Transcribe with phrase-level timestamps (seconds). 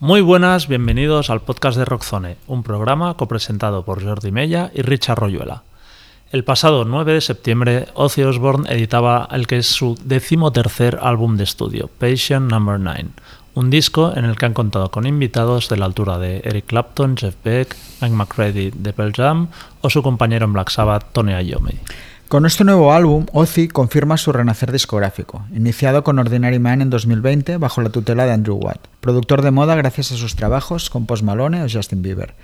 [0.00, 5.18] Muy buenas, bienvenidos al podcast de Rockzone, un programa copresentado por Jordi Mella y Richard
[5.18, 5.64] Royuela.
[6.30, 11.42] El pasado 9 de septiembre, Ozzy Osbourne editaba el que es su decimotercer álbum de
[11.42, 13.06] estudio, Patient Number 9,
[13.54, 17.16] un disco en el que han contado con invitados de la altura de Eric Clapton,
[17.16, 19.48] Jeff Beck, Mike McCready de Pearl Jam
[19.80, 21.74] o su compañero en Black Sabbath, Tony Iommi.
[22.28, 27.56] Con este nuevo álbum, Ozzy confirma su renacer discográfico, iniciado con Ordinary Man en 2020
[27.56, 31.22] bajo la tutela de Andrew Watt, productor de moda gracias a sus trabajos con Post
[31.22, 32.34] Malone o Justin Bieber.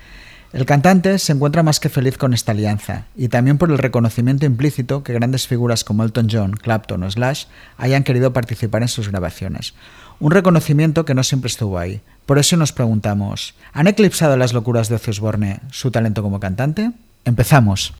[0.53, 4.47] El cantante se encuentra más que feliz con esta alianza, y también por el reconocimiento
[4.47, 7.45] implícito que grandes figuras como Elton John, Clapton o Slash
[7.77, 9.75] hayan querido participar en sus grabaciones.
[10.19, 12.01] Un reconocimiento que no siempre estuvo ahí.
[12.25, 16.91] Por eso nos preguntamos, ¿han eclipsado las locuras de Ozzy Osbourne su talento como cantante?
[17.23, 17.93] Empezamos.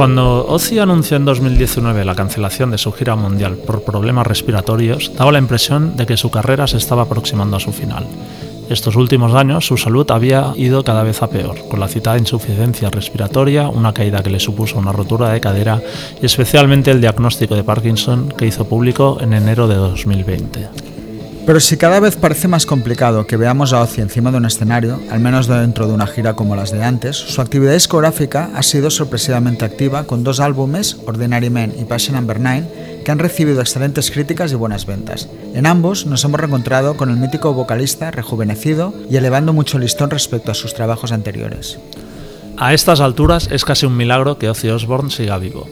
[0.00, 5.30] Cuando Ozzy anunció en 2019 la cancelación de su gira mundial por problemas respiratorios, daba
[5.30, 8.06] la impresión de que su carrera se estaba aproximando a su final.
[8.70, 12.88] Estos últimos años su salud había ido cada vez a peor, con la citada insuficiencia
[12.88, 15.82] respiratoria, una caída que le supuso una rotura de cadera
[16.22, 20.99] y especialmente el diagnóstico de Parkinson que hizo público en enero de 2020.
[21.50, 25.00] Pero si cada vez parece más complicado que veamos a Ozzy encima de un escenario,
[25.10, 28.88] al menos dentro de una gira como las de antes, su actividad discográfica ha sido
[28.88, 34.12] sorpresivamente activa con dos álbumes, Ordinary Men y Passion Number 9, que han recibido excelentes
[34.12, 35.28] críticas y buenas ventas.
[35.52, 40.52] En ambos nos hemos reencontrado con el mítico vocalista rejuvenecido y elevando mucho listón respecto
[40.52, 41.80] a sus trabajos anteriores.
[42.58, 45.66] A estas alturas es casi un milagro que Ozzy Osbourne siga vivo.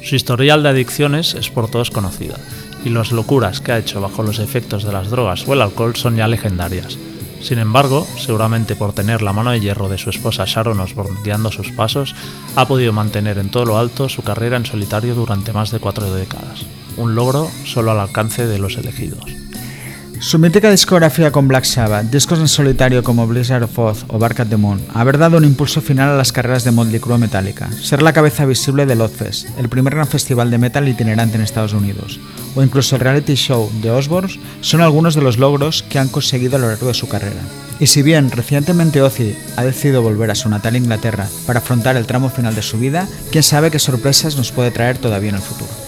[0.00, 2.36] Su historial de adicciones es por todos conocida
[2.84, 5.96] y las locuras que ha hecho bajo los efectos de las drogas o el alcohol
[5.96, 6.98] son ya legendarias.
[7.40, 11.52] Sin embargo, seguramente por tener la mano de hierro de su esposa Sharon Osbourne guiando
[11.52, 12.14] sus pasos,
[12.56, 16.12] ha podido mantener en todo lo alto su carrera en solitario durante más de cuatro
[16.12, 16.64] décadas,
[16.96, 19.43] un logro solo al alcance de los elegidos.
[20.20, 24.40] Su mítica discografía con Black Sabbath, discos en solitario como Blizzard of Oz o Bark
[24.40, 27.70] at the Moon, haber dado un impulso final a las carreras de Motley Crue Metallica,
[27.72, 31.72] ser la cabeza visible del Ozfest, el primer gran festival de metal itinerante en Estados
[31.72, 32.20] Unidos,
[32.54, 36.56] o incluso el reality show de Osbourne, son algunos de los logros que han conseguido
[36.56, 37.42] a lo largo de su carrera.
[37.80, 42.06] Y si bien recientemente Ozzy ha decidido volver a su natal Inglaterra para afrontar el
[42.06, 45.42] tramo final de su vida, quién sabe qué sorpresas nos puede traer todavía en el
[45.42, 45.83] futuro.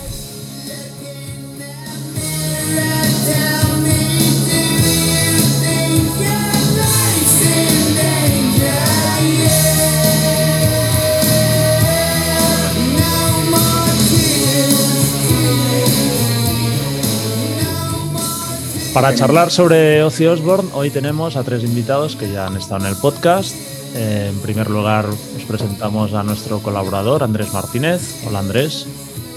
[18.97, 22.93] Para charlar sobre Ozzy Osbourne, hoy tenemos a tres invitados que ya han estado en
[22.93, 23.55] el podcast.
[23.95, 28.25] Eh, en primer lugar, os presentamos a nuestro colaborador, Andrés Martínez.
[28.27, 28.89] Hola, Andrés.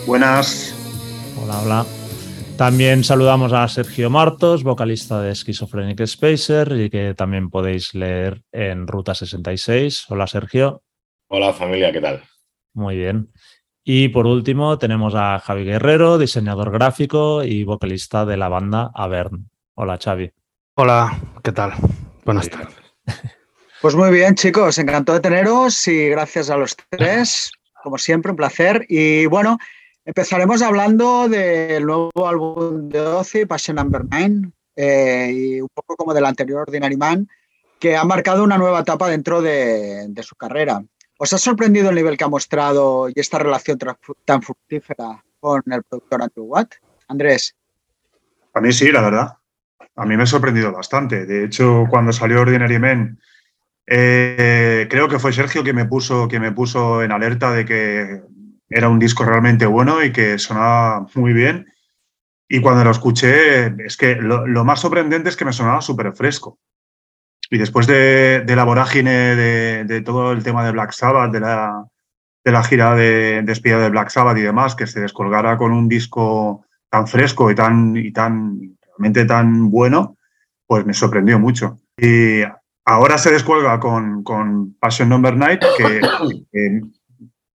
[0.07, 0.73] Buenas.
[1.43, 1.85] Hola, hola.
[2.55, 8.87] También saludamos a Sergio Martos, vocalista de Schizophrenic Spacer y que también podéis leer en
[8.87, 10.05] Ruta 66.
[10.07, 10.83] Hola, Sergio.
[11.27, 12.23] Hola, familia, ¿qué tal?
[12.73, 13.29] Muy bien.
[13.83, 19.49] Y por último tenemos a Javi Guerrero, diseñador gráfico y vocalista de la banda Avern.
[19.75, 20.31] Hola Xavi.
[20.75, 21.73] Hola, ¿qué tal?
[22.25, 22.75] Buenas tardes.
[23.81, 27.49] Pues muy bien chicos, encantado de teneros y gracias a los tres,
[27.83, 28.85] como siempre, un placer.
[28.89, 29.57] Y bueno,
[30.03, 36.13] empezaremos hablando del nuevo álbum de Ozzy, Passion Number 9, eh, y un poco como
[36.13, 37.29] del anterior Ordinary Man,
[37.79, 40.83] que ha marcado una nueva etapa dentro de, de su carrera.
[41.21, 43.77] ¿Os ha sorprendido el nivel que ha mostrado y esta relación
[44.23, 46.75] tan fructífera con el productor Andrew Watt?
[47.09, 47.57] Andrés.
[48.53, 49.37] A mí sí, la verdad.
[49.97, 51.25] A mí me ha sorprendido bastante.
[51.25, 53.19] De hecho, cuando salió Ordinary Men,
[53.85, 58.21] eh, creo que fue Sergio que me, puso, que me puso en alerta de que
[58.69, 61.69] era un disco realmente bueno y que sonaba muy bien.
[62.47, 66.13] Y cuando lo escuché, es que lo, lo más sorprendente es que me sonaba súper
[66.13, 66.59] fresco.
[67.49, 72.95] Y después de, la vorágine de, todo el tema de Black Sabbath, de la, gira
[72.95, 77.49] de despedida de Black Sabbath y demás, que se descolgara con un disco tan fresco
[77.49, 80.17] y tan, y tan, realmente tan bueno,
[80.67, 81.79] pues me sorprendió mucho.
[81.97, 82.41] Y
[82.85, 86.01] ahora se descuelga con, con Passion Number Night, que,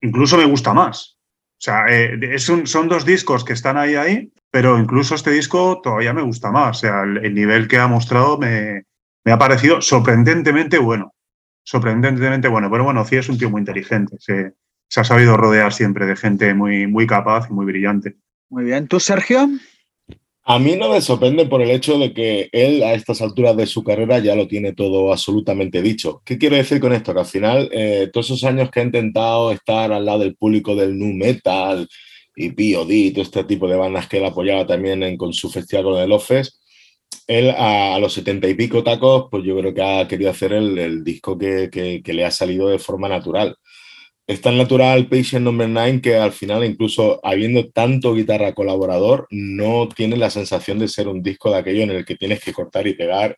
[0.02, 1.18] incluso me gusta más.
[1.54, 6.14] O sea, eh, son dos discos que están ahí, ahí, pero incluso este disco todavía
[6.14, 6.78] me gusta más.
[6.78, 8.84] O sea, el, nivel que ha mostrado me,
[9.24, 11.14] me, ha parecido sorprendentemente bueno.
[11.64, 12.70] Sorprendentemente bueno.
[12.70, 14.18] Pero bueno, sí es un tío muy inteligente.
[14.20, 14.54] Se,
[14.88, 18.16] se ha sabido rodear siempre de gente muy, muy capaz y muy brillante.
[18.50, 18.88] Muy bien.
[18.88, 19.50] ¿Tú, Sergio?
[20.46, 23.66] A mí no me sorprende por el hecho de que él a estas alturas de
[23.66, 26.22] su carrera ya lo tiene todo absolutamente dicho.
[26.26, 27.14] ¿Qué quiero decir con esto?
[27.14, 30.76] Que al final, eh, todos esos años que ha intentado estar al lado del público
[30.76, 31.88] del nu metal
[32.36, 36.02] y POD, todo este tipo de bandas que él apoyaba también con su festival con
[36.02, 36.52] el Office,
[37.28, 41.04] él a, los setenta y pico tacos, pues yo creo que ha querido hacer el,
[41.04, 43.58] disco que, que le ha salido de forma natural
[44.26, 49.90] es tan natural Patient Number 9 que al final, incluso habiendo tanto guitarra colaborador, no
[49.90, 52.88] tiene la sensación de ser un disco de aquello en el que tienes que cortar
[52.88, 53.38] y pegar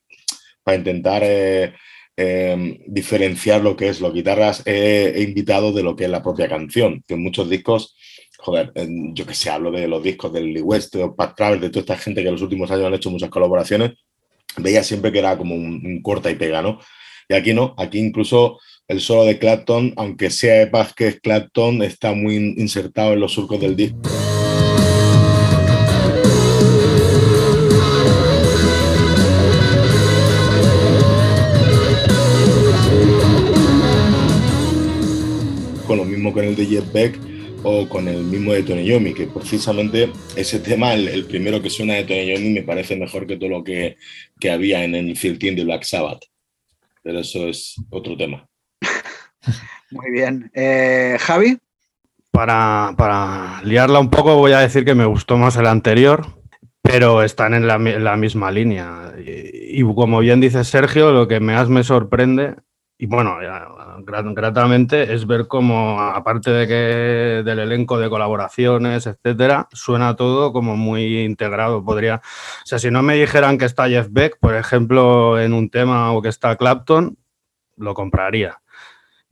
[0.63, 1.74] para intentar eh,
[2.16, 6.48] em, diferenciar lo que es los guitarras he invitado de lo que es la propia
[6.48, 7.04] canción.
[7.07, 7.95] Que en muchos discos,
[8.45, 8.71] joder,
[9.13, 11.80] yo que sé, hablo de los discos del Lee West o Pat Travers, de toda
[11.80, 13.94] esta gente que en los últimos años han hecho muchas colaboraciones,
[14.57, 16.80] veía siempre que era como un, un corta y pega, ¿no?
[17.27, 22.13] Y aquí no, aquí incluso el solo de Clapton, aunque sea que es Clapton, está
[22.13, 23.97] muy insertado en los surcos del disco.
[35.88, 37.35] Con lo mismo con el de Jeff Beck
[37.68, 41.96] o con el mismo de Tony Yomi, que precisamente ese tema, el, primero que suena
[41.96, 43.98] de Tony Yomi, me parece mejor que todo lo que,
[44.40, 46.22] que había en el 13 de Black Sabbath.
[47.02, 48.48] Pero eso es otro tema.
[49.92, 50.52] Muy bien.
[50.54, 51.58] Eh, Javi.
[52.32, 56.26] Para, liarla un poco, voy a decir que me gustó más el anterior,
[56.82, 59.14] pero están en la, misma línea.
[59.18, 62.56] Y, como bien dice Sergio, lo que más me sorprende,
[62.98, 63.38] y bueno,
[64.03, 70.75] gratamente, es ver cómo, aparte de que del elenco de colaboraciones, etcétera, suena todo como
[70.75, 71.83] muy integrado.
[71.83, 75.69] Podría, o sea, si no me dijeran que está Jeff Beck, por ejemplo, en un
[75.69, 77.18] tema o que está Clapton,
[77.77, 78.59] lo compraría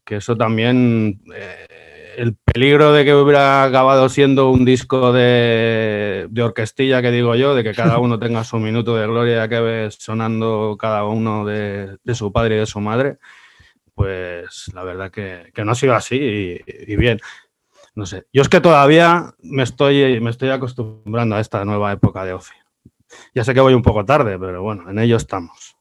[0.03, 7.01] que eso también, eh, el peligro de que hubiera acabado siendo un disco de, orquestilla,
[7.01, 10.77] que digo yo, de que cada uno tenga su minuto de gloria, que ves sonando
[10.79, 13.17] cada uno de, su padre y de su madre,
[13.95, 17.19] pues la verdad que, no ha sido así y, bien.
[17.95, 22.25] No sé, yo es que todavía me estoy, me estoy acostumbrando a esta nueva época
[22.25, 22.57] de ocio.
[23.35, 25.77] Ya sé que voy un poco tarde, pero bueno, en ello estamos.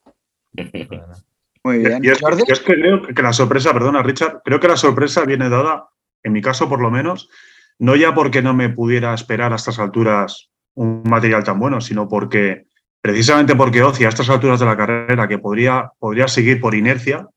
[1.65, 2.05] Muy bien.
[2.05, 5.89] es, que creo que la sorpresa, perdona Richard, creo que la sorpresa viene dada,
[6.23, 7.31] en mi caso por lo menos,
[7.79, 12.09] no ya porque no me pudiera esperar a estas alturas un material tan bueno, sino
[12.09, 12.67] porque
[13.01, 17.29] precisamente porque Oci a estas alturas de la carrera, que podría, podría seguir por inercia,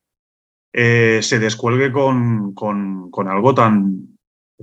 [0.77, 4.17] eh, se descuelgue con, con, algo tan,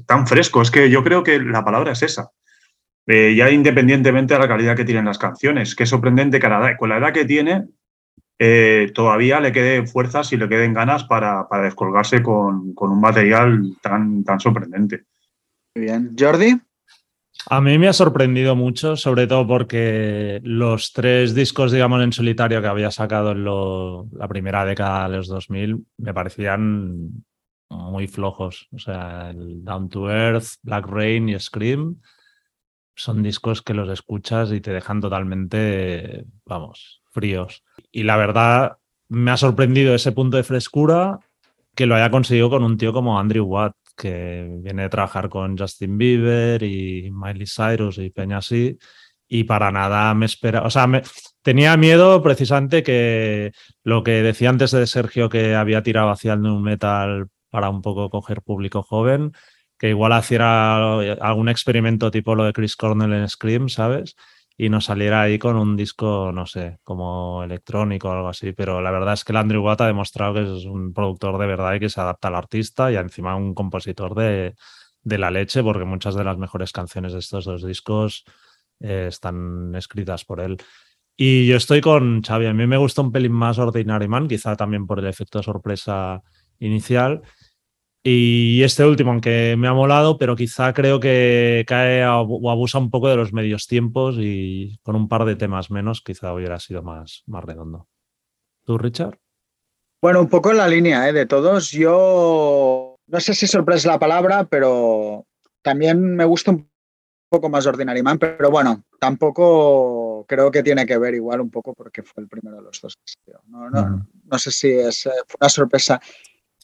[0.07, 0.61] tan fresco.
[0.61, 2.31] Es que yo creo que la palabra es esa.
[3.07, 6.99] Eh, ya independientemente de la calidad que tienen las canciones, que sorprendente que con la
[6.99, 7.67] edad que tiene,
[8.39, 14.23] eh, todavía le quede fuerzas y le queden ganas para, descolgarse con, un material tan,
[14.23, 15.05] tan sorprendente.
[15.75, 16.15] Muy bien.
[16.19, 16.61] Jordi.
[17.47, 22.61] A mí me ha sorprendido mucho, sobre todo porque los tres discos, digamos, en solitario
[22.61, 23.45] que había sacado en
[24.19, 27.25] la primera década de los 2000 me parecían
[27.69, 28.69] muy flojos.
[28.73, 32.01] O sea, el Down to Earth, Black Rain y Scream
[32.95, 37.65] son discos que los escuchas y te dejan totalmente, vamos, fríos.
[37.91, 41.19] Y la verdad, me ha sorprendido ese punto de frescura
[41.75, 45.57] que lo haya conseguido con un tío como Andrew Watt, que viene de trabajar con
[45.57, 48.77] Justin Bieber y Miley Cyrus y Peña así.
[49.29, 50.63] Y para nada me espera.
[50.63, 51.03] O sea, me,
[51.43, 53.53] tenía miedo precisamente que
[53.85, 57.81] lo que decía antes de Sergio, que había tirado hacia el new metal para un
[57.81, 59.33] poco coger público joven,
[59.79, 60.77] que igual hiciera
[61.21, 64.17] algún experimento tipo lo de Chris Cornell en Scream, ¿sabes?
[64.57, 68.53] Y nos saliera ahí con un disco, no sé, como electrónico o algo así.
[68.53, 71.47] Pero la verdad es que el Andrew Watt ha demostrado que es un productor de
[71.47, 74.55] verdad y que se adapta al artista y encima un compositor de,
[75.05, 78.25] la leche, porque muchas de las mejores canciones de estos dos discos
[78.81, 80.59] eh, están escritas por él.
[81.17, 84.57] Y yo estoy con Xavi, a mí me gusta un pelín más Ordinary Man, quizá
[84.57, 86.23] también por el efecto de sorpresa
[86.59, 87.23] inicial.
[88.05, 92.91] Y este último, aunque me ha molado, pero quizá creo que cae o abusa un
[92.91, 96.83] poco de los medios tiempos y con un par de temas menos quizá hubiera sido
[96.83, 97.89] más, más redondo.
[98.65, 99.19] ¿Tú, Richard?
[100.01, 101.13] Bueno, un poco en la línea ¿eh?
[101.13, 101.71] de todos.
[101.71, 105.27] Yo no sé si sorpresa la palabra, pero
[105.63, 106.69] también me gusta un
[107.29, 111.73] poco más Ordinary Man, pero bueno, tampoco creo que tiene que ver igual un poco
[111.73, 112.99] porque fue el primero de los dos.
[113.47, 116.01] No, no, no sé si es eh, fue una sorpresa.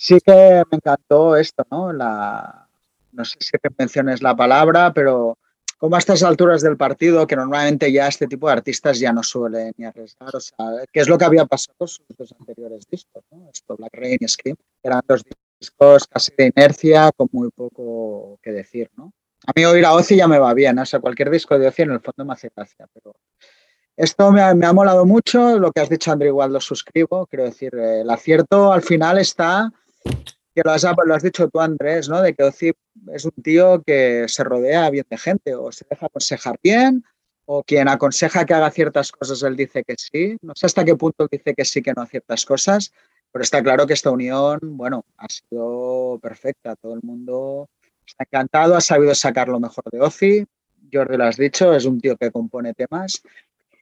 [0.01, 1.93] Sí que me encantó esto, ¿no?
[1.93, 5.37] No sé si te menciones la palabra, pero
[5.77, 9.25] como a estas alturas del partido, que normalmente ya este tipo de artistas ya no
[9.25, 10.57] suelen ni arriesgar, o sea,
[10.93, 13.51] ¿qué es lo que había pasado con sus dos anteriores discos, ¿no?
[13.53, 15.25] Esto, Black Rain y Scream, eran dos
[15.61, 19.13] discos casi de inercia, con muy poco que decir, ¿no?
[19.47, 21.83] A mí oír a Ozzy ya me va bien, o sea, cualquier disco de Ozzy
[21.83, 23.17] en el fondo me hace gracia, pero
[23.97, 27.27] esto me ha, me ha molado mucho, lo que has dicho, André, igual lo suscribo,
[27.27, 29.73] quiero decir, el acierto al final está
[30.59, 32.21] que lo has, lo has, dicho tú, Andrés, ¿no?
[32.21, 32.73] De que Ozzy
[33.13, 37.05] es un tío que se rodea bien de gente, o se deja aconsejar bien,
[37.45, 40.37] o quien aconseja que haga ciertas cosas, él dice que sí.
[40.43, 42.93] No sé hasta qué punto dice que sí, que no a ciertas cosas,
[43.31, 46.75] pero está claro que esta unión, bueno, ha sido perfecta.
[46.75, 47.69] Todo el mundo
[48.05, 50.45] está encantado, ha sabido sacar lo mejor de Ozzy.
[50.93, 53.23] Jordi lo has dicho, es un tío que compone temas.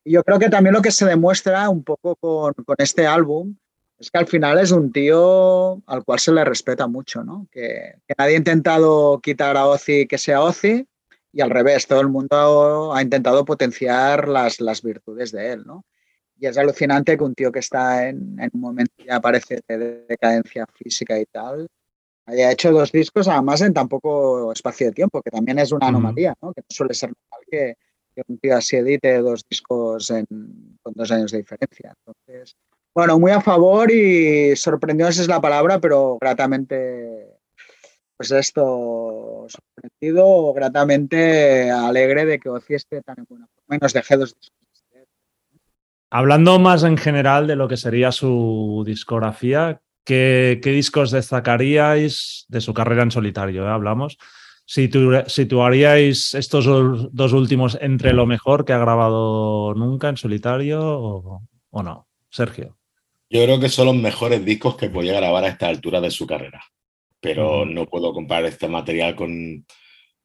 [0.05, 3.57] Y yo creo que también lo que se demuestra un poco con, con este álbum
[3.99, 7.47] es que al final es un tío al cual se le respeta mucho, ¿no?
[7.51, 10.87] Que, que, nadie ha intentado quitar a Ozzy que sea Ozzy
[11.33, 15.85] y al revés, todo el mundo ha intentado potenciar las, las virtudes de él, ¿no?
[16.39, 20.05] Y es alucinante que un tío que está en, en un momento ya parece de
[20.09, 21.69] decadencia física y tal,
[22.27, 25.89] haya hecho dos discos, además en tan poco espacio de tiempo, que también es una
[25.89, 26.53] anomalía, ¿no?
[26.53, 27.77] Que no suele ser normal que,
[28.15, 30.27] que un tío así edite dos discos en,
[30.83, 31.95] con dos años de diferencia.
[32.05, 32.57] Entonces,
[32.97, 37.29] bueno, muy a favor y sorprendió, esa es la palabra, pero gratamente,
[38.17, 43.93] pues esto, sorprendido, gratamente alegre de que Ozzy esté tan en buena forma y nos
[43.93, 44.35] deje dos.
[46.09, 52.73] Hablando más en general de lo que sería su discografía, ¿qué, discos destacaríais de su
[52.73, 53.67] carrera en solitario?
[53.67, 53.71] Eh?
[53.71, 54.17] Hablamos.
[54.65, 56.65] ¿Situaríais estos
[57.13, 62.07] dos últimos entre lo mejor que ha grabado nunca en solitario o no?
[62.31, 62.77] Sergio.
[63.29, 66.27] Yo creo que son los mejores discos que podía grabar a esta altura de su
[66.27, 66.63] carrera,
[67.21, 69.65] pero no puedo comparar este material con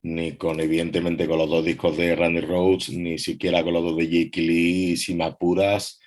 [0.03, 3.97] ni con evidentemente con los dos discos de Randy Rhodes, ni siquiera con los dos
[3.97, 5.99] de Jake Lee, si me apuras,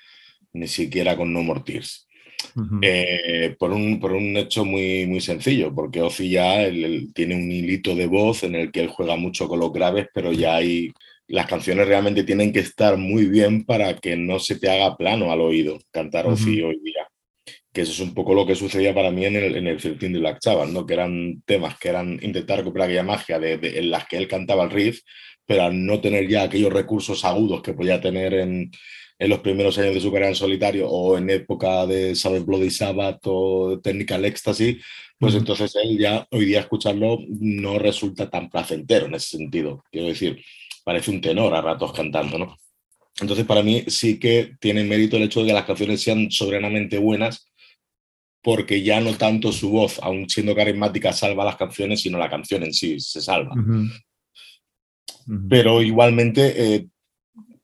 [0.53, 2.09] ni siquiera con No More Tears.
[2.57, 2.79] Uh -huh.
[2.83, 7.37] eh, por, un, por un hecho muy, muy sencillo, porque Ozzy ya él, él tiene
[7.37, 10.57] un hilito de voz en el que él juega mucho con los graves, pero ya
[10.57, 10.93] hay
[11.29, 15.33] las canciones realmente tienen que estar muy bien para que no se te haga plano
[15.33, 16.69] al oído cantar Ozzy uh -huh.
[16.69, 17.09] hoy día.
[17.73, 20.09] Que eso es un poco lo que sucedía para mí en el, en el 13
[20.09, 20.87] de Black Sabbath, ¿no?
[20.87, 24.29] que eran temas que eran intentar recuperar aquella magia de, de, en las que él
[24.29, 25.01] cantaba el riff,
[25.45, 28.71] pero al no tener ya aquellos recursos agudos que podía tener en,
[29.19, 32.71] en los primeros años de su carrera en solitario o en época de Sabbath Bloody
[32.71, 34.79] Sabbath o Technical Ecstasy,
[35.19, 39.85] pues entonces él ya hoy día escucharlo no resulta tan placentero en ese sentido.
[39.91, 40.43] Quiero decir,
[40.85, 42.57] parece un tenor a ratos cantando, ¿no?
[43.21, 46.99] Entonces, para mí sí que tiene mérito el hecho de que las canciones sean soberanamente
[46.99, 47.51] buenas,
[48.43, 52.63] porque ya no tanto su voz, aun siendo carismática, salva las canciones, sino la canción
[52.63, 53.55] en sí se salva.
[53.55, 54.05] Uh -huh.
[55.27, 55.47] Uh -huh.
[55.49, 56.87] Pero igualmente eh,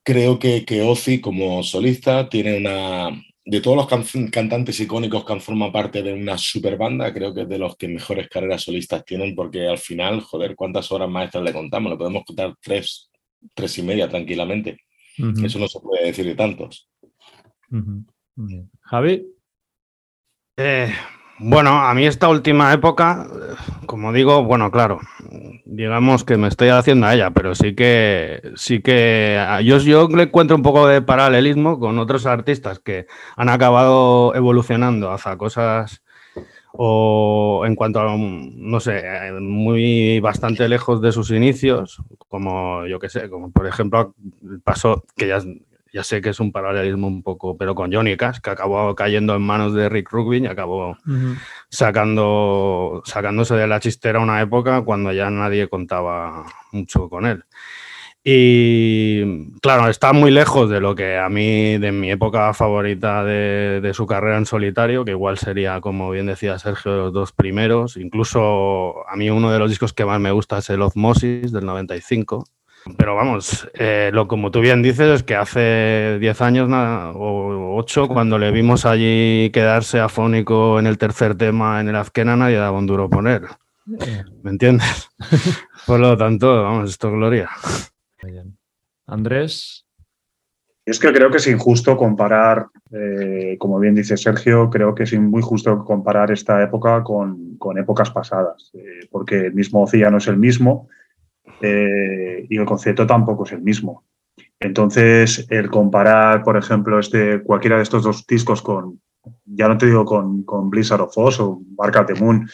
[0.02, 3.10] creo que, que Ozzy, como solista, tiene una.
[3.44, 7.34] De todos los can cantantes icónicos que han formado parte de una super banda, creo
[7.34, 11.08] que es de los que mejores carreras solistas tienen, porque al final, joder, ¿cuántas horas
[11.08, 11.90] maestras le contamos?
[11.90, 13.09] Le podemos contar tres
[13.54, 14.78] tres y media tranquilamente.
[15.18, 15.46] Uh -huh.
[15.46, 16.88] Eso no se puede decir de tantos.
[17.70, 18.04] Uh
[18.36, 18.68] -huh.
[18.82, 19.26] Javi.
[20.56, 20.92] Eh,
[21.42, 23.26] bueno, a mí esta última época,
[23.86, 25.00] como digo, bueno, claro,
[25.64, 30.24] digamos que me estoy haciendo a ella, pero sí que, sí que yo, yo le
[30.24, 33.06] encuentro un poco de paralelismo con otros artistas que
[33.36, 36.02] han acabado evolucionando hacia cosas
[36.72, 39.02] o en cuanto a, no sé,
[39.40, 44.14] muy bastante lejos de sus inicios, como yo que sé, como por ejemplo
[44.62, 45.40] pasó, que ya,
[45.92, 49.34] ya sé que es un paralelismo un poco, pero con Johnny Cash, que acabó cayendo
[49.34, 51.36] en manos de Rick Rubin y acabó uh -huh.
[51.68, 57.44] sacando, sacándose de la chistera una época cuando ya nadie contaba mucho con él.
[58.22, 63.80] Y claro, está muy lejos de lo que a mí, de mi época favorita de,
[63.80, 67.96] de, su carrera en solitario, que igual sería, como bien decía Sergio, los dos primeros.
[67.96, 71.64] Incluso a mí uno de los discos que más me gusta es el Osmosis del
[71.64, 72.44] 95.
[72.96, 77.76] Pero vamos, eh, lo como tú bien dices es que hace 10 años nada, o
[77.76, 82.56] 8, cuando le vimos allí quedarse afónico en el tercer tema en el Azkena, nadie
[82.56, 83.42] daba un duro poner.
[84.42, 85.10] ¿Me entiendes?
[85.86, 87.50] Por lo tanto, vamos, esto es gloria.
[89.06, 89.86] Andrés.
[90.84, 95.18] Es que creo que es injusto comparar, eh, como bien dice Sergio, creo que es
[95.18, 100.18] muy justo comparar esta época con, con épocas pasadas, eh, porque el mismo Ozzy no
[100.18, 100.88] es el mismo
[101.60, 104.04] eh, y el concepto tampoco es el mismo.
[104.58, 109.00] Entonces, el comparar, por ejemplo, este, cualquiera de estos dos discos con,
[109.44, 112.48] ya no te digo con, Blizzard of Oz o Bark at the Moon,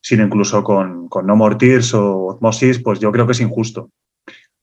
[0.00, 3.90] sino incluso con, No More Tears o Osmosis, pues yo creo que es injusto.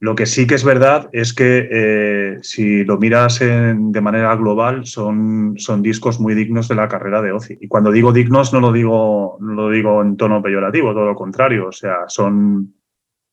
[0.01, 4.87] Lo que sí que es verdad es que eh, si lo miras de manera global,
[4.87, 7.59] son, son discos muy dignos de la carrera de Ozzy.
[7.61, 11.13] Y cuando digo dignos, no lo digo, no lo digo en tono peyorativo, todo lo
[11.13, 11.67] contrario.
[11.67, 12.73] O sea, son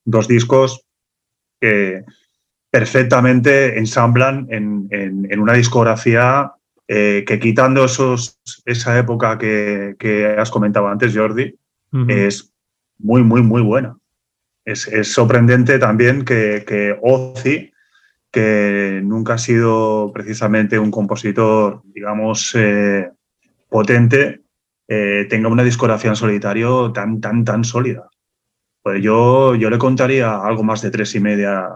[0.05, 0.85] dos discos
[1.59, 2.05] que
[2.71, 6.53] perfectamente ensamblan en, una discografía
[6.87, 11.59] eh, que quitando esos, esa época que, has comentado antes, Jordi,
[12.09, 12.53] es
[12.99, 13.98] muy, muy, muy buena
[14.73, 17.73] es, sorprendente también que, que Ozzy,
[18.31, 23.11] que nunca ha sido precisamente un compositor, digamos, eh,
[23.69, 24.43] potente,
[24.87, 28.09] eh, tenga una discografía en solitario tan, tan, tan sólida.
[28.83, 31.69] Pues yo, yo le contaría algo más de tres y media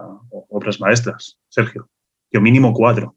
[0.49, 1.89] obras maestras, Sergio.
[2.31, 3.17] Yo mínimo cuatro.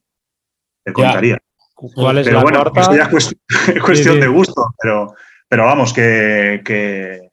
[0.85, 1.37] Le contaría.
[1.73, 2.95] ¿Cuál es la bueno, cuarta?
[2.95, 3.35] ya es
[3.81, 5.13] cuestión, de gusto, pero,
[5.47, 7.29] pero vamos, que,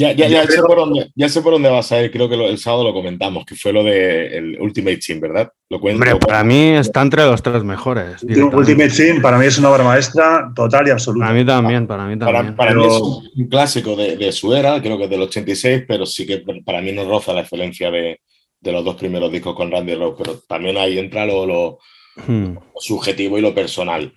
[0.00, 2.34] ya, ya, ya, sé por dónde, ya sé por dónde vas a ir, creo que
[2.34, 5.52] el sábado lo comentamos, que fue lo del de Ultimate Team, ¿verdad?
[5.68, 8.22] Lo cuento, Hombre, para mí está entre los tres mejores.
[8.22, 11.26] Ultimate Team para mí es una obra maestra total y absoluta.
[11.26, 12.56] Para mí también, para mí también.
[12.56, 13.00] Para, mí es
[13.36, 16.80] un clásico de, de, su era, creo que es del 86, pero sí que para
[16.80, 18.20] mí no roza la excelencia de,
[18.60, 21.78] de los dos primeros discos con Randy Rose, pero también ahí entra lo, lo,
[22.26, 22.56] hmm.
[22.78, 24.12] subjetivo y lo personal.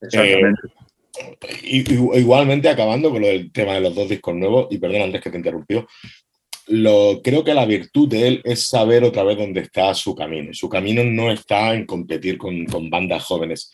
[0.00, 0.60] Exactamente.
[0.66, 0.85] Eh,
[1.62, 5.30] igualmente, acabando con lo del tema de los dos discos nuevos, y perdón Andrés que
[5.30, 5.86] te interrumpió,
[6.68, 10.52] lo, creo que la virtud de él es saber otra vez dónde está su camino.
[10.52, 13.72] Su camino no está en competir con, con bandas jóvenes.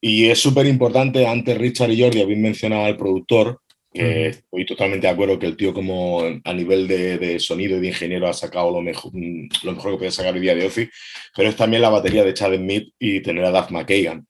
[0.00, 3.60] Y es súper importante, antes Richard y Jordi habían mencionado al productor,
[3.92, 7.80] que estoy totalmente de acuerdo que el tío como a nivel de, de, sonido y
[7.80, 10.88] de ingeniero ha sacado lo mejor, lo mejor que podía sacar el día de Ozzy,
[11.36, 14.26] pero es también la batería de Chad Smith y tener a Duff McKagan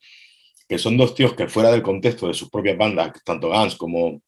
[0.71, 4.23] que son dos tíos que fuera del contexto de sus propias bandas, tanto Guns como,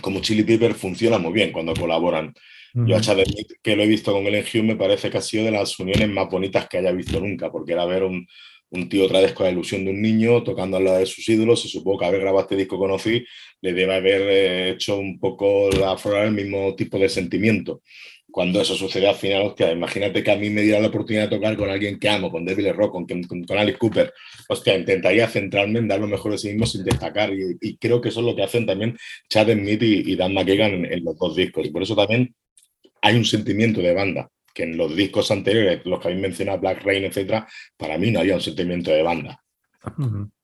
[0.00, 2.32] como Chili Pepper, funcionan muy bien cuando colaboran.
[2.72, 5.20] Yo a Chad Smith, que lo he visto con Ellen Hughes, me parece que ha
[5.22, 8.28] sido de las uniones más bonitas que haya visto nunca, porque era ver un,
[8.70, 11.28] un tío otra vez con la ilusión de un niño tocando al lado de sus
[11.28, 11.62] ídolos.
[11.62, 13.24] Se supongo que haber grabado este disco con Ozzy
[13.60, 17.82] le debe haber eh, hecho un poco aflorar el mismo tipo de sentimiento
[18.30, 21.56] cuando eso sucede al final, imagínate que a mí me diera la oportunidad de tocar
[21.56, 24.12] con alguien que amo, con Devil Rock, con, con, Alice Cooper,
[24.48, 28.10] hostia, intentaría centrarme en dar lo mejor de sí mismo sin destacar y, creo que
[28.10, 31.66] eso es lo que hacen también Chad Smith y, Dan McKagan en, los dos discos
[31.66, 32.34] y por eso también
[33.02, 36.82] hay un sentimiento de banda que en los discos anteriores, los que habéis mencionado, Black
[36.82, 39.40] Rain, etcétera, para mí no había un sentimiento de banda.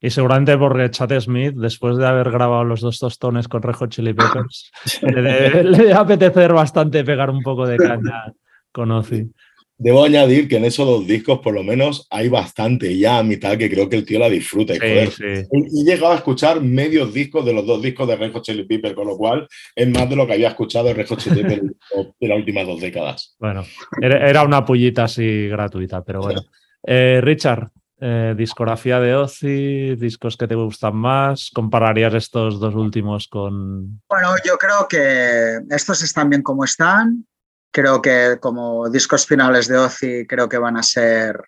[0.00, 4.14] Y seguramente porque Chad Smith, después de haber grabado los dos tostones con Rejo Chili
[4.14, 4.70] Peppers,
[5.02, 8.32] le, debe, apetecer bastante pegar un poco de caña
[8.72, 9.30] con Ozzy.
[9.76, 13.58] Debo añadir que en esos dos discos, por lo menos, hay bastante ya a mitad
[13.58, 14.74] que creo que el tío la disfruta.
[14.74, 18.94] Y, he llegado a escuchar medios discos de los dos discos de Rejo Chili Peppers,
[18.94, 21.74] con lo cual es más de lo que había escuchado de Rejo Chili Peppers
[22.20, 23.34] en las últimas dos décadas.
[23.40, 23.64] Bueno,
[24.00, 26.42] era una pullita así gratuita, pero bueno.
[26.86, 27.68] Eh, Richard,
[28.00, 31.50] eh, discografía de Ozzy, discos que te gustan más.
[31.54, 34.02] ¿Compararías estos dos últimos con...?
[34.08, 37.26] Bueno, yo creo que estos están bien como están.
[37.70, 41.42] Creo que como discos finales de Ozzy creo que van a ser...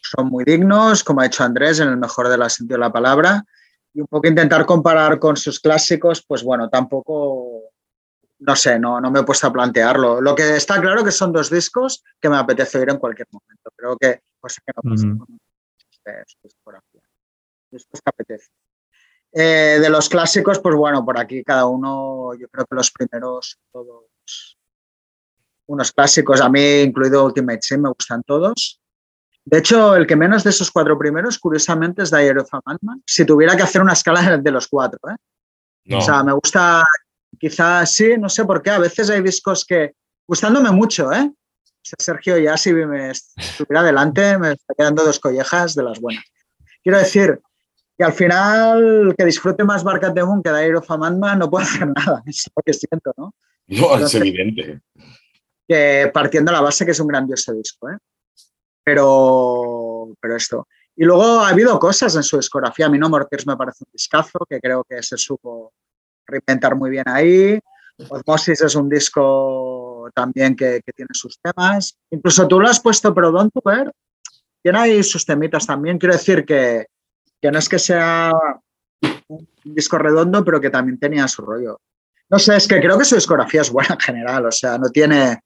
[0.00, 2.92] Son muy dignos, como ha hecho Andrés, en el mejor de la sentido de la
[2.92, 3.44] palabra.
[3.92, 7.72] Y un poco intentar comparar con sus clásicos, pues bueno, tampoco
[8.40, 10.20] no sé, no, no me he puesto a plantearlo.
[10.20, 13.70] Lo que está claro que son dos discos que me apetece oír en cualquier momento.
[13.76, 15.06] Creo que, pues, que no pasa
[19.32, 23.58] eh, de los clásicos, pues bueno, por aquí cada uno, yo creo que los primeros,
[23.70, 24.56] todos
[25.66, 28.80] unos clásicos, a mí incluido Ultimate Sim, me gustan todos.
[29.44, 33.02] De hecho, el que menos de esos cuatro primeros, curiosamente, es Diary of a Madman.
[33.06, 35.94] Si tuviera que hacer una escala de los cuatro, ¿eh?
[35.94, 36.84] O sea, me gusta,
[37.38, 39.94] quizás sí, no sé por qué, a veces hay discos que,
[40.26, 41.32] gustándome mucho, ¿eh?
[41.82, 46.24] Sergio ya si me estuviera delante me está quedando dos collejas de las buenas.
[46.82, 47.40] Quiero decir
[47.96, 50.96] que al final que disfrute más Barcat de Moon que Dire of a
[51.36, 53.34] no puedo hacer nada, es lo que siento, ¿no?
[53.66, 54.80] No, es evidente.
[55.66, 57.98] Que partiendo la base que es un grandioso disco, ¿eh?
[58.84, 60.66] Pero, pero esto.
[60.96, 62.86] Y luego ha habido cosas en su discografía.
[62.86, 65.74] A mí no Mortiers me parece un discazo, que creo que se supo
[66.26, 67.60] reinventar muy bien ahí.
[68.08, 69.77] Osmosis es un disco
[70.10, 71.96] también que, tiene sus temas.
[72.10, 73.92] Incluso tú lo has puesto, pero Don't Ver
[74.62, 75.98] tiene ahí sus temitas también.
[75.98, 76.86] Quiero decir que,
[77.42, 78.32] no es que sea
[79.28, 81.80] un disco redondo, pero que también tenía su rollo.
[82.30, 84.90] No sé, es que creo que su discografía es buena en general, o sea, no
[84.90, 85.40] tiene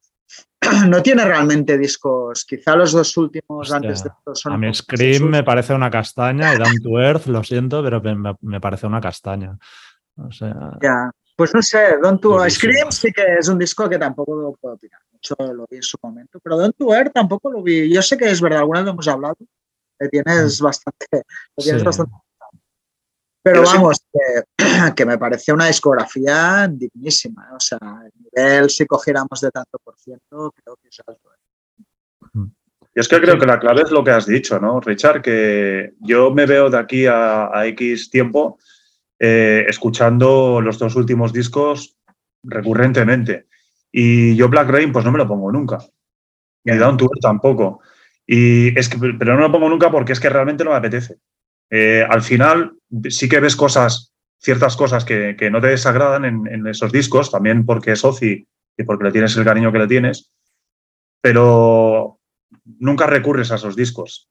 [0.89, 2.45] no tiene realmente discos.
[2.45, 4.53] Quizá los dos últimos Hostia, antes de estos son.
[4.53, 8.35] A mí Scream me parece una castaña y Down to Earth, lo siento, pero me,
[8.41, 9.57] me parece una castaña.
[10.17, 11.11] O sea, Ya.
[11.43, 12.49] Pues no sé, Don't to.
[12.49, 15.01] Scream sí que es un disco que tampoco lo puedo opinar.
[15.11, 17.93] Mucho lo vi en su momento, pero Don't to Earth tampoco lo vi.
[17.93, 19.35] Yo sé que es verdad, alguna vez lo hemos hablado.
[19.99, 21.07] Le tienes bastante.
[21.57, 21.87] Lo tienes Sí.
[21.87, 22.13] bastante
[23.43, 24.45] pero Pero sí- vamos, que,
[24.95, 27.49] que me parece una discografía dignísima.
[27.51, 27.55] ¿eh?
[27.57, 31.29] O sea, el nivel, si cogiéramos de tanto por ciento, creo que es alto.
[31.33, 32.39] ¿eh?
[32.95, 35.23] Y es que creo que la clave es lo que has dicho, ¿no, Richard?
[35.23, 38.61] Que yo me veo de aquí a, a X tiempo
[39.25, 41.97] eh, escuchando los dos últimos discos
[42.43, 43.47] recurrentemente.
[43.93, 45.79] Y yo Black Rain, pues no me lo pongo nunca.
[46.65, 47.81] Ni Down to Earth tampoco.
[48.27, 50.77] Y es que, pero no me lo pongo nunca porque es que realmente no me
[50.77, 51.19] apetece.
[51.71, 52.73] Eh, al final
[53.11, 57.31] sí que ves cosas, ciertas cosas que, que no te desagradan en, en esos discos,
[57.31, 60.33] también porque es Ozzy y porque le tienes el cariño que le tienes,
[61.21, 62.19] pero
[62.65, 64.29] nunca recurres a esos discos.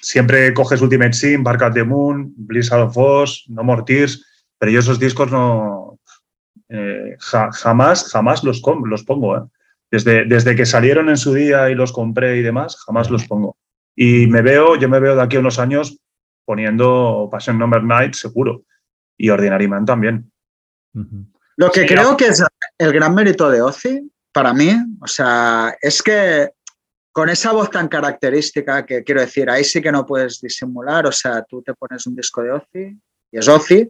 [0.00, 4.24] Siempre coges Ultimate Sin, Bark at the Moon, Blizzard of Oz, No More Tears,
[4.58, 5.98] pero yo esos discos no.
[6.68, 9.36] eh, ja- jamás, jamás los, com- los pongo.
[9.36, 9.42] ¿eh?
[9.90, 13.56] Desde, desde que salieron en su día y los compré y demás, jamás los pongo.
[13.94, 15.98] Y me veo, yo me veo de aquí a unos años
[16.44, 18.62] poniendo Passion Number Night seguro.
[19.16, 20.32] Y Ordinary Man también.
[21.56, 22.42] Lo que Sí, creo que es
[22.78, 26.50] el gran mérito de Ozzy, para mí, o sea, es que
[27.14, 31.12] con esa voz tan característica, que quiero decir, ahí sí que no puedes disimular, o
[31.12, 33.00] sea, tú te pones un disco de Ozzy
[33.30, 33.88] y es Ozzy,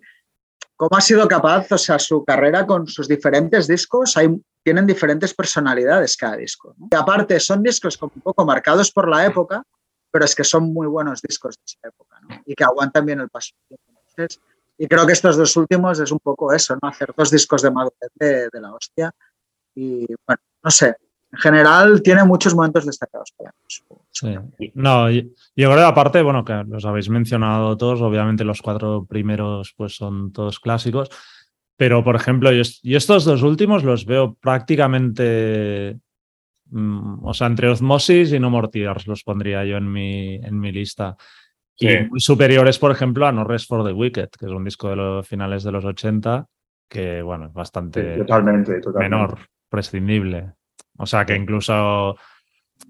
[0.76, 4.28] ¿cómo ha sido capaz, o sea, su carrera con sus diferentes discos, hay,
[4.62, 6.74] tienen diferentes personalidades cada disco.
[6.76, 6.88] ¿no?
[6.92, 9.64] Y aparte, son discos como un poco marcados por la época,
[10.10, 12.42] pero es que son muy buenos discos de esa época, ¿no?
[12.44, 14.44] Y que aguantan bien el paso del tiempo.
[14.76, 16.88] Y creo que estos dos últimos es un poco eso, ¿no?
[16.90, 19.10] Hacer dos discos de madurez de, de la hostia.
[19.74, 20.94] Y bueno, no sé.
[21.34, 23.56] En general tiene muchos momentos destacados para mí.
[24.10, 24.70] Sí.
[24.74, 29.74] No, y- yo creo aparte, bueno, que los habéis mencionado todos, obviamente los cuatro primeros
[29.76, 31.10] pues son todos clásicos,
[31.76, 35.98] pero por ejemplo, yo, yo estos dos últimos los veo prácticamente,
[36.66, 40.60] mm, o sea, entre Osmosis y No More Tears los pondría yo en mi, en
[40.60, 41.16] mi lista.
[41.74, 41.88] Sí.
[41.88, 44.88] Y muy superiores, por ejemplo, a No Rest for the Wicked, que es un disco
[44.90, 46.46] de los finales de los 80,
[46.88, 49.16] que bueno, es bastante Totalmente, totalmente.
[49.16, 50.52] menor, prescindible.
[50.98, 52.16] O sea que incluso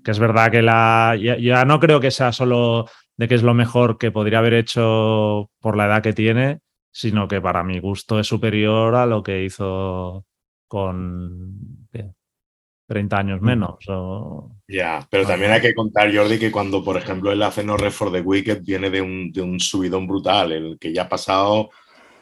[0.04, 2.86] que es verdad que la ya, ya no creo que sea solo
[3.16, 6.60] de que es lo mejor que podría haber hecho por la edad que tiene,
[6.92, 10.26] sino que para mi gusto es superior a lo que hizo
[10.68, 12.10] con ¿qué?
[12.86, 13.76] 30 años menos.
[13.88, 17.76] o- Ya, pero también hay que contar, Jordi, que cuando, por ejemplo, él hace No
[17.76, 21.08] Rest for the Wicked, viene de un, de un subidón brutal, el que ya ha
[21.08, 21.70] pasado,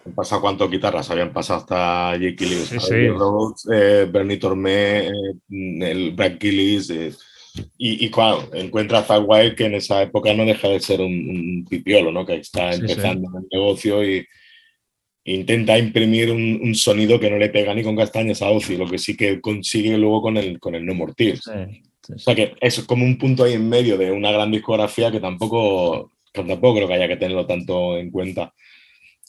[0.04, 3.08] han pasado cuántas guitarras, habían pasado hasta Jake Gillis, Sí, sí.
[3.08, 5.10] Rhodes, eh, Bernie Tormé, eh,
[5.48, 7.12] el Brad Gillis, eh,
[7.78, 11.00] y, y claro, encuentra a Zach Wild, que en esa época no deja de ser
[11.02, 12.24] un, un pipiolo, ¿no?
[12.24, 12.90] Que está Sí, sí.
[12.92, 14.26] empezando en el negocio y
[15.24, 18.88] intenta imprimir un, un sonido que no le pega ni con castañas a Ozzy, lo
[18.88, 21.42] que sí que consigue luego con el, con el No More Tears.
[21.44, 24.32] Sí, sí, O sea que eso es como un punto ahí en medio de una
[24.32, 28.52] gran discografía que tampoco, que tampoco creo que haya que tenerlo tanto en cuenta.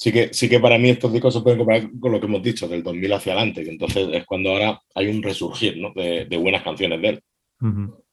[0.03, 2.43] Sí que, sí que para mí estos discos se pueden comparar con lo que hemos
[2.43, 5.93] dicho, del 2000 hacia adelante, que entonces es cuando ahora hay un resurgir ¿no?
[5.95, 7.23] de, de buenas canciones de él.
[7.61, 8.03] Ujú.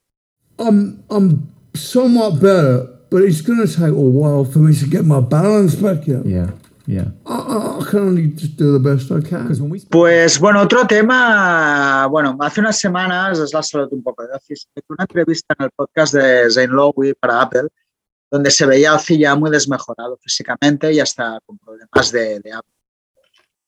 [0.57, 5.05] I'm I'm somewhat better, but it's going to take a while for me to get
[5.05, 6.07] my balance back.
[6.07, 6.22] Know?
[6.24, 6.53] Yeah,
[6.87, 7.11] yeah.
[7.26, 9.48] I, I, I can only just do the best I can.
[9.48, 14.05] Because when we Pues bueno, otro tema, bueno, hace unas semanas, es la salud un
[14.05, 17.68] poco una entrevista en el podcast de Zane Lowe para Apple,
[18.31, 22.53] donde se veía a Ozzy ya muy desmejorado físicamente y hasta con problemas de, de.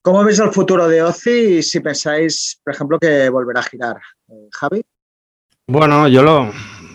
[0.03, 3.97] ¿Cómo veis el futuro de Ozzy y si pensáis, por ejemplo, que volverá a girar?
[4.29, 4.83] Eh, Javi.
[5.67, 6.51] Bueno, yo lo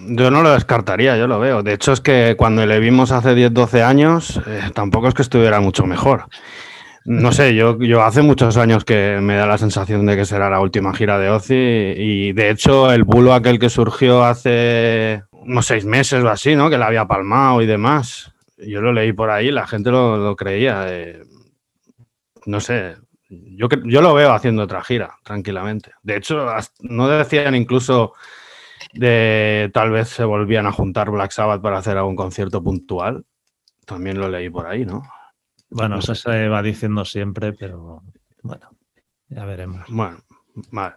[0.09, 1.63] yo no lo descartaría, yo lo veo.
[1.63, 5.21] De hecho, es que cuando le vimos hace 10, 12 años, eh, tampoco es que
[5.21, 6.25] estuviera mucho mejor.
[7.05, 10.49] No sé, yo, yo hace muchos años que me da la sensación de que será
[10.49, 15.65] la última gira de Ozzy y de hecho el bulo aquel que surgió hace unos
[15.65, 16.69] seis meses o así, ¿no?
[16.69, 18.33] Que la había palmado y demás.
[18.57, 20.85] Yo lo leí por ahí, la gente lo, lo creía.
[20.89, 21.23] eh,
[22.45, 22.95] no sé,
[23.29, 25.91] yo, yo lo veo haciendo otra gira, tranquilamente.
[26.01, 26.47] De hecho,
[26.81, 28.13] no decían incluso
[28.93, 33.25] de tal vez se volvían a juntar Black Sabbath para hacer algún concierto puntual.
[33.85, 35.03] También lo leí por ahí, ¿no?
[35.69, 38.01] Bueno, eso se va diciendo siempre, pero
[38.41, 38.69] bueno,
[39.27, 39.85] ya veremos.
[39.89, 40.19] Bueno,
[40.71, 40.95] vale.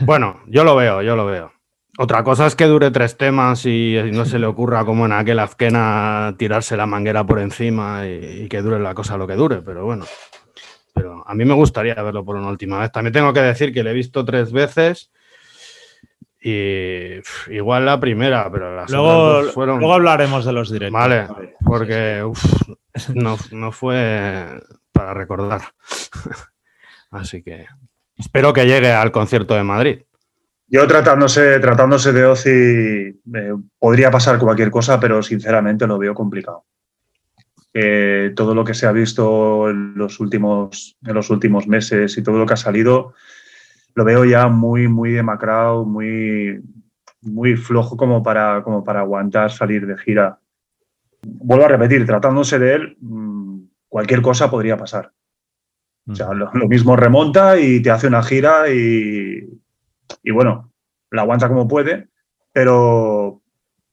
[0.00, 1.52] Bueno, yo lo veo, yo lo veo.
[1.98, 5.38] Otra cosa es que dure tres temas y no se le ocurra como en aquel
[5.38, 9.60] Azquena tirarse la manguera por encima y, y que dure la cosa lo que dure,
[9.60, 10.06] pero bueno.
[10.94, 12.92] Pero a mí me gustaría verlo por una última vez.
[12.92, 15.10] También tengo que decir que le he visto tres veces
[16.40, 19.78] Y igual la primera, pero las luego, fueron.
[19.78, 20.98] Luego hablaremos de los directos.
[21.00, 21.28] Vale,
[21.64, 22.24] porque
[23.14, 24.60] no, no fue
[24.92, 25.62] para recordar.
[27.10, 27.66] Así que
[28.16, 30.02] espero que llegue al concierto de Madrid.
[30.72, 36.64] Yo tratándose, tratándose de Ozzy, eh, podría pasar cualquier cosa, pero sinceramente lo veo complicado.
[38.34, 42.38] todo lo que se ha visto en los, últimos, en los últimos meses y todo
[42.38, 43.12] lo que ha salido,
[43.94, 46.62] lo veo ya muy, muy demacrado, muy,
[47.20, 50.38] muy flojo como para, como para aguantar salir de gira.
[51.22, 55.12] Vuelvo a repetir, tratándose de él, mm, cualquier cosa podría pasar.
[56.08, 59.61] O sea, lo, mismo remonta y te hace una gira y,
[60.22, 60.72] y, bueno,
[61.10, 62.08] la aguanta como puede,
[62.52, 63.42] pero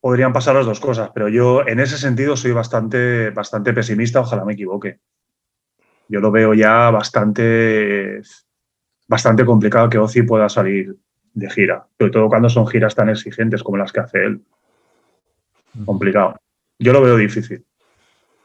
[0.02, 1.12] podrían pasar las dos cosas.
[1.14, 5.00] Pero yo en ese sentido soy bastante, bastante pesimista, ojalá me equivoque.
[6.08, 8.22] Yo lo veo ya bastante,
[9.08, 10.96] bastante complicado que Ozzy pueda salir
[11.34, 14.42] de gira, sobre todo cuando son giras tan exigentes como las que hace él.
[15.86, 16.36] Complicado.
[16.80, 17.64] Yo lo veo difícil.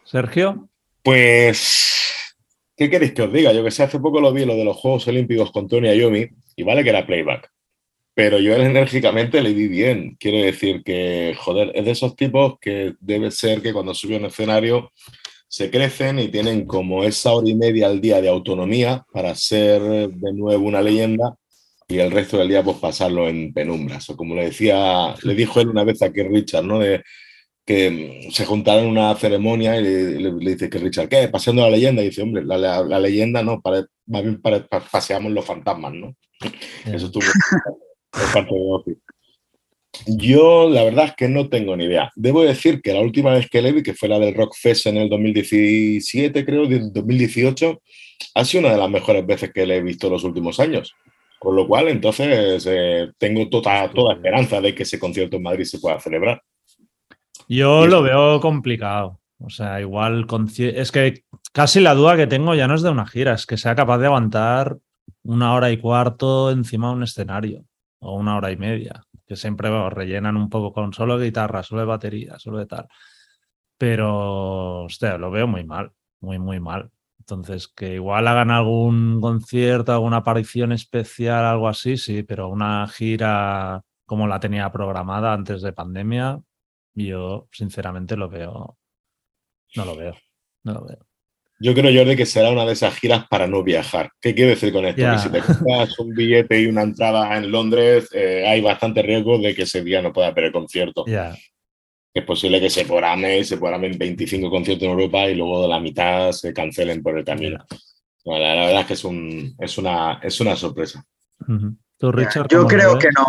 [0.05, 0.69] Sergio.
[1.03, 2.37] Pues,
[2.77, 3.53] ¿qué queréis que os diga?
[3.53, 6.29] Yo que sé, hace poco lo vi, lo de los Juegos Olímpicos con Tony Ayomi,
[6.57, 7.51] y vale que era playback,
[8.15, 10.17] pero yo enérgicamente le vi bien.
[10.21, 14.27] Quiero decir que, joder, es de esos tipos que debe ser que cuando suben un
[14.27, 14.93] escenario
[15.49, 19.83] se crecen y tienen como esa hora y media al día de autonomía para ser
[19.83, 21.37] de nuevo una leyenda
[21.89, 24.09] y el resto del día pues pasarlo en penumbras.
[24.11, 26.79] O como le decía, le dijo él una vez a Richard, ¿no?
[26.79, 27.03] De,
[27.67, 31.29] que se juntaron en una ceremonia y le, dice que Richard, ¿qué?
[31.29, 32.03] Paseando la leyenda.
[32.03, 34.41] Y dice, hombre, la, leyenda no, para, más bien
[34.91, 36.15] paseamos los fantasmas, ¿no?
[36.85, 37.25] Eso estuvo
[38.15, 38.97] por parte de
[40.07, 42.11] Yo la verdad es que no tengo ni idea.
[42.15, 44.87] Debo decir que la última vez que le vi, que fue la del Rock Fest
[44.87, 47.83] en el 2017, creo, 2018,
[48.35, 50.95] ha sido una de las mejores veces que le he visto en los últimos años.
[51.39, 55.65] Con lo cual, entonces, eh, tengo toda, toda esperanza de que ese concierto en Madrid
[55.65, 56.43] se pueda celebrar.
[57.49, 59.21] Yo lo veo complicado.
[59.39, 60.27] O sea, igual
[60.59, 63.59] es que casi la duda que tengo ya no es de una gira, es que
[63.59, 64.79] sea capaz de aguantar
[65.23, 67.65] una hora y cuarto encima de un escenario
[68.05, 71.87] o una hora y media, que siempre rellenan un poco con solo guitarra, solo de
[71.87, 72.87] batería, solo de tal.
[73.79, 76.91] Pero, hostia, lo veo muy mal, muy, muy mal.
[77.19, 83.83] Entonces, que igual hagan algún concierto, alguna aparición especial, algo así, sí, pero una gira
[84.05, 86.41] como la tenía programada antes de pandemia,
[86.95, 88.77] yo, sinceramente, lo veo.
[89.75, 90.15] No lo veo.
[90.65, 91.07] No lo veo.
[91.61, 94.11] Yo creo, Jordi, que será una de esas giras para no viajar.
[94.21, 95.03] ¿Qué quiero decir con esto?
[95.03, 99.39] Que si te compras un billete y una entrada en Londres, eh, hay bastante riesgo
[99.39, 101.05] de que ese día no pueda haber el concierto.
[102.13, 105.81] Es posible que se programe, se programen 25 conciertos en Europa y luego de la
[105.81, 107.65] mitad se cancelen por el camino.
[108.25, 111.05] la, verdad es que es, un, es, una, es una sorpresa.
[112.51, 113.25] Yo creo que no,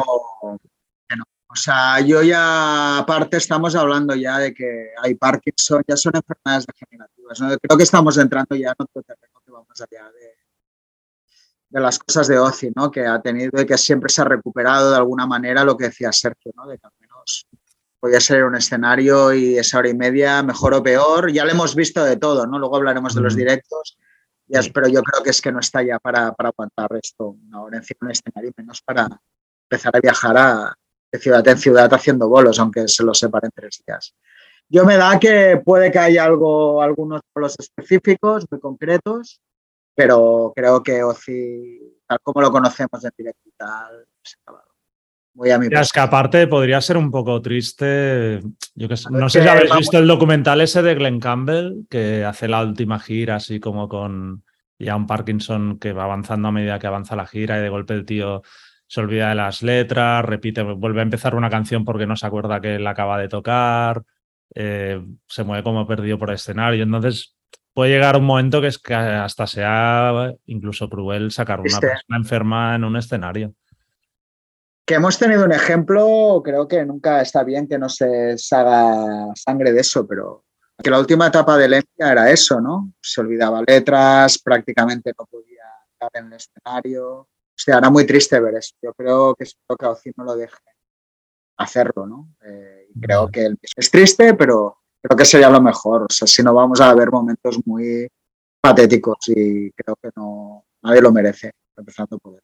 [1.55, 6.65] o sea, yo ya, aparte, estamos hablando ya de que hay Parkinson, ya son enfermedades
[6.65, 7.39] degenerativas.
[7.39, 7.57] ¿no?
[7.57, 10.33] Creo que estamos entrando ya en otro terreno que vamos allá de,
[11.69, 12.91] de las cosas de Ozzy, ¿no?
[12.91, 16.11] Que ha tenido y que siempre se ha recuperado de alguna manera lo que decía
[16.11, 16.67] Sergio, ¿no?
[16.67, 17.47] De que al menos
[18.01, 21.31] podía ser un escenario y esa hora y media, mejor o peor.
[21.31, 22.59] Ya lo hemos visto de todo, ¿no?
[22.59, 23.97] Luego hablaremos de los directos.
[24.47, 27.61] Ya, pero yo creo que es que no está ya para, para aguantar esto una
[27.61, 29.07] hora encima de un escenario, menos para
[29.69, 30.75] empezar a viajar a,
[31.17, 34.15] ciudad en ciudad haciendo bolos, aunque se los separen tres días.
[34.67, 39.39] Yo me da que puede que haya algo, algunos bolos específicos, muy concretos,
[39.93, 44.75] pero creo que OCI, tal como lo conocemos en directo y tal, se ha acabado.
[45.35, 48.39] Muy a mi es que aparte podría ser un poco triste.
[48.73, 52.47] Yo que no sé si habéis visto el documental ese de Glenn Campbell, que hace
[52.47, 54.43] la última gira, así como con
[54.79, 57.93] ya un Parkinson que va avanzando a medida que avanza la gira y de golpe
[57.93, 58.43] el tío
[58.87, 62.61] se olvida de las letras, repite, vuelve a empezar una canción porque no se acuerda
[62.61, 64.03] que la acaba de tocar,
[64.53, 66.83] eh, se mueve como perdido por el escenario.
[66.83, 67.35] Entonces
[67.73, 72.75] puede llegar un momento que es que hasta sea incluso cruel sacar una persona enferma
[72.75, 73.53] en un escenario.
[74.85, 79.73] Que hemos tenido un ejemplo, creo que nunca está bien que no se haga sangre
[79.73, 80.45] de eso, pero
[80.81, 82.93] que la última etapa de Lemia era eso, ¿no?
[83.01, 88.55] Se olvidaba letras, prácticamente no podía estar en el escenario sea, era muy triste ver
[88.55, 88.75] eso.
[88.81, 90.57] Yo creo que espero que Ozzy no lo deje
[91.57, 92.29] hacerlo, ¿no?
[92.43, 96.03] Eh, creo que es triste, pero creo que sería lo mejor.
[96.03, 98.07] O sea, si no vamos a ver momentos muy
[98.61, 102.41] patéticos y creo que no nadie lo merece, empezando por él.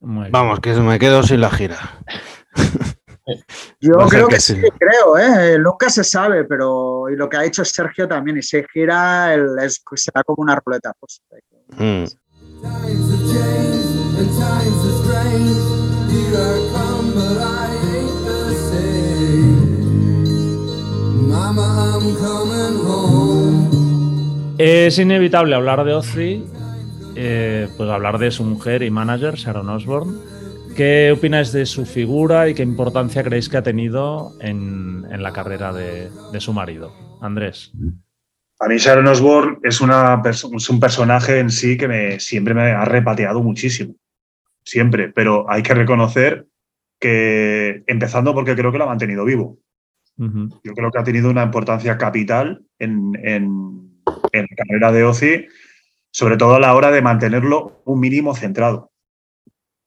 [0.00, 1.78] Vamos, que me quedo sin la gira.
[3.80, 5.58] Yo creo que, sí, creo, ¿eh?
[5.58, 9.56] nunca se sabe, pero y lo que ha dicho Sergio también, y si gira, el,
[9.62, 10.92] es, será como una ruleta.
[10.98, 11.22] Pues,
[11.76, 12.04] mm.
[24.58, 26.44] Es inevitable hablar de Ozzy,
[27.16, 30.18] eh, pues hablar de su mujer y manager, Sharon Osbourne.
[30.76, 35.72] ¿Qué opináis de su figura y qué importancia creéis que ha tenido en, la carrera
[35.72, 36.92] de, su marido?
[37.22, 37.72] Andrés.
[38.58, 43.94] A mí Sharon Osbourne es, un personaje en sí que siempre me ha repateado muchísimo.
[44.64, 45.08] Siempre.
[45.08, 46.46] Pero hay que reconocer
[46.98, 49.58] que, empezando porque creo que lo ha mantenido vivo.
[50.62, 55.46] Yo creo que ha tenido una importancia capital en, en- en la carrera de Ozzy,
[56.10, 58.90] sobre todo a la hora de mantenerlo un mínimo centrado.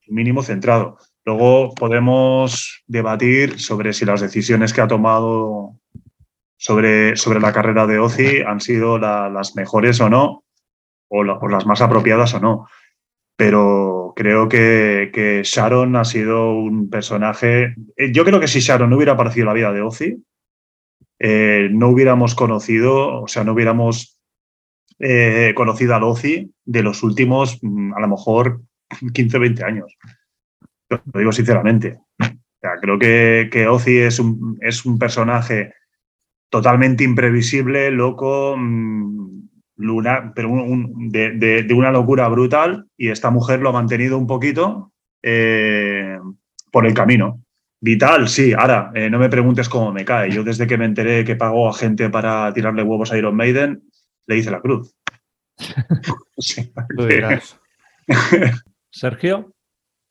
[0.07, 0.97] Un mínimo centrado.
[1.23, 5.79] Luego podemos debatir sobre si las decisiones que ha tomado
[6.57, 10.43] sobre, sobre la carrera de Ozzy han sido la- las mejores o no,
[11.09, 12.67] o, la- o las más apropiadas o no.
[13.35, 17.75] Pero creo que, Sharon ha sido un personaje.
[17.95, 20.23] eh, Yo creo que si Sharon no hubiera aparecido en la vida de Ozzy,
[21.19, 24.19] eh, no hubiéramos conocido, o sea, no hubiéramos
[24.99, 28.61] eh, conocido al Ozzy de los últimos, mm, a lo mejor,
[29.13, 29.97] 15, 20 años.
[30.89, 31.99] Lo digo sinceramente.
[32.81, 35.73] Creo que, que Ozzy es un, es un personaje
[36.49, 43.09] totalmente imprevisible, loco, mm, luna, pero un- un- de, de- de una locura brutal y
[43.09, 46.17] esta mujer lo ha mantenido un poquito eh,
[46.71, 47.41] por el camino.
[47.81, 48.53] Vital, sí.
[48.53, 50.31] Ahora, eh, no me preguntes cómo me cae.
[50.31, 53.83] Yo desde que me enteré que pagó a gente para tirarle huevos a Iron Maiden,
[54.27, 54.95] le hice la cruz.
[56.37, 56.71] Sí.
[56.97, 57.59] Tú dirás.
[58.89, 59.52] Sergio.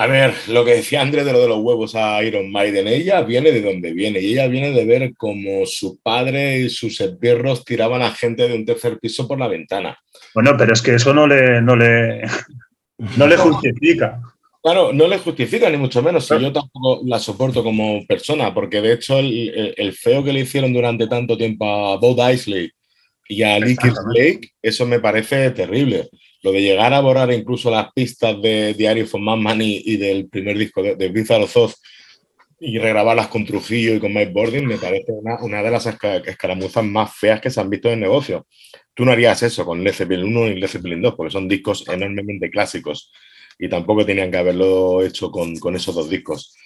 [0.02, 3.20] A ver, lo que decía Andrés de lo de los huevos a Iron Maiden, ella
[3.22, 7.64] viene de donde viene y ella viene de ver cómo su padre y sus esbirros
[7.64, 9.96] tiraban a gente de un tercer piso por la ventana.
[10.34, 12.22] Bueno, pero es que eso no le, no le,
[13.16, 14.20] no le justifica.
[14.60, 18.94] Claro, no le justifica ni mucho menos, yo tampoco la soporto como persona, porque de
[18.94, 22.68] hecho el, el- el feo que le hicieron durante tanto tiempo a Bo Isley
[23.28, 23.88] y a Nicky.
[24.12, 26.08] Blake, eso me parece terrible.
[26.42, 30.28] Lo de llegar a borrar incluso las pistas de Diary of a Madman y, del
[30.28, 31.80] primer disco de, de Wizard of Oz
[32.64, 36.84] y regrabarlas con Trujillo y con Mike Bordin me parece una, de las esca- escaramuzas
[36.84, 38.46] más feas que se han visto en el negocio.
[38.94, 41.84] Tú no harías eso con Led Zeppelin 1 y Led Zeppelin 2 porque son discos
[41.88, 43.10] enormemente clásicos
[43.58, 46.56] y tampoco tenían que haberlo hecho con, esos dos discos.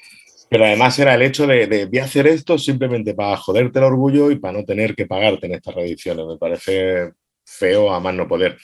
[0.51, 4.59] Pero además era el hecho de, hacer esto simplemente para joderte el orgullo y para
[4.59, 6.27] no tener que pagarte en estas reediciones.
[6.27, 7.13] Me parece
[7.43, 8.59] feo a más no poder.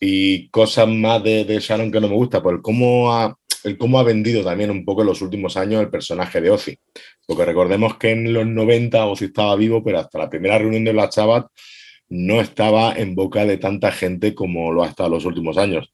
[0.00, 3.78] Y cosas más de, de Sharon que no me gusta, pues el cómo, ha, el
[3.78, 6.78] cómo ha vendido también un poco en los últimos años el personaje de Ozzy.
[7.26, 10.92] Porque recordemos que en los 90 Ozzy estaba vivo, pero hasta la primera reunión de
[10.92, 11.46] Black Sabbath
[12.08, 15.92] no estaba en boca de tanta gente como lo ha estado en los últimos años.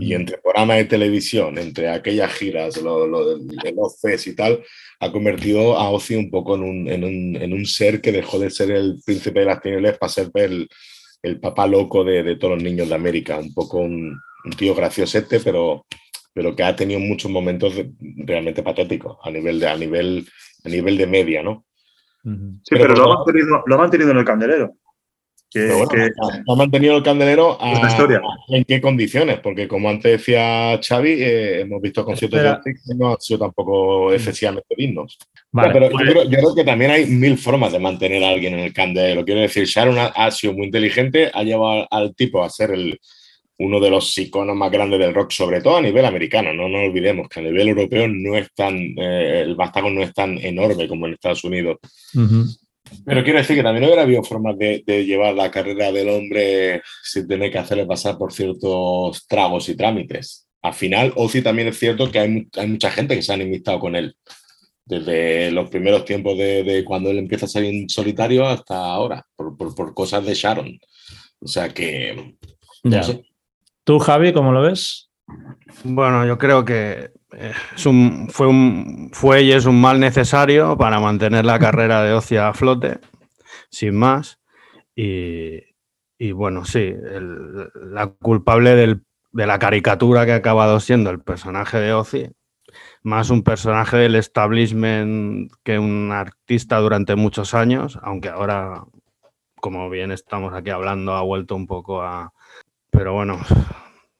[0.00, 4.62] Y entre programas de televisión, entre aquellas giras, lo, lo, de los fes y tal,
[5.00, 8.38] ha convertido a Ozzy un poco en un, en, un, en un ser que dejó
[8.38, 10.68] de ser el príncipe de las tinieblas para ser el,
[11.22, 13.38] el papá loco de, de, todos los niños de América.
[13.38, 15.86] Un poco un, un tío graciosete, pero,
[16.32, 20.26] pero que ha tenido muchos momentos de, realmente patéticos a nivel de, a nivel,
[20.64, 21.64] a nivel de media, ¿no?
[22.24, 22.30] Sí,
[22.70, 24.74] pero, pero lo, ha mantenido, lo ha mantenido en el candelero.
[25.52, 26.10] Que, bueno, que,
[26.48, 28.22] ha mantenido el candelero a, historia.
[28.48, 32.60] en qué condiciones, porque como antes decía Xavi, eh, hemos visto conciertos Espera.
[32.64, 35.18] de que no han sido tampoco excesivamente dignos.
[35.50, 38.30] Vale, pero pues- yo, creo, yo creo que también hay mil formas de mantener a
[38.30, 39.24] alguien en el candelero.
[39.24, 42.98] Quiero decir, Sharon ha, ha sido muy inteligente, ha llevado al tipo a ser el,
[43.58, 46.52] uno de los iconos más grandes del rock, sobre todo a nivel americano.
[46.52, 50.12] No nos olvidemos que a nivel europeo no es tan, eh, el vástago no es
[50.12, 51.78] tan enorme como en Estados Unidos.
[52.14, 52.46] Ujú.
[53.04, 56.82] Pero quiero decir que también hubiera habido formas de, de llevar la carrera del hombre
[57.02, 60.46] sin tener que hacerle pasar por ciertos tragos y trámites.
[60.62, 63.40] Al final, Ozzy también es cierto que hay, mu- hay mucha gente que se han
[63.40, 64.14] enemistado con él.
[64.84, 69.24] Desde los primeros tiempos de, de cuando él empieza a salir en solitario hasta ahora,
[69.36, 70.78] por, por- por cosas de Sharon.
[71.40, 72.34] O sea que.
[72.84, 72.98] Ya.
[72.98, 73.24] no sé.
[73.84, 75.08] ¿Tú, Javi, cómo lo ves?
[75.84, 77.10] Bueno, yo creo que
[77.74, 82.12] es un, fue, un, fue y es un mal necesario para mantener la carrera de
[82.12, 82.98] Ozzy a flote,
[83.70, 84.40] sin más.
[84.96, 85.60] Y,
[86.18, 91.20] y bueno, sí, el- la culpable del- de la caricatura que ha acabado siendo el
[91.20, 92.30] personaje de Ozzy,
[93.02, 98.84] más un personaje del establishment que un artista durante muchos años, aunque ahora,
[99.60, 102.32] como bien estamos aquí hablando, ha vuelto un poco a...
[102.90, 103.38] Pero bueno,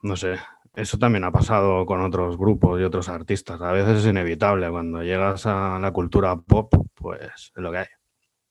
[0.03, 0.37] no sé,
[0.75, 3.61] eso también ha pasado con otros grupos y otros artistas.
[3.61, 4.71] A veces es inevitable.
[4.71, 7.87] Cuando llegas a la cultura pop, pues es lo que hay.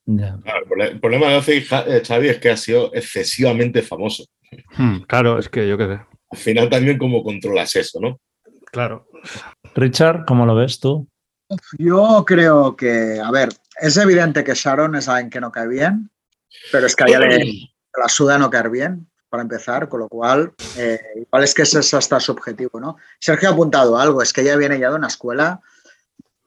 [0.05, 0.39] Claro,
[0.79, 4.25] el problema de Ozzy, eh, Xavi, es que ha sido excesivamente famoso.
[4.75, 5.99] Hmm, claro, es que yo qué sé.
[6.31, 8.19] Al final también cómo controlas eso, ¿no?
[8.71, 9.07] Claro.
[9.75, 11.07] Richard, ¿cómo lo ves tú?
[11.77, 13.49] Yo creo que, a ver,
[13.79, 16.09] es evidente que Sharon es alguien que no cae bien,
[16.71, 20.09] pero es que a ella le, la suda no caer bien, para empezar, con lo
[20.09, 22.97] cual, eh, igual es que ese es hasta su objetivo, ¿no?
[23.17, 25.61] Sergio ha apuntado algo, es que ella viene ya de una escuela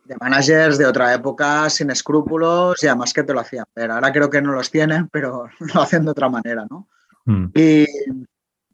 [0.05, 3.91] de managers de otra época, sin escrúpulos, y además que te lo hacían ver.
[3.91, 6.87] Ahora creo que no los tienen, pero lo hacen de otra manera, ¿no?
[7.25, 7.47] Mm.
[7.55, 7.87] Y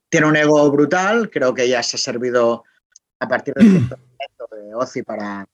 [0.08, 2.64] tiene un ego brutal, creo que ya se ha servido
[3.20, 5.46] a partir del cierto momento de Ozzy para,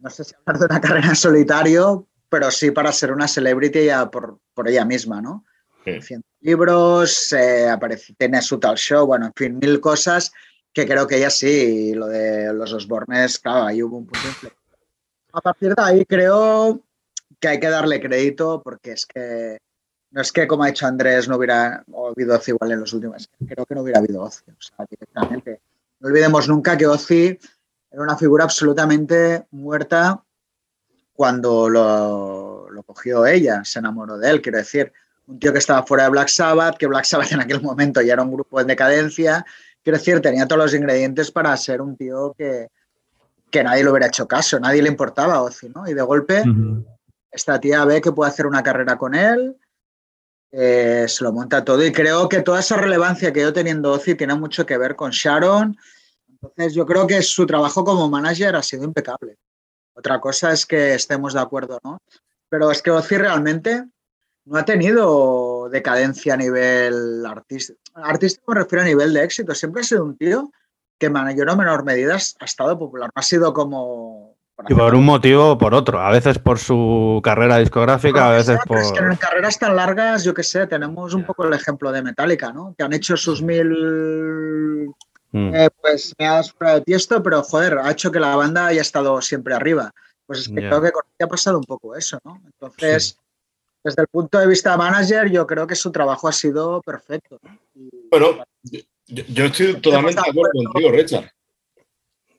[0.00, 3.84] no sé si hablar de una carrera en solitario, pero sí para ser una celebrity
[3.84, 5.44] ya por, por ella misma, ¿no?
[5.84, 6.16] Sí.
[6.42, 10.32] Libros, eh, aparece, tiene su tal show, bueno, en fin, mil cosas
[10.72, 14.52] que creo que ella sí, lo de los Osbornes, claro, ahí hubo un punto de.
[15.32, 16.82] A partir de ahí creo
[17.40, 19.58] que hay que darle crédito porque es que
[20.12, 23.28] no es que, como ha dicho Andrés, no hubiera habido Ozzy igual en los últimos.
[23.48, 24.44] Creo que no hubiera habido Ozzy.
[24.50, 25.62] O sea, directamente.
[26.00, 27.38] No olvidemos nunca que Ozzy
[27.90, 30.22] era una figura absolutamente muerta
[31.14, 34.42] cuando lo, lo cogió ella, se enamoró de él.
[34.42, 34.92] Quiero decir,
[35.26, 38.14] un tío que estaba fuera de Black Sabbath, que Black Sabbath en aquel momento ya
[38.14, 39.44] era un grupo en decadencia.
[39.82, 42.68] Quiero decir, tenía todos los ingredientes para ser un tío que,
[43.50, 45.88] que nadie le hubiera hecho caso, nadie le importaba a Ozzy, ¿no?
[45.88, 46.84] Y de golpe Ujú.
[47.30, 49.56] esta tía ve que puede hacer una carrera con él,
[50.52, 54.14] eh, se lo monta todo y creo que toda esa relevancia que yo teniendo Ozzy
[54.14, 55.76] tiene mucho que ver con Sharon.
[56.28, 59.38] Entonces yo creo que su trabajo como manager ha sido impecable.
[59.94, 61.98] Otra cosa es que estemos de acuerdo, ¿no?
[62.48, 63.86] Pero es que Ozzy realmente
[64.44, 67.78] no ha tenido decadencia a nivel artístico.
[67.94, 69.54] Artístico me refiero a nivel de éxito.
[69.54, 70.50] Siempre ha sido un tío
[70.98, 73.08] que en mayor o menor medida ha estado popular.
[73.14, 74.36] No ha sido como...
[74.68, 76.00] Y por un motivo o por otro.
[76.00, 79.18] A veces por su carrera discográfica, a veces Pero Es que en por.
[79.18, 82.74] carreras tan largas, yo qué sé, tenemos un poco el ejemplo de Metallica, ¿no?
[82.78, 84.90] Que han hecho sus mil
[85.34, 85.54] Mm.
[85.54, 89.18] eh, pues meadas fuera de tiesto, pero joder, ha hecho que la banda haya estado
[89.22, 89.90] siempre arriba.
[90.26, 90.68] Pues es que Ya.
[90.68, 92.38] creo que con ella ha pasado un poco eso, ¿no?
[92.44, 93.16] Entonces,
[93.84, 97.40] desde el punto de vista manager, yo creo que su trabajo ha sido perfecto.
[98.10, 101.32] Bueno, yo, yo estoy totalmente de acuerdo contigo, Richard.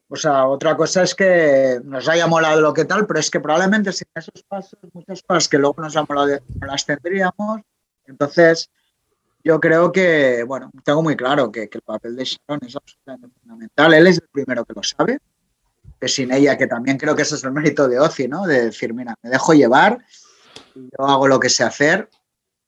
[0.08, 3.39] O sea, otra cosa es que nos haya molado lo que tal, pero es que
[3.39, 7.62] probablemente sin esos pasos, muchas cosas que luego nos han molado no las tendríamos.
[8.06, 8.70] Entonces,
[9.44, 13.28] yo creo que, bueno, tengo muy claro que, que el papel de Sharon es absolutamente
[13.39, 13.94] fundamental.
[13.94, 15.20] Él es el primero que lo sabe,
[16.00, 18.46] que sin ella, que también creo que ese es el mérito de Ozzy, ¿no?
[18.46, 19.98] De decir, mira, me dejo llevar,
[20.76, 22.09] yo hago lo que sé hacer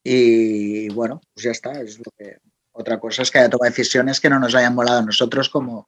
[0.03, 1.72] y, bueno, pues ya está.
[1.82, 2.38] Es lo que...
[2.78, 5.88] Otra cosa es que haya tomado decisiones que no nos hayan molado a nosotros como,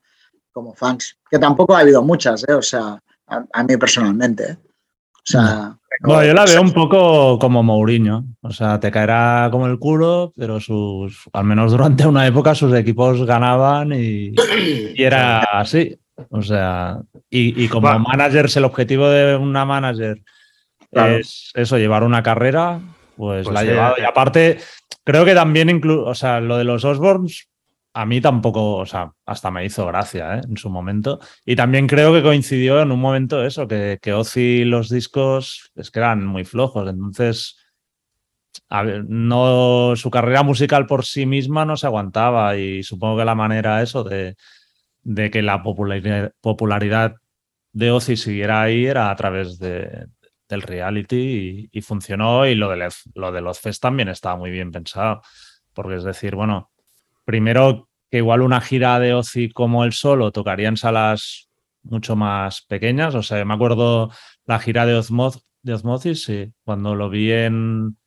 [0.53, 2.53] como fans, que tampoco ha habido muchas, ¿eh?
[2.53, 2.97] o sea,
[3.28, 4.51] a, a mí personalmente.
[4.51, 4.57] ¿eh?
[5.13, 8.24] O sea, Bueno, yo la veo un poco como Mourinho.
[8.39, 12.74] O sea, te caerá como el culo, pero sus, al menos durante una época, sus
[12.74, 14.34] equipos ganaban y,
[14.95, 15.99] y era así.
[16.30, 17.99] O sea, y, y como Va.
[17.99, 20.24] managers, el objetivo de una manager
[20.92, 21.18] Claro.
[21.18, 22.80] es eso, llevar una carrera,
[23.16, 23.96] pues, Pues la ha llevado.
[23.98, 24.60] Y aparte,
[25.04, 27.50] creo que también incluso, o sea, lo de los Osborns,
[27.94, 30.42] a mí tampoco, o sea, hasta me hizo gracia ¿eh?
[30.48, 31.20] en su momento.
[31.44, 35.90] Y también creo que coincidió en un momento eso, que, que Ozzy los discos es
[35.90, 36.88] que eran muy flojos.
[36.88, 37.58] Entonces,
[38.70, 42.56] a ver, no, su carrera musical por sí misma no se aguantaba.
[42.56, 44.36] Y supongo que la manera eso de,
[45.02, 47.16] de que la popularidad, popularidad
[47.74, 50.06] de Ozzy siguiera ahí era a través de,
[50.50, 52.45] del reality y, y funcionó.
[52.45, 55.22] Y lo de, los- lo de los fest también estaba muy bien pensado.
[55.74, 56.72] Porque es decir, bueno,
[57.26, 61.50] primero que igual una gira de Ozzy como él solo tocaría en salas
[61.84, 63.16] mucho más pequeñas.
[63.16, 64.12] O sea, me acuerdo
[64.45, 67.98] la gira de, Ozmoz, de Osmosis, sí, cuando lo vi en,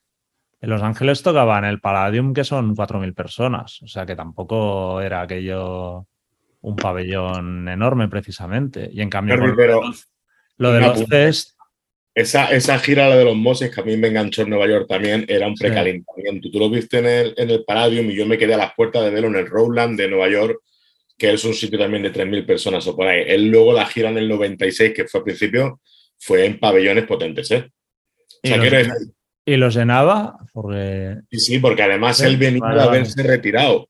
[0.59, 3.81] en Los Ángeles tocaba en el Palladium, que son 4.000 personas.
[3.83, 6.07] O sea, que tampoco era aquello
[6.61, 8.89] un pabellón enorme precisamente.
[8.91, 10.07] Y en cambio, lo de pero los-
[10.57, 11.15] lo de una los punta.
[11.15, 11.57] fest,
[12.13, 14.85] Esa, esa gira, la de los Moses, que a mí me enganchó en Nueva York
[14.89, 15.63] también, era un Sí.
[15.63, 16.49] precalentamiento.
[16.51, 19.03] Tú lo viste en el, en el Palladium y yo me quedé a las puertas
[19.05, 20.59] de verlo en el Rowland de Nueva York,
[21.17, 23.23] que es un sitio también de 3.000 personas o por ahí.
[23.27, 25.79] Él luego la gira en el 96, que fue al principio,
[26.17, 27.69] fue en pabellones potentes, ¿eh?
[27.69, 29.13] O y, sea, los, quiero decir,
[29.45, 32.97] y llenaba, porque sí, sí, porque además Sí, él venía vale, de vale.
[32.97, 33.87] haberse retirado.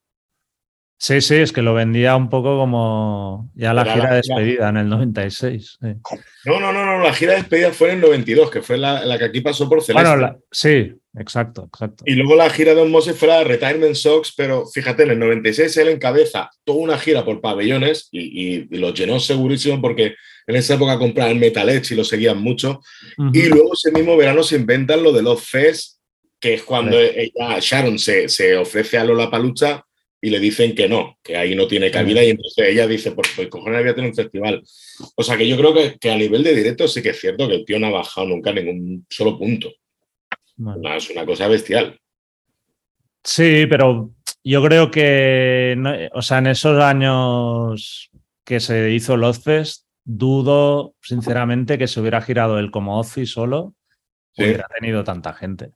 [1.04, 4.22] Sí, sí, es que lo vendía un poco como ya la Era gira la de
[4.22, 4.36] gira.
[4.38, 5.78] despedida en el 96.
[5.82, 5.88] sí.
[6.46, 9.04] No, no, no, no, la gira de despedida fue en el 92, que fue la,
[9.04, 10.08] la que aquí pasó por Celeste.
[10.08, 12.04] Bueno, la- sí, exacto, exacto.
[12.06, 15.18] Y luego la gira de Don Moses fue la Retirement Socks, pero fíjate, en el
[15.20, 18.20] 96 él encabeza toda una gira por pabellones y,
[18.60, 20.14] y- y los llenó segurísimo porque
[20.46, 22.80] en esa época compraban Metal Edge y lo seguían mucho.
[23.34, 25.98] Y luego ese mismo verano se inventan lo de los Fest,
[26.40, 27.08] que es cuando Sí.
[27.16, 29.84] ella, Sharon se, se ofrece a Lola Palucha
[30.22, 32.24] y le dicen que no, que ahí no tiene cabida.
[32.24, 34.64] Y entonces ella dice, pues, pues cojones voy a tener un festival.
[35.16, 37.48] O sea que yo creo que, que a nivel de directo sí que es cierto
[37.48, 39.72] que el tío no ha bajado nunca ningún solo punto.
[40.58, 42.00] No, es una cosa bestial.
[43.24, 44.14] Sí, pero
[44.44, 48.12] yo creo que, o sea, en esos años
[48.46, 53.76] que se hizo el Ozfest, dudo sinceramente que se hubiera girado él como Ozzy solo,
[54.38, 55.72] hubiera tenido tanta gente.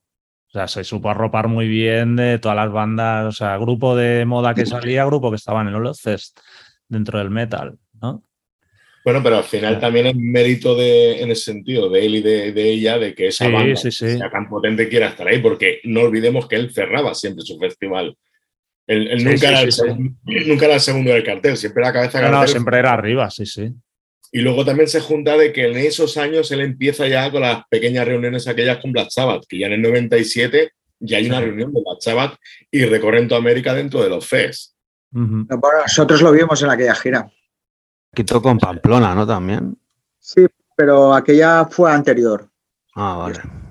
[0.55, 4.23] O sea, se supo arropar muy bien de todas las bandas, o sea, grupo de
[4.23, 6.39] moda que salía, grupo que estaba en el Ozfest
[6.87, 8.23] dentro del metal, ¿no?
[9.03, 12.69] Bueno, pero al final también es mérito de, en ese sentido de él y de,
[12.69, 16.55] ella de que esa banda sea tan potente quiera estar ahí, porque no olvidemos que
[16.55, 18.15] él cerraba siempre su festival.
[18.87, 22.39] Él, nunca, era el segundo, nunca, era el segundo, del cartel, siempre era cabeza cartel.
[22.39, 23.73] No, siempre era arriba, sí, sí.
[24.31, 27.63] Y luego también se junta de que en esos años él empieza ya con las
[27.69, 31.73] pequeñas reuniones aquellas con Black Sabbath, que ya en el 97 ya hay una reunión
[31.73, 32.37] de Black Sabbath
[32.71, 34.75] y recorren toda América dentro de los FES.
[35.11, 37.29] nosotros lo vimos en aquella gira.
[38.13, 39.27] Quitó con Pamplona, ¿no?
[39.27, 39.77] También.
[40.19, 42.49] Sí, pero aquella fue anterior.
[42.95, 43.64] Ah, vale.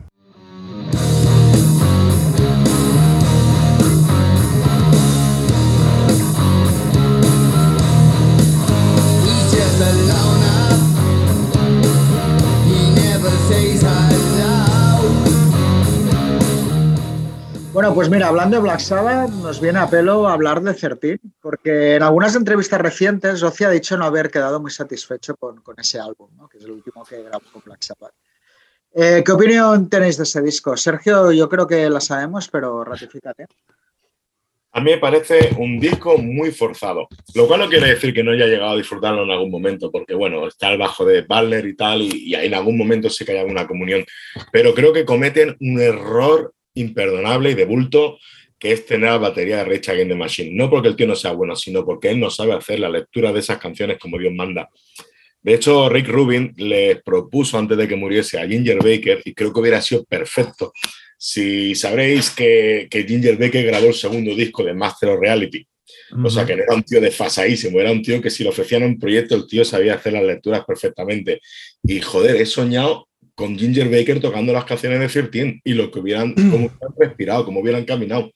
[17.75, 21.97] Bueno, pues mira, hablando de Black Sabbath, nos viene a pelo hablar de Certín, porque
[21.97, 26.31] en algunas entrevistas recientes Ozzy ha dicho no haber quedado muy satisfecho con, ese álbum,
[26.49, 28.15] que es el último que grabó con Black Sabbath.
[28.95, 30.77] Eh, ¿Qué opinión tenéis de ese disco?
[30.77, 33.47] Sergio, yo creo que la sabemos, pero ratifícate.
[34.71, 38.31] A mí me parece un disco muy forzado, lo cual no quiere decir que no
[38.31, 41.75] haya llegado a disfrutarlo en algún momento, porque bueno, está el bajo de Butler y
[41.75, 44.05] tal, y, y en algún momento sí que hay alguna comunión,
[44.53, 48.19] pero creo que cometen un error imperdonable y de bulto
[48.59, 50.51] que es tener la batería de Rage Against the Machine.
[50.55, 53.33] No porque el tío no sea bueno, sino porque él no sabe hacer la lectura
[53.33, 54.71] de esas canciones como Dios manda.
[55.43, 59.53] De hecho, Rick Rubin le propuso antes de que muriese a Ginger Baker, y creo
[59.53, 60.73] que hubiera sido perfecto.
[61.19, 65.67] Si sabréis que, que Ginger Baker grabó el segundo disco de Master of Reality,
[66.25, 68.85] o sea, que no era un tío desfasadísimo, era un tío que si le ofrecían
[68.85, 71.41] un proyecto, el tío sabía hacer las lecturas perfectamente.
[71.83, 75.99] Y joder, he soñado con Ginger Baker tocando las canciones de 13 y lo que
[75.99, 76.51] hubieran, mm.
[76.51, 78.33] cómo hubieran respirado, cómo hubieran caminado.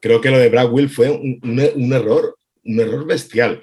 [0.00, 3.62] Creo que lo de Brad Will fue un, error, un error bestial.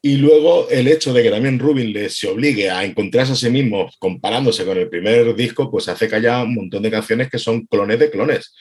[0.00, 3.50] Y luego el hecho de que también Rubin le se obligue a encontrarse a sí
[3.50, 7.38] mismo comparándose con el primer disco, pues hace que haya un montón de canciones que
[7.38, 8.54] son clones de clones.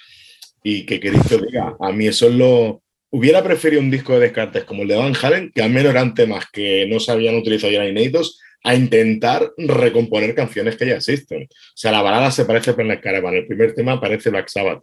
[0.64, 2.82] Y que queréis que diga, a mí eso es lo...
[3.12, 6.14] Hubiera preferido un disco de Descartes como el de Van Halen, que al menos eran
[6.16, 10.96] temas que no se habían utilizado y eran inéditos, a intentar recomponer canciones que ya
[10.96, 11.44] existen.
[11.44, 14.82] O sea, la balada se parece a Planet Caravan, el primer tema parece Black Sabbath.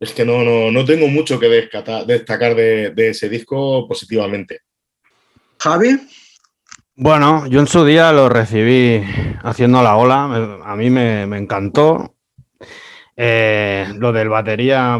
[0.00, 4.60] Es que no, no, no tengo mucho que destacar de, ese disco positivamente.
[5.58, 6.08] Javi.
[6.94, 9.02] Bueno, yo en su día lo recibí
[9.42, 12.14] haciendo la ola, a mí me, encantó.
[13.14, 14.98] Eh, lo del batería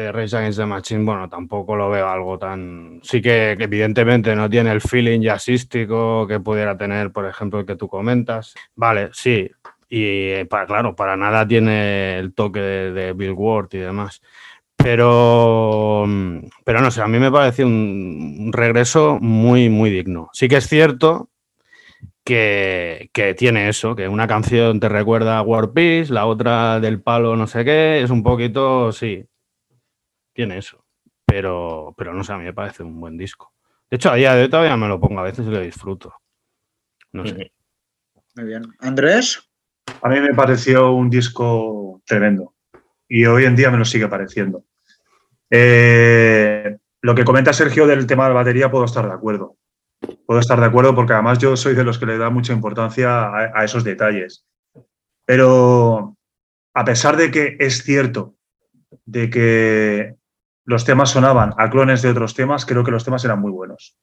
[0.00, 3.00] de Rage Against the Machine, bueno, tampoco lo veo algo tan.
[3.02, 7.76] Sí que, evidentemente no tiene el feeling jazzístico que pudiera tener, por ejemplo, el que
[7.76, 8.54] tú comentas.
[8.74, 9.50] Vale, sí.
[9.88, 14.22] Y eh, claro, para nada tiene el toque de, Bill Ward y demás.
[14.76, 16.06] Pero,
[16.64, 20.30] pero no sé, a mí me parece un, regreso muy, muy digno.
[20.32, 21.28] Sí que es cierto
[22.24, 27.02] que, que, tiene eso, que una canción te recuerda a War Peace, la otra del
[27.02, 29.26] palo no sé qué, es un poquito, sí,
[30.40, 30.82] tiene eso.
[31.26, 33.52] Pero, pero no sé, a mí me parece un buen disco.
[33.90, 36.14] De hecho, a día de hoy todavía me lo pongo a veces y lo disfruto.
[37.12, 37.52] No sé.
[38.36, 38.62] Muy bien.
[38.78, 39.46] Andrés.
[40.00, 42.54] A mí me pareció un disco tremendo.
[43.06, 44.64] Y hoy en día me lo sigue pareciendo.
[45.50, 49.58] Eh, lo que comenta Sergio del tema de la batería, puedo estar de acuerdo.
[50.24, 53.28] Puedo estar de acuerdo porque además yo soy de los que le da mucha importancia
[53.28, 54.46] a esos detalles.
[55.26, 56.16] Pero
[56.72, 58.36] a pesar de que es cierto
[59.04, 60.19] de que
[60.70, 63.96] los temas sonaban a clones de otros temas, creo que los temas eran muy buenos.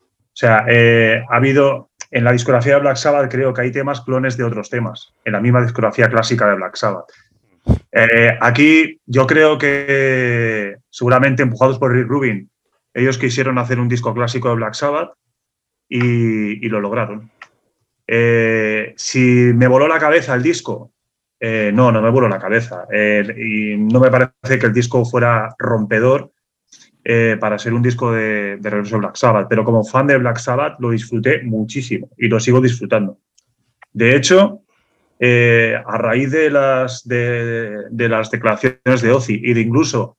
[0.00, 4.00] O sea, eh, ha habido en la discografía de Black Sabbath, creo que hay temas
[4.00, 7.12] clones de otros temas, en la misma discografía clásica de Black Sabbath.
[7.92, 12.50] Eh, aquí yo creo que seguramente empujados por Rick Rubin,
[12.94, 15.12] ellos quisieron hacer un disco clásico de Black Sabbath
[15.90, 17.30] y, lo lograron.
[18.06, 20.93] Eh, si me voló la cabeza el disco,
[21.46, 22.86] eh, no, no me vuelo la cabeza.
[22.90, 26.32] Eh, y no me parece que el disco fuera rompedor
[27.04, 30.38] eh, para ser un disco de, de regreso Black Sabbath, pero como fan de Black
[30.38, 33.18] Sabbath lo disfruté muchísimo y lo sigo disfrutando.
[33.92, 34.62] De hecho,
[35.20, 40.16] a raíz de las, de, las declaraciones de Ozzy y de incluso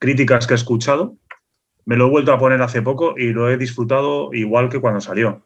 [0.00, 1.14] críticas que he escuchado,
[1.84, 5.00] me lo he vuelto a poner hace poco y lo he disfrutado igual que cuando
[5.00, 5.42] salió.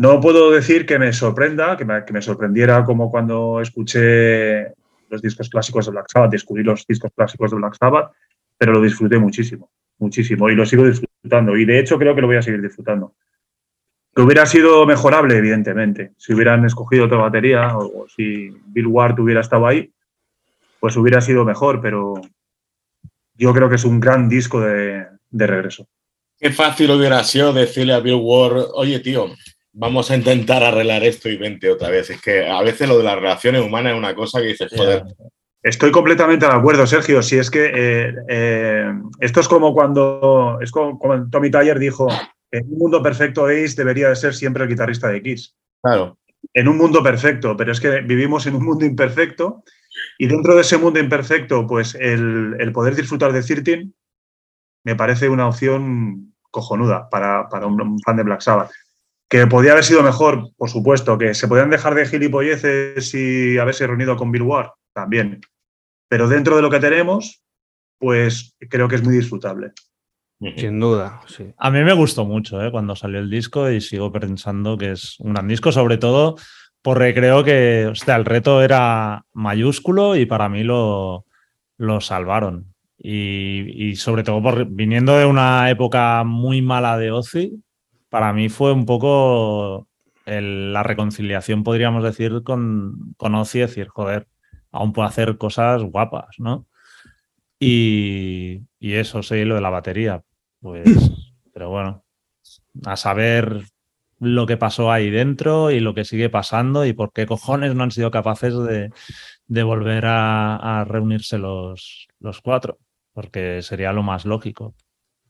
[0.00, 4.72] No puedo decir que me sorprenda, que me, sorprendiera como cuando escuché
[5.10, 8.10] los discos clásicos de Black Sabbath, descubrí los discos clásicos de Black Sabbath,
[8.56, 12.28] pero lo disfruté muchísimo, muchísimo y lo sigo disfrutando y de hecho creo que lo
[12.28, 13.12] voy a seguir disfrutando.
[14.14, 19.42] Que hubiera sido mejorable, evidentemente, si hubieran escogido otra batería o, si Bill Ward hubiera
[19.42, 19.92] estado ahí,
[20.80, 22.14] pues hubiera sido mejor, pero
[23.34, 25.86] yo creo que es un gran disco de, regreso.
[26.38, 29.26] Qué fácil hubiera sido decirle a Bill Ward, oye tío,
[29.72, 32.10] vamos a intentar arreglar esto y vente otra vez.
[32.10, 35.04] Es que a veces lo de las relaciones humanas es una cosa que dices, joder.
[35.62, 37.22] Estoy completamente de acuerdo, Sergio.
[37.22, 40.98] Si es que eh, eh, esto es como cuando es como,
[41.30, 42.08] Tommy Tyler dijo,
[42.50, 45.54] en un mundo perfecto Ace debería de ser siempre el guitarrista de Kiss.
[45.82, 46.18] Claro.
[46.54, 49.62] En un mundo perfecto, pero es que vivimos en un mundo imperfecto
[50.18, 53.94] y dentro de ese mundo imperfecto, pues el, el poder disfrutar de Cirtin
[54.84, 58.70] me parece una opción cojonuda para, para un fan de Black Sabbath.
[59.30, 63.86] Que podía haber sido mejor, por supuesto, que se podían dejar de gilipolleces y haberse
[63.86, 65.40] reunido con Bill Ward, también.
[66.08, 67.42] Pero dentro de lo que tenemos,
[67.98, 69.70] pues creo que es muy disfrutable.
[70.56, 71.52] Sin duda, sí.
[71.58, 72.70] A mí me gustó mucho ¿eh?
[72.70, 76.36] cuando salió el disco y sigo pensando que es un gran disco, sobre todo
[76.82, 81.26] porque creo que hostia, el reto era mayúsculo y para mí lo,
[81.76, 82.74] lo salvaron.
[82.96, 87.62] Y, y, sobre todo por, viniendo de una época muy mala de Ozzy,
[88.10, 89.88] para mí fue un poco
[90.26, 94.28] el, la reconciliación, podríamos decir, con, con Ozzy, decir, joder,
[94.72, 96.66] aún puedo hacer cosas guapas, ¿no?
[97.58, 100.22] Y, y eso, sí, lo de la batería,
[100.60, 100.84] pues,
[101.52, 102.04] pero bueno,
[102.84, 103.64] a saber
[104.18, 107.84] lo que pasó ahí dentro y lo que sigue pasando y por qué cojones no
[107.84, 108.90] han sido capaces de,
[109.46, 112.78] de volver a, a reunirse los, los, cuatro,
[113.14, 114.74] porque sería lo más lógico.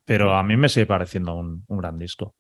[0.05, 2.35] Pero a mí me sigue pareciendo un, un gran disco.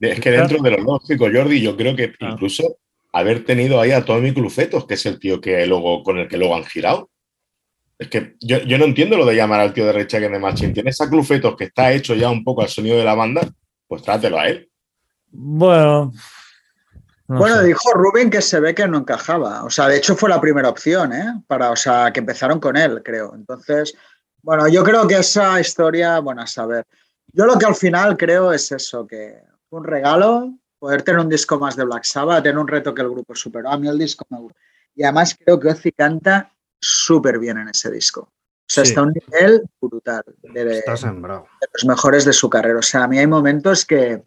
[0.00, 2.30] Es que dentro de lo lógico, Jordi, yo creo que ah.
[2.32, 2.78] incluso
[3.12, 6.38] haber tenido ahí a Tommy Clufetos, que es el tío que luego, con el que
[6.38, 7.10] luego han girado.
[7.98, 10.72] Es que yo, yo no entiendo lo de llamar al tío de Rechaque de Machine.
[10.72, 13.46] Tienes a Clufetos que está hecho ya un poco al sonido de la banda,
[13.86, 14.70] pues trátelo a él.
[15.30, 16.12] Bueno.
[17.28, 17.66] No bueno, sé.
[17.66, 19.64] dijo Rubén que se ve que no encajaba.
[19.64, 21.42] O sea, de hecho fue la primera opción, ¿eh?
[21.46, 23.34] Para, o sea, que empezaron con él, creo.
[23.34, 23.94] Entonces,
[24.42, 26.86] bueno, yo creo que esa historia, bueno, a saber.
[27.32, 31.58] Yo lo que al final creo es eso, que un regalo, poder tener un disco
[31.58, 33.70] más de Black Sabbath, tener un reto que el grupo superó.
[33.70, 34.58] A mí el disco me gusta.
[34.94, 38.22] Y además creo que Ozzy canta súper bien en ese disco.
[38.22, 38.90] O sea, sí.
[38.90, 40.24] está a un nivel brutal.
[40.42, 41.46] De, está sembrado.
[41.60, 42.78] De los mejores de su carrera.
[42.78, 44.22] O sea, a mí hay momentos que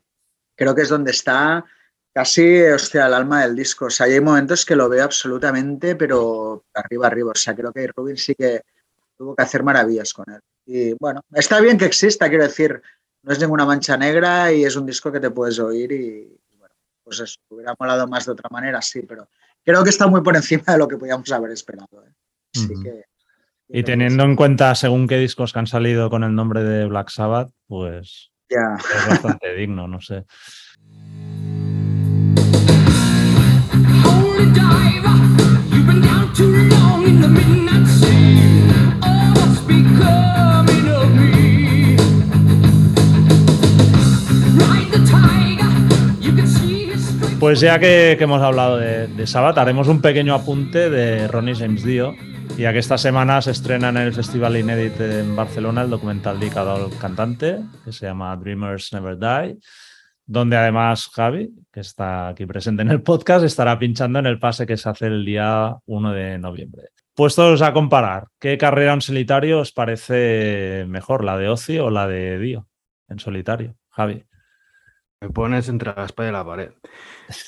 [0.55, 1.65] creo que es donde está
[2.13, 3.85] casi, hostia, el alma del disco.
[3.85, 7.31] O sea, hay momentos que lo veo absolutamente, pero arriba, arriba.
[7.31, 8.61] O sea, creo que Rubin sí que
[9.17, 10.39] tuvo que hacer maravillas con él.
[10.65, 12.81] Y bueno, está bien que exista, quiero decir,
[13.23, 16.75] no es ninguna mancha negra y es un disco que te puedes oír y, bueno,
[17.03, 19.27] pues eso, hubiera molado más de otra manera, sí, pero
[19.63, 22.03] creo que está muy por encima de lo que podíamos haber esperado.
[22.05, 22.13] ¿eh?
[22.53, 22.83] Así uh -huh.
[22.83, 23.05] que,
[23.69, 27.09] y teniendo en cuenta según qué discos que han salido con el nombre de Black
[27.09, 28.77] Sabbath, pues yeah.
[28.77, 30.25] es bastante digno, no sé.
[35.71, 38.99] You've been down too long in the midnight sea.
[39.01, 39.33] Oh,
[47.43, 51.83] Pues ya que, hemos hablado de, de, Sabbath, haremos un pequeño apunte de Ronnie James
[51.83, 52.15] Dio,
[52.57, 56.73] ya que esta semana se estrena en el Festival Inédit en Barcelona el documental dedicado
[56.73, 59.57] al cantante, que se llama Dreamers Never Die,
[60.25, 64.65] donde además Javi, que está aquí presente en el podcast, estará pinchando en el pase
[64.65, 66.91] que se hace el día 1 de noviembre.
[67.13, 72.07] Puestos a comparar, ¿qué carrera en solitario os parece mejor, la de Ozzy o la
[72.07, 72.69] de Dio
[73.09, 73.75] en solitario?
[73.89, 74.23] Javi.
[75.23, 76.71] Me pones entre la espalda y la pared.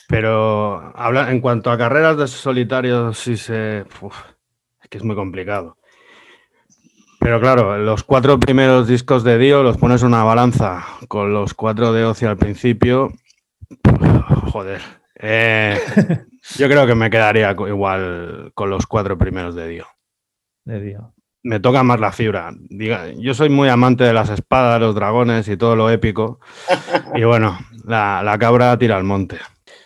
[0.07, 3.83] Pero habla, en cuanto a carreras de solitario, sí se.
[3.99, 4.15] Uf,
[4.81, 5.75] es que es muy complicado.
[7.19, 11.53] Pero claro, los cuatro primeros discos de Dio los pones en una balanza con los
[11.53, 13.11] cuatro de Ozzy al principio.
[14.53, 14.81] Joder.
[15.15, 15.77] Eh,
[16.57, 19.87] yo creo que me quedaría igual con los cuatro primeros de Dio.
[20.63, 21.14] De Dio.
[21.45, 22.51] Me toca más la fibra.
[22.57, 26.39] Diga, yo soy muy amante de las espadas, los dragones y todo lo épico.
[27.15, 29.37] Y bueno, la, la cabra tira al monte.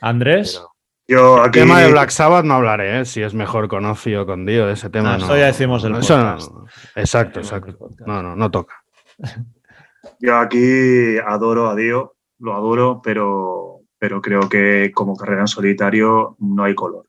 [0.01, 0.55] Andrés.
[0.55, 0.69] Pero...
[1.09, 1.59] Yo aquí...
[1.59, 3.05] El tema de Black Sabbath no hablaré, ¿eh?
[3.05, 5.17] si es mejor con Ozzy o con Dio, de ese tema no.
[5.17, 5.25] no.
[5.25, 7.89] Eso ya decimos el eso no, Exacto, exacto.
[8.05, 8.75] No, no, no toca.
[10.19, 16.35] Yo aquí adoro a Dio, lo adoro, pero, pero creo que como carrera en solitario
[16.39, 17.07] no hay color.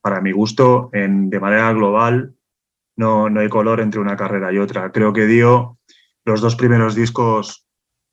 [0.00, 2.34] Para mi gusto, en, de manera global,
[3.00, 4.92] no, no hay color entre una carrera y otra.
[4.92, 5.78] Creo que Dio,
[6.24, 7.66] los dos primeros discos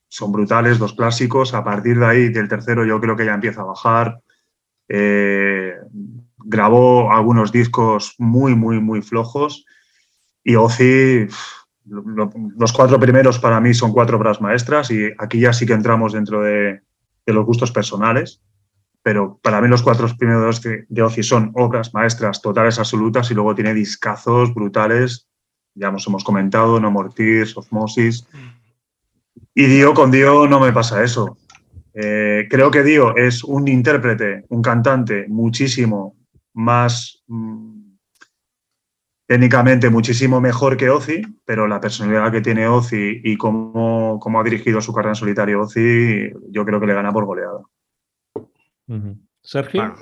[0.08, 1.54] son brutales, dos clásicos.
[1.54, 4.20] A partir de ahí, del tercero, yo creo que ya empieza a bajar.
[4.90, 5.74] Eh,
[6.38, 9.66] grabó algunos discos muy, muy, muy flojos
[10.48, 11.28] y Ozzy,
[11.86, 16.14] los cuatro primeros para mí son cuatro obras maestras y aquí ya sí que entramos
[16.14, 16.82] dentro de,
[17.26, 18.42] los gustos personales,
[19.08, 23.56] pero para mí los cuatro primeros de Ozzy son obras maestras totales, absolutas y luego
[23.56, 25.30] tiene discazos brutales,
[25.74, 28.28] ya nos hemos comentado, No More Tears, Osmosis.
[29.56, 31.38] Y Dio con Dio no me pasa eso.
[31.94, 36.18] Eh, creo que Dio es un intérprete, un cantante muchísimo
[36.54, 37.94] más mm,
[39.26, 44.44] técnicamente muchísimo mejor que Ozzy, pero la personalidad que tiene Ozzy y cómo, cómo ha
[44.44, 47.62] dirigido su carrera en solitario Ozzy, yo creo que le gana por goleada.
[49.42, 49.96] Sergio.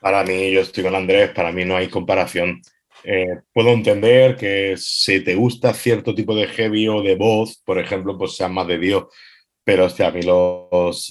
[0.00, 2.60] Para, mí, yo estoy con Andrés, para mí no hay comparación.
[3.04, 7.78] Eh, puedo entender que si te gusta cierto tipo de heavy o de voz, por
[7.78, 9.04] ejemplo, pues sea más de Dios,
[9.62, 10.20] pero a mí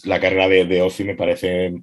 [0.06, 1.74] la carrera de, de Ozzy me parece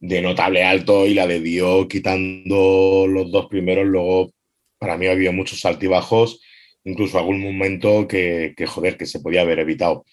[0.00, 4.32] de notable alto y la de Dio quitando los dos primeros, luego
[4.78, 6.40] para mí ha habido muchos altibajos,
[6.84, 10.06] incluso algún momento que, joder, que se podía haber evitado.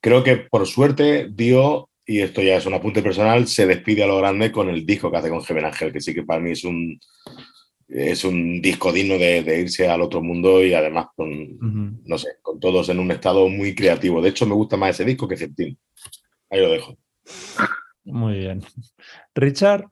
[0.00, 4.06] Creo que por suerte Dio, y esto ya es un apunte personal, se despide a
[4.06, 6.50] lo grande con el disco que hace con Jeven Ángel, que sí que para mí
[6.50, 6.98] es un,
[7.88, 12.58] es un disco digno de, irse al otro mundo y además con, no sé, con
[12.58, 14.20] todos en un estado muy creativo.
[14.20, 15.76] De hecho, me gusta más ese disco que Septim.
[16.50, 16.96] Ahí lo dejo.
[18.04, 18.62] Muy bien.
[19.34, 19.84] Richard.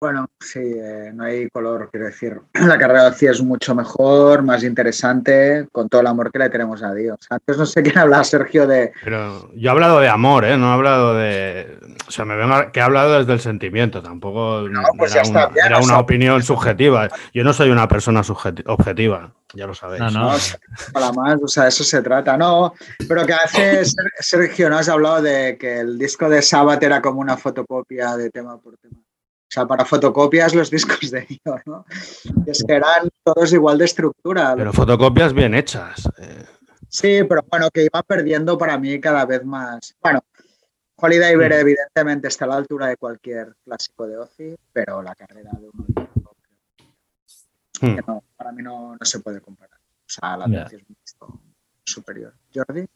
[0.00, 2.40] Bueno, sí, eh, no hay color, quiero decir.
[2.54, 6.82] La carrera de es mucho mejor, más interesante, con todo el amor que le tenemos
[6.82, 7.18] a Dios.
[7.28, 8.92] Antes no sé quién hablaba, Sergio, de...
[9.04, 10.56] Pero yo he hablado de amor, ¿eh?
[10.56, 11.78] No he hablado de...
[12.08, 15.50] O sea, me vengo que he hablado desde el sentimiento, tampoco no, pues era, una,
[15.66, 17.10] era una opinión subjetiva.
[17.34, 18.22] Yo no soy una persona
[18.66, 20.00] objetiva, ya lo sabéis.
[20.00, 20.32] No, no,
[20.94, 22.72] para más, o sea, eso se trata, no.
[23.06, 23.82] Pero que hace
[24.18, 24.78] Sergio, ¿no?
[24.78, 28.78] Has hablado de que el disco de Sabbath era como una fotocopia de tema por
[28.78, 28.96] tema.
[29.50, 31.84] O sea, para fotocopias los discos de Dio, ¿no?
[32.46, 34.54] Es que eran todos igual de estructura.
[34.56, 36.08] Pero fotocopias bien hechas.
[36.18, 36.44] Eh.
[36.88, 39.96] Sí, pero bueno, que iba perdiendo para mí cada vez más.
[40.00, 40.20] Bueno,
[40.94, 41.60] Holiday Bear mm.
[41.60, 45.86] evidentemente está a la altura de cualquier clásico de Ozzy, pero la carrera de uno
[47.80, 47.98] mm.
[48.06, 49.78] no, para mí no, se puede comparar.
[49.80, 50.62] O sea, la yeah.
[50.66, 51.40] es mucho
[51.84, 52.34] superior.
[52.54, 52.86] ¿Jordi?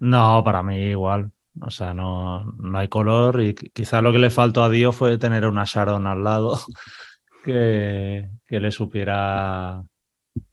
[0.00, 1.30] No, para mí igual.
[1.60, 5.18] O sea, no, no hay color y quizá lo que le faltó a Dio fue
[5.18, 6.58] tener una Sharon al lado
[7.44, 9.82] que, que le supiera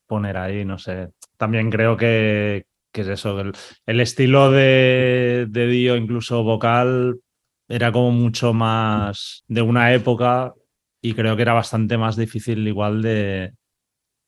[0.05, 1.09] poner ahí, no sé.
[1.37, 3.53] También creo que, que es eso, el,
[3.87, 7.19] el estilo de, de, Dio, incluso vocal,
[7.67, 10.53] era como mucho más de una época
[11.01, 13.53] y creo que era bastante más difícil igual de,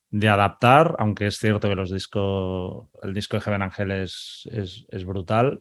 [0.10, 5.06] de adaptar, aunque es cierto que los discos, el disco de Heaven Angel es, es
[5.06, 5.60] brutal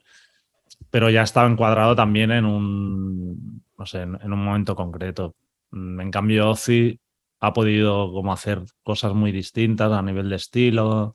[0.90, 5.34] pero ya estaba encuadrado también en un, no sé, en, un momento concreto.
[5.70, 7.00] Mm, en cambio, Ozzy
[7.40, 11.14] ha podido como hacer cosas muy distintas a nivel de estilo,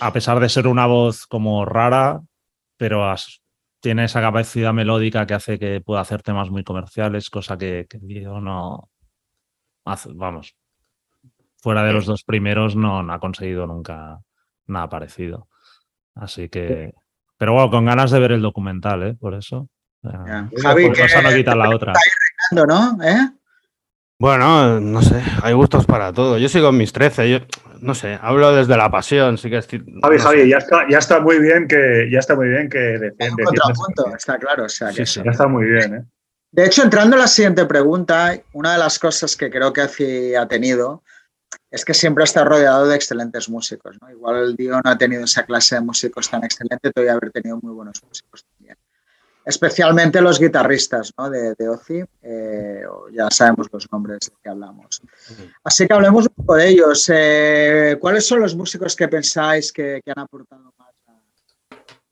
[0.00, 2.20] a pesar de ser una voz como rara,
[2.76, 3.14] pero
[3.80, 7.98] tiene esa capacidad melódica que hace que pueda hacer temas muy comerciales, cosa que, que
[7.98, 8.90] no
[9.84, 10.56] hace, vamos,
[11.56, 14.20] fuera de los dos primeros no, no ha conseguido nunca
[14.66, 15.48] nada parecido.
[16.14, 16.94] Así que
[17.44, 19.14] pero bueno, con ganas de ver el documental, ¿eh?
[19.20, 19.68] Por eso.
[20.02, 21.92] Javi, que no quita la otra.
[22.52, 22.98] ¿no?
[23.04, 23.32] ¿Eh?
[24.18, 26.38] Bueno, no sé, hay gustos para todo.
[26.38, 27.40] Yo sigo en mis 13, yo
[27.82, 31.20] no sé, hablo desde la pasión, sí que estoy, Javi, Javi, ya está, ya está
[31.20, 35.20] muy bien que ya está muy bien que contrapunto, está claro, o sea, que sí,
[35.22, 36.04] ya está muy bien, ¿eh?
[36.50, 39.82] De hecho, entrando a la siguiente pregunta, una de las cosas que creo que
[40.34, 41.02] ha tenido
[41.74, 43.96] es que siempre está rodeado de excelentes músicos.
[44.00, 44.08] ¿no?
[44.08, 47.58] Igual el Dio no ha tenido esa clase de músicos tan excelente, todavía haber tenido
[47.60, 48.78] muy buenos músicos también.
[49.44, 51.28] Especialmente los guitarristas ¿no?
[51.28, 55.02] de, de Ozzy, eh, ya sabemos los nombres de que hablamos.
[55.64, 57.10] Así que hablemos un poco de ellos.
[57.12, 60.94] Eh, ¿Cuáles son los músicos que pensáis que, han aportado más?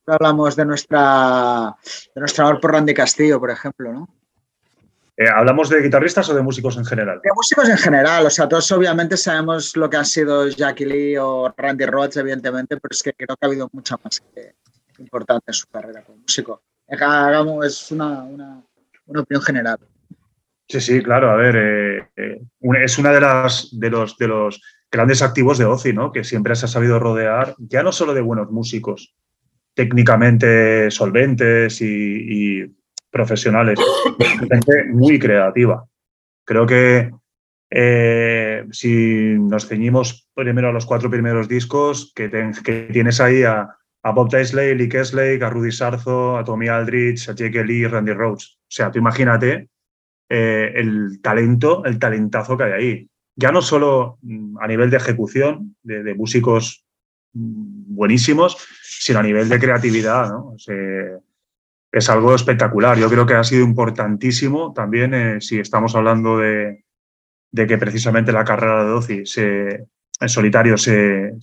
[0.09, 1.77] Hablamos de nuestra,
[2.13, 4.22] de nuestro amor por Randy Castillo, por ejemplo, ¿no?
[5.17, 7.21] Eh, ¿Hablamos de guitarristas o de músicos en general?
[7.23, 11.17] De músicos en general, o sea, todos obviamente sabemos lo que han sido Jackie Lee
[11.19, 14.23] o Randy Rhodes, evidentemente, pero es que creo que ha habido mucha más
[14.99, 16.63] importante en su carrera como músico.
[16.89, 18.63] Hagamos, es una, una,
[19.21, 19.79] opinión general.
[20.67, 22.41] Sí, sí, claro, a ver, eh, eh,
[22.83, 26.11] es una de las de los, de los grandes activos de Ozzy, ¿no?
[26.11, 29.15] Que siempre se ha sabido rodear, ya no solo de buenos músicos,
[29.75, 32.75] técnicamente solventes y
[33.13, 33.79] profesionales,
[34.19, 35.85] gente muy creativa.
[36.45, 37.13] Creo que
[37.71, 42.29] eh, si nos ceñimos primero a los cuatro primeros discos, que,
[42.91, 43.69] tienes ahí a,
[44.03, 48.59] Bob Daisley, Lee Kesley, a Rudy Sarzo, a Tommy Aldrich, a Jake Lee Randy Rhodes.
[48.63, 49.69] O sea, tú imagínate
[50.29, 53.09] eh, el talento, el talentazo que hay ahí.
[53.37, 56.85] Ya no solo mm, a nivel de ejecución, de, músicos
[57.33, 60.31] mm, buenísimos, sino a nivel de creatividad.
[60.31, 60.57] ¿no?
[61.93, 62.99] Es algo espectacular.
[62.99, 66.85] Yo creo que ha sido importantísimo también, eh, si estamos hablando de,
[67.55, 69.87] que precisamente la carrera de Doci se,
[70.21, 71.37] en solitario se,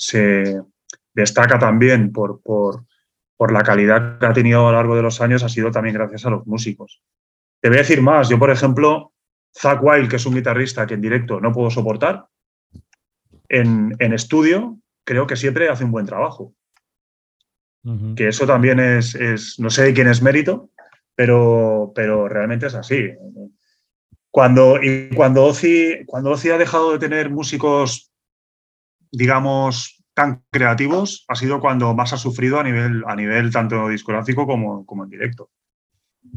[1.14, 2.42] destaca también por,
[3.52, 6.26] la calidad que ha tenido a lo largo de los años, ha sido también gracias
[6.26, 7.04] a los músicos.
[7.62, 8.28] Te voy a decir más.
[8.28, 9.14] Yo, por ejemplo,
[9.56, 12.26] Zach Wild, que es un guitarrista que en directo no puedo soportar,
[13.48, 16.54] en estudio creo que siempre hace un buen trabajo.
[18.16, 19.16] Que eso también es,
[19.58, 20.70] no sé de quién es mérito,
[21.16, 23.10] pero, pero realmente es así.
[24.32, 28.12] Cuando, y cuando Ozzy, cuando ha dejado de tener músicos,
[29.12, 34.46] digamos, tan creativos, ha sido cuando más ha sufrido a nivel, a nivel tanto discográfico
[34.46, 35.50] como, como en directo.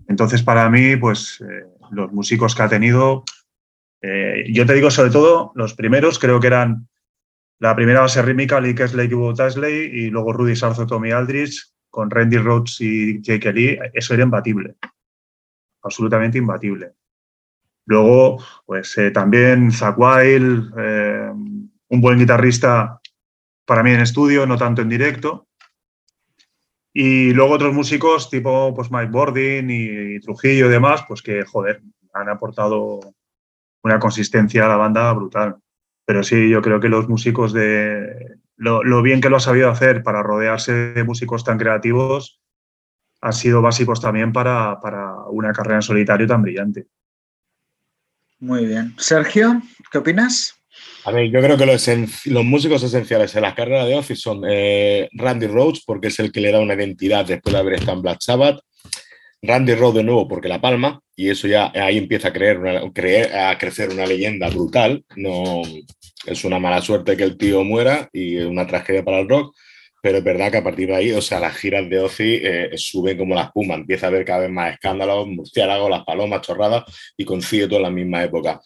[0.09, 3.24] Entonces, para mí, pues eh, los músicos que ha tenido,
[4.01, 6.88] eh, yo te digo sobre todo, los primeros creo que eran
[7.62, 12.38] la primera base rítmica, Lee Kesley y y luego Rudy Sarzo, Tommy Aldrich, con Randy
[12.38, 14.74] Rhodes y Jake Lee, eso era imbatible.
[15.80, 16.94] Absolutamente imbatible.
[17.86, 23.00] Luego, pues eh, también Zach Wild, eh, un buen guitarrista
[23.64, 25.46] para mí en estudio, no tanto en directo.
[26.92, 31.80] Y luego otros músicos tipo pues, Mike Bordin y, Trujillo y demás, pues que, joder,
[32.12, 32.98] han aportado
[33.84, 35.61] una consistencia a la banda brutal.
[36.05, 40.03] Pero sí, yo creo que los músicos de lo, bien que lo ha sabido hacer
[40.03, 42.40] para rodearse de músicos tan creativos
[43.20, 44.78] han sido básicos también para,
[45.30, 46.86] una carrera en solitario tan brillante.
[48.40, 48.94] Muy bien.
[48.98, 50.55] Sergio, ¿qué opinas?
[51.05, 51.88] A ver, yo creo que los,
[52.26, 56.32] los músicos esenciales en la carrera de Office son eh, Randy Rhodes, porque es el
[56.32, 58.61] que le da una identidad después de haber estado en Black Sabbath,
[59.43, 63.59] Randy Rhodes de nuevo porque la palma, y eso ya ahí empieza a, creer a
[63.59, 65.05] crecer una leyenda brutal.
[65.16, 65.62] No,
[66.26, 69.55] es una mala suerte que el tío muera y una tragedia para el rock,
[70.01, 72.70] pero es verdad que a partir de ahí, o sea, las giras de Ozzy eh,
[72.76, 76.84] suben como la espuma, empieza a haber cada vez más escándalos, murciélagos, las palomas, chorradas,
[77.16, 78.61] y coincide todo en la misma época.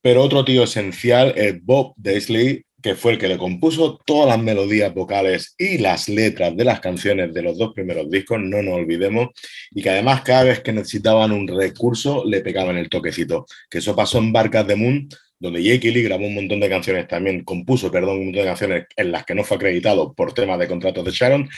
[0.00, 4.44] Pero otro tío esencial es Bob Daisley, que fue el que le compuso todas las
[4.44, 8.74] melodías vocales y las letras de las canciones de los dos primeros discos, no nos
[8.74, 9.28] olvidemos,
[9.70, 13.94] y que además cada vez que necesitaban un recurso le pegaban el toquecito, que eso
[13.94, 15.08] pasó en Barcas de Moon,
[15.38, 18.86] donde Jake Lee grabó un montón de canciones también, compuso, perdón, un montón de canciones
[18.96, 21.48] en las que no fue acreditado por temas de contratos de Sharon,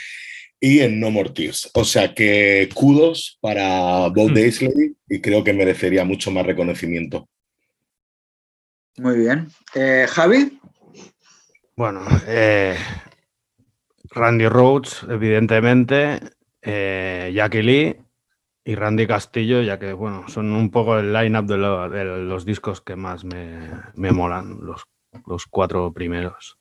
[0.59, 1.69] y en No More Tears.
[1.73, 4.33] O sea que kudos para Bob mm.
[4.33, 7.27] Daisley y creo que merecería mucho más reconocimiento.
[8.97, 9.49] Muy bien.
[9.75, 10.59] Eh, Javi.
[11.75, 12.77] Bueno, eh,
[14.11, 16.19] Randy Rhodes, evidentemente,
[16.61, 17.95] eh, Jackie Lee
[18.63, 22.95] y Randy Castillo, ya que bueno, son un poco el line-up de, los discos que
[22.95, 24.85] más me, molan, los,
[25.25, 26.59] los, cuatro primeros.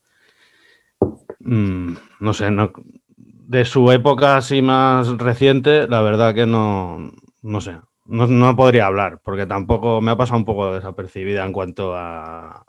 [1.40, 2.48] Mm, no sé,
[3.18, 8.86] de su época así más reciente, la verdad que no, no sé, no, no, podría
[8.86, 12.64] hablar, porque tampoco me ha pasado un poco desapercibida en cuanto a,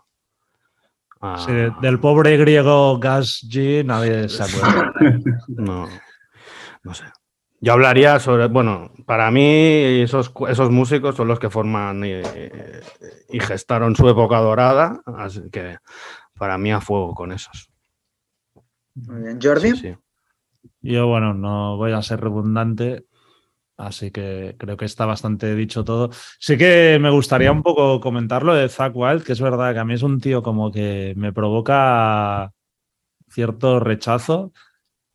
[1.82, 4.94] del pobre griego Gas G nadie se acuerda.
[5.48, 5.88] no,
[6.84, 7.06] no sé.
[7.62, 12.22] Yo hablaría sobre, bueno, para mí esos, esos músicos son los que forman y,
[13.40, 15.78] gestaron su época dorada, así que
[16.38, 17.72] para mí a fuego con esos.
[18.96, 19.96] Muy bien, Jordi.
[20.82, 23.06] Yo, bueno, no voy a ser redundante,
[23.78, 26.12] Así que creo que está bastante dicho todo.
[26.40, 29.86] Sí que me gustaría un poco comentarlo de Zack Wild, que es verdad que a
[29.86, 32.52] mí es un tío como que me provoca
[33.30, 34.54] cierto rechazo,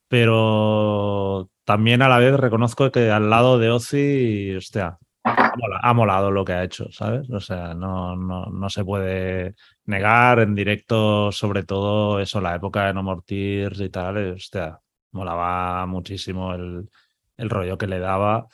[0.08, 6.44] pero también a la vez reconozco que al lado de Ozzy, hostia, ha molado, lo
[6.44, 7.30] que ha hecho, ¿sabes?
[7.30, 9.54] O sea, no, no, no, se puede
[9.86, 14.80] negar en directo, sobre todo eso, la época de No More Tears y tal, hostia,
[15.12, 16.88] molaba muchísimo el,
[17.38, 18.48] el rollo que le daba.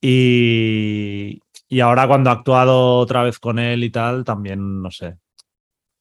[0.00, 5.18] Y, y ahora cuando ha actuado otra vez con él y tal, también, no sé,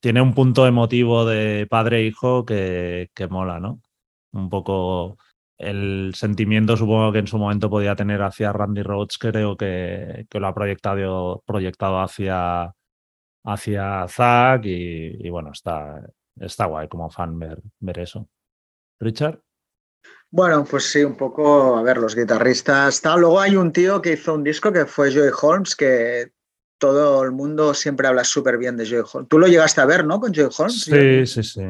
[0.02, 3.82] tiene un punto emotivo de padre e hijo que, que mola, ¿no?
[4.34, 5.18] Un poco
[5.58, 10.40] el sentimiento supongo que en su momento podía tener hacia Randy Rhodes, creo que, que
[10.40, 12.74] lo ha proyectado, proyectado hacia,
[13.46, 16.02] hacia Zack y, y, bueno, está,
[16.40, 18.30] está guay como fan ver, ver eso.
[19.00, 19.42] Richard.
[20.30, 23.22] Bueno, pues sí, un poco, a ver, los guitarristas, tal.
[23.22, 26.32] Luego hay un tío que hizo un disco que fue Joey Holmes, que
[26.78, 29.30] todo el mundo siempre habla súper bien de Joey Holmes.
[29.30, 30.20] Tú lo llegaste a ver, ¿no?
[30.20, 30.82] Con Joey Holmes.
[30.82, 31.64] Sí, sí, sí.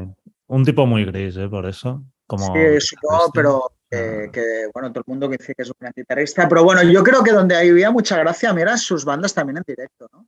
[0.47, 1.47] Un tipo muy gris, ¿eh?
[1.47, 2.03] Por eso.
[2.26, 5.93] Como sí, supongo, pero que, que, bueno, todo el mundo dice que es un gran
[5.95, 9.64] guitarrista, pero bueno, yo creo que donde había mucha gracia, mira, sus bandas también en
[9.66, 10.28] directo, ¿no?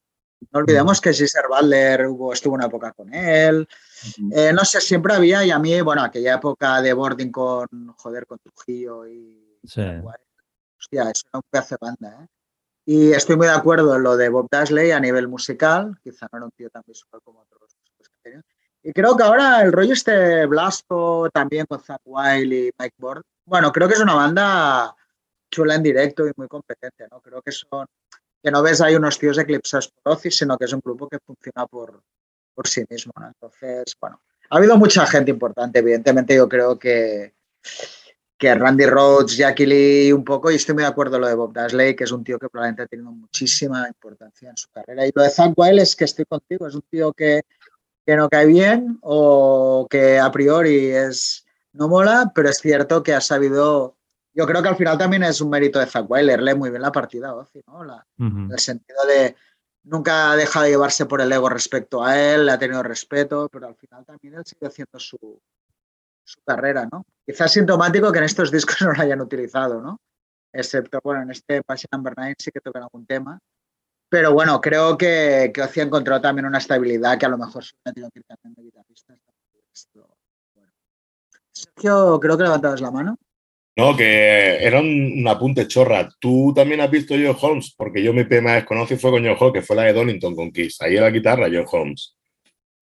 [0.51, 3.67] No olvidemos que Giselle Butler hubo, estuvo una época con él.
[4.33, 8.25] Eh, no sé, siempre había, y a mí, bueno, aquella época de boarding con, joder,
[8.25, 9.59] con Trujillo y...
[9.63, 9.81] Sí.
[10.79, 12.27] Hostia, eso un pedazo de banda, ¿eh?
[12.85, 16.37] Y estoy muy de acuerdo en lo de Bob Dasley a nivel musical, quizá no
[16.39, 17.77] era un tío tan visual como otros
[18.81, 23.21] Y creo que ahora el rollo este Blasco, también con Zach Wild y Mike Board,
[23.45, 24.95] bueno, creo que es una banda
[25.51, 27.21] chula en directo y muy competente, ¿no?
[27.21, 27.85] Creo que son,
[28.41, 31.19] que no ves ahí unos tíos eclipsados por Ozzy, sino que es un grupo que
[31.19, 32.01] funciona por,
[32.59, 33.27] por sí mismo, ¿no?
[33.27, 37.33] Entonces, bueno, ha habido mucha gente importante, evidentemente yo creo que,
[38.37, 41.53] que Randy Rhodes, Jackie Lee un poco, y estoy muy de acuerdo lo de Bob
[41.53, 45.07] Dasley, que es un tío que probablemente ha tenido muchísima importancia en su carrera.
[45.07, 47.43] Y lo de Zach Wild es que estoy contigo, es un tío que,
[48.05, 53.13] que no cae bien o que a priori es no mola, pero es cierto que
[53.13, 53.95] ha sabido.
[54.33, 56.81] Yo creo que al final también es un mérito de Zach Wild, leerle muy bien
[56.81, 57.85] la partida Ozzy, ¿no?
[57.85, 58.51] La, uh -huh.
[58.51, 59.33] El sentido de
[59.83, 63.49] nunca ha dejado de llevarse por el ego respecto a él, le ha tenido respeto,
[63.49, 65.41] pero al final también él sigue haciendo su,
[66.23, 67.05] su carrera, ¿no?
[67.25, 69.99] Quizás sintomático que en estos discos no lo hayan utilizado, ¿no?
[70.51, 73.39] Excepto, bueno, en este Passion Number 9 sí que tocan algún tema.
[74.09, 77.63] Pero bueno, creo que, que Ozzy ha encontrado también una estabilidad que a lo mejor
[77.63, 79.13] ir cambiando de guitarrista.
[81.51, 83.17] Sergio, creo que levantabas la mano.
[83.79, 86.09] No, que era un, un, apunte chorra.
[86.19, 89.53] Tú también has visto Joe Holmes, porque yo mi tema desconocí fue con Joe Holmes,
[89.53, 90.81] que fue la de Donington con Kiss.
[90.81, 92.15] Ahí en la guitarra, Joe Holmes.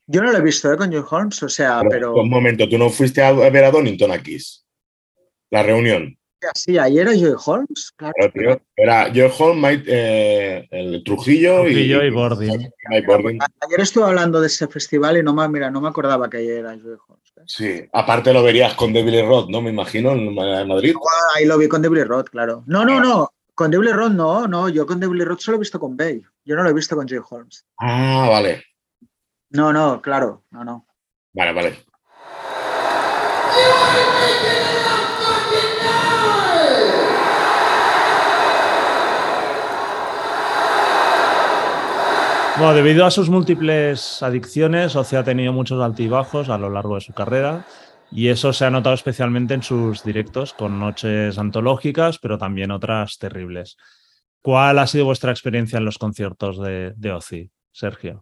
[0.08, 0.78] Yo no lo he visto ¿eh?
[0.78, 2.22] con Joe Holmes, o sea, pero, pero...
[2.22, 4.66] Un momento, ¿tú no fuiste a ver a Donington a Kiss?
[5.50, 6.18] La reunión.
[6.54, 8.14] Sí, ayer era Joe Holmes, claro.
[8.18, 13.40] Pero, tío, era Joe Holmes, Mike, eh, el Trujillo, Trujillo y, y, Bordin.
[13.62, 16.60] Ayer estuve hablando de ese festival y no me, mira, no me acordaba que ayer
[16.60, 17.34] era Joe Holmes.
[17.38, 17.42] ¿eh?
[17.46, 19.62] Sí, aparte lo verías con Devil Rod, ¿no?
[19.62, 20.96] Me imagino, en Madrid.
[21.36, 22.64] ahí lo vi con Devil Rod, claro.
[22.68, 23.32] No, no, no.
[23.56, 24.70] Con Devil Rod no, no.
[24.70, 26.22] Yo con Devil Rod solo he visto con Bay.
[26.46, 27.66] Yo no lo he visto con Joe Holmes.
[27.80, 28.64] Ah, vale.
[29.50, 30.86] No, no, claro, no, no.
[31.34, 31.78] Vale, vale.
[42.58, 47.02] Bueno, debido a sus múltiples adicciones, Ozzy ha tenido muchos altibajos a lo largo de
[47.02, 47.68] su carrera
[48.12, 53.20] y eso se ha notado especialmente en sus directos, con noches antológicas, pero también otras
[53.20, 53.78] terribles.
[54.42, 58.20] ¿Cuál ha sido vuestra experiencia en los conciertos de, de Ozzy, Sergio?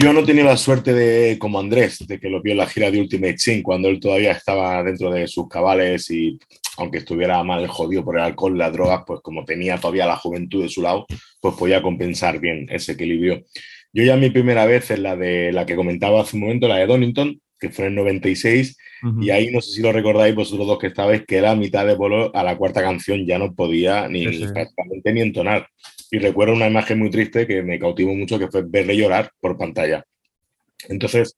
[0.00, 2.90] Yo no tenía la suerte de, como Andrés, de que lo vio en la gira
[2.90, 6.36] de Ultimate Sin, cuando él todavía estaba dentro de sus cabales y
[6.76, 10.62] aunque estuviera mal jodido por el alcohol, las drogas, pues como tenía todavía la juventud
[10.62, 11.06] de su lado,
[11.40, 13.44] pues podía compensar bien ese equilibrio.
[13.92, 16.76] Yo ya mi primera vez en la de la que comentaba hace un momento, la
[16.76, 19.24] de Donington, que fue en el 96, uh -huh.
[19.24, 21.86] y ahí no sé si lo recordáis vosotros dos que estabais, que era a mitad
[21.86, 24.52] de bolo a la cuarta canción, ya no podía ni, sí, sí.
[24.52, 25.68] prácticamente ni entonar.
[26.10, 29.56] Y recuerdo una imagen muy triste que me cautivó mucho, que fue verle llorar por
[29.56, 30.04] pantalla.
[30.88, 31.36] Entonces,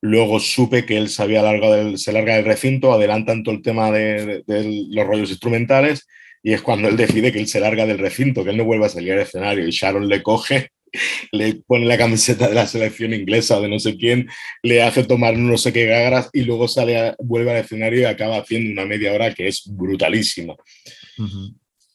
[0.00, 3.90] luego supe que él se había del, se larga del recinto, adelantan todo el tema
[3.90, 4.42] de,
[4.90, 6.06] los rollos instrumentales,
[6.42, 8.86] y es cuando él decide que él se larga del recinto, que él no vuelve
[8.86, 10.70] a salir al escenario, y Sharon le coge,
[11.32, 14.28] le pone la camiseta de la selección inglesa de no sé quién,
[14.62, 18.38] le hace tomar no sé qué gagras, y luego sale vuelve al escenario y acaba
[18.38, 20.54] haciendo una media hora que es brutalísima.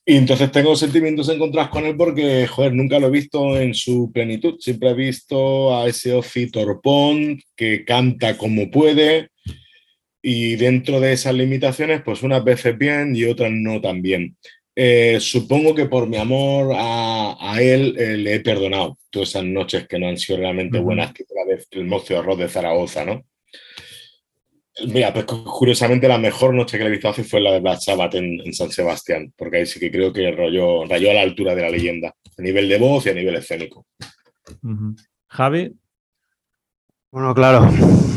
[0.06, 4.12] Y entonces tengo sentimientos encontrados con él porque, joder, nunca lo he visto en su
[4.12, 4.56] plenitud.
[4.60, 9.30] Siempre he visto a ese Ozzy Torpón que canta como puede
[10.22, 14.36] y dentro de esas limitaciones, pues unas veces bien y otras no tan bien.
[14.76, 19.44] Eh, supongo que por mi amor a, a él eh, le he perdonado todas esas
[19.44, 23.06] noches que no han sido realmente buenas, que la vez el Mocio Arroz de Zaragoza,
[23.06, 23.24] ¿no?
[24.88, 27.80] Mira, pues curiosamente la mejor noche que le he visto hace fue la de Black
[27.80, 31.22] Sabbath en, en, San Sebastián, porque ahí sí que creo que rayó, rayó a la
[31.22, 33.86] altura de la leyenda, a nivel de voz y a nivel escénico.
[34.64, 34.96] Uh -huh.
[35.28, 35.74] Javi.
[37.12, 37.70] Bueno, claro.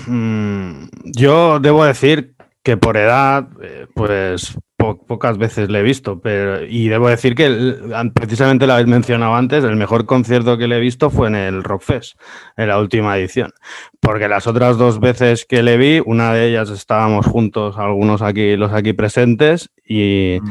[0.06, 6.20] Mm, yo debo decir que por edad, eh, pues po pocas veces le he visto,
[6.20, 10.68] pero y debo decir que el, precisamente lo habéis mencionado antes, el mejor concierto que
[10.68, 12.20] le he visto fue en el Rockfest,
[12.56, 13.52] en la última edición,
[14.00, 18.56] porque las otras dos veces que le vi, una de ellas estábamos juntos, algunos aquí,
[18.56, 20.50] los aquí presentes, y mm.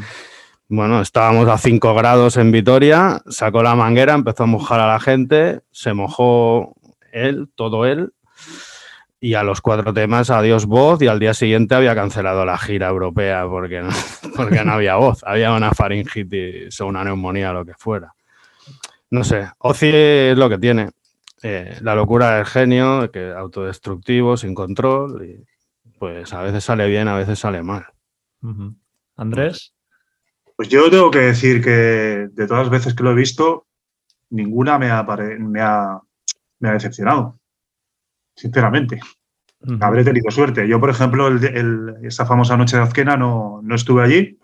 [0.69, 4.99] bueno, estábamos a 5 grados en Vitoria, sacó la manguera, empezó a mojar a la
[4.99, 6.75] gente, se mojó
[7.11, 8.13] él, todo él,
[9.25, 12.89] y a los cuatro temas adiós voz y al día siguiente había cancelado la gira
[12.89, 13.89] europea porque no,
[14.35, 18.13] porque no había voz, había una faringitis o una neumonía, lo que fuera.
[19.09, 20.91] No sé, Ozzy es lo que tiene,
[21.41, 25.43] eh, la locura del genio, que autodestructivo, sin control, y
[25.97, 27.83] pues a veces sale bien, a veces sale mal.
[29.15, 29.73] Andrés.
[30.55, 33.65] Pues yo tengo que decir que de todas las veces que lo he visto,
[34.29, 35.99] ninguna me ha, me ha,
[36.59, 37.39] me ha decepcionado,
[38.35, 38.99] sinceramente.
[39.79, 40.67] Habré tenido suerte.
[40.67, 44.39] Yo, por ejemplo, el, esa famosa noche de Azquena no, no estuve allí.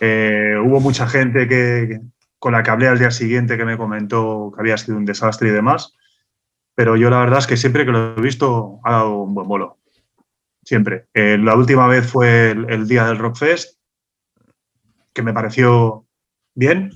[0.00, 2.00] Eh, hubo mucha gente que,
[2.38, 5.48] con la que hablé al día siguiente que me comentó que había sido un desastre
[5.48, 5.96] y demás.
[6.74, 9.48] Pero yo la verdad es que siempre que lo he visto ha dado un buen
[9.48, 9.78] bolo.
[10.62, 11.06] Siempre.
[11.14, 13.78] Eh, la última vez fue el, día del Rockfest,
[15.14, 16.06] que me pareció
[16.54, 16.92] bien.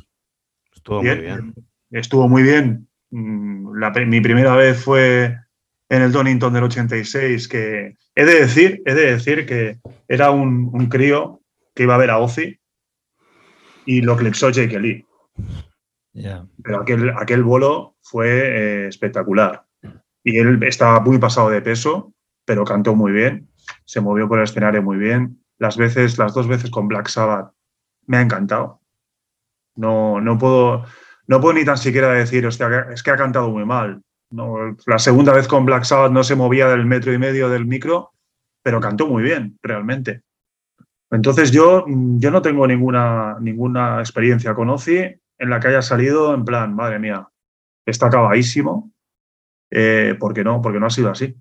[0.75, 1.55] Estuvo muy bien.
[1.91, 2.89] Estuvo muy bien.
[3.11, 3.75] Mm,
[4.07, 5.42] mi primera vez fue
[5.93, 9.79] en el Donington del 86, que he de decir, he de decir que
[10.09, 11.43] era un, crío
[11.75, 12.59] que iba a ver a Ozzy
[13.85, 15.07] y lo eclipsó Jake Lee.
[16.65, 19.67] Pero aquel, aquel bolo fue eh, espectacular.
[20.25, 22.15] Y él estaba muy pasado de peso,
[22.47, 23.51] pero cantó muy bien,
[23.85, 25.45] se movió por el escenario muy bien.
[25.59, 27.53] Las veces, las dos veces con Black Sabbath,
[28.07, 28.81] me ha encantado.
[29.77, 30.87] No, no puedo,
[31.27, 34.03] no puedo ni tan siquiera decir, hostia, es que ha cantado muy mal.
[34.33, 37.67] No, la segunda vez con Black Sabbath no se movía del metro y medio del
[37.67, 38.13] micro,
[38.63, 40.23] pero cantó muy bien, realmente.
[41.11, 46.33] Entonces yo, yo no tengo ninguna, ninguna experiencia con Ozzy en la que haya salido
[46.35, 47.29] en plan, madre mía,
[47.85, 48.91] está acabadísimo.
[49.71, 50.63] Eh, ¿Por qué no?
[50.63, 51.37] Porque no ha sido así.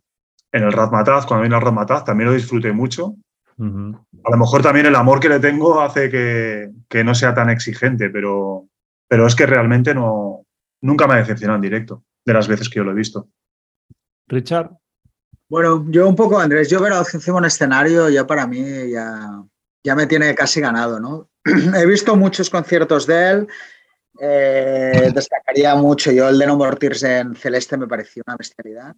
[0.52, 3.16] En el Razmataz, cuando vine al Razmataz, también lo disfruté mucho.
[3.58, 7.50] A lo mejor también el amor que le tengo hace que, que, no sea tan
[7.50, 8.66] exigente, pero,
[9.08, 10.46] pero es que realmente no,
[10.82, 13.30] nunca me ha decepcionado en directo de las veces que yo lo he visto.
[14.28, 14.72] Richard.
[15.50, 19.44] Bueno, yo un poco, Andrés, yo ver a encima un escenario ya para mí ya,
[19.84, 21.30] ya me tiene casi ganado, ¿no?
[21.76, 23.48] He visto muchos conciertos de él,
[24.22, 28.96] eh, destacaría mucho, yo el de No Mortirs en Celeste me pareció una bestialidad.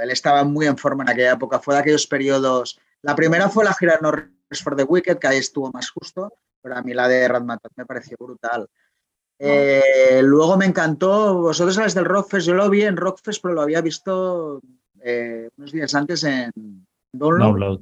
[0.00, 3.64] él estaba muy en forma en aquella época, fue de aquellos periodos, la primera fue
[3.64, 4.10] la gira No
[4.62, 7.86] for the Wicked, que ahí estuvo más justo, pero a mí la de Radmatat me
[7.86, 8.68] pareció brutal.
[9.38, 13.62] Eh, luego me encantó, vosotros sabéis del Rockfest, yo lo vi en Rockfest, pero lo
[13.62, 14.62] había visto
[15.00, 16.52] eh, unos días antes en
[17.12, 17.80] Download.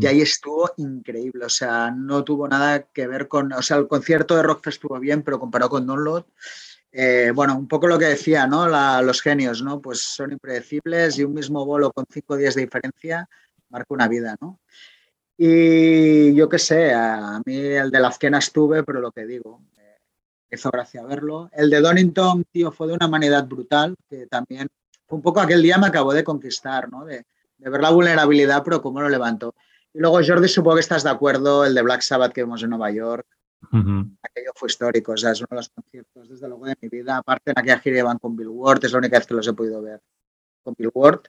[0.00, 3.86] Y ahí estuvo increíble, o sea, no tuvo nada que ver con, o sea, el
[3.86, 6.24] concierto de Rockfest estuvo bien, pero comparado con Download,
[6.90, 8.66] eh, bueno, un poco lo que decía, ¿no?
[9.02, 9.80] los genios, ¿no?
[9.80, 13.28] Pues son impredecibles y un mismo bolo con cinco días de diferencia
[13.70, 14.60] marca una vida, ¿no?
[15.36, 19.60] Y yo qué sé, a mí el de la Azquena estuve, pero lo que digo,
[20.50, 21.50] hizo gracia verlo.
[21.52, 24.68] El de Donington, tío, fue de una humanidad brutal, que también
[25.06, 27.04] fue un poco aquel día me acabó de conquistar, ¿no?
[27.04, 27.24] De,
[27.58, 29.54] ver la vulnerabilidad, pero cómo lo levantó.
[29.92, 32.70] Y luego, Jordi, supongo que estás de acuerdo, el de Black Sabbath que vimos en
[32.70, 33.26] Nueva York.
[33.72, 37.16] Aquello fue histórico, o sea, es uno de los conciertos, desde luego, de mi vida.
[37.16, 39.52] Aparte, en aquella gira iban con Bill Ward, es la única vez que los he
[39.52, 40.00] podido ver
[40.62, 41.22] con Bill Ward.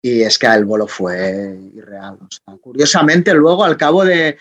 [0.00, 2.18] Y es que el bolo fue irreal.
[2.60, 4.38] curiosamente, luego, al cabo de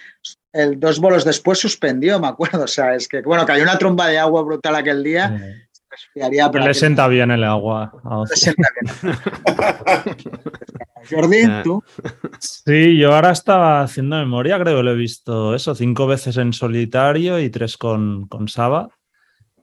[0.53, 2.63] el, dos bolos después suspendió, me acuerdo.
[2.63, 5.35] O sea, es que, bueno, cayó una tromba de agua brutal aquel día.
[6.13, 7.91] pero le sienta bien el agua.
[8.29, 9.17] Le sienta bien.
[11.09, 11.83] Jordi, ¿tú?
[12.39, 16.53] Sí, yo ahora estaba haciendo memoria, creo que lo he visto eso, cinco veces en
[16.53, 18.87] solitario y tres con, con Saba.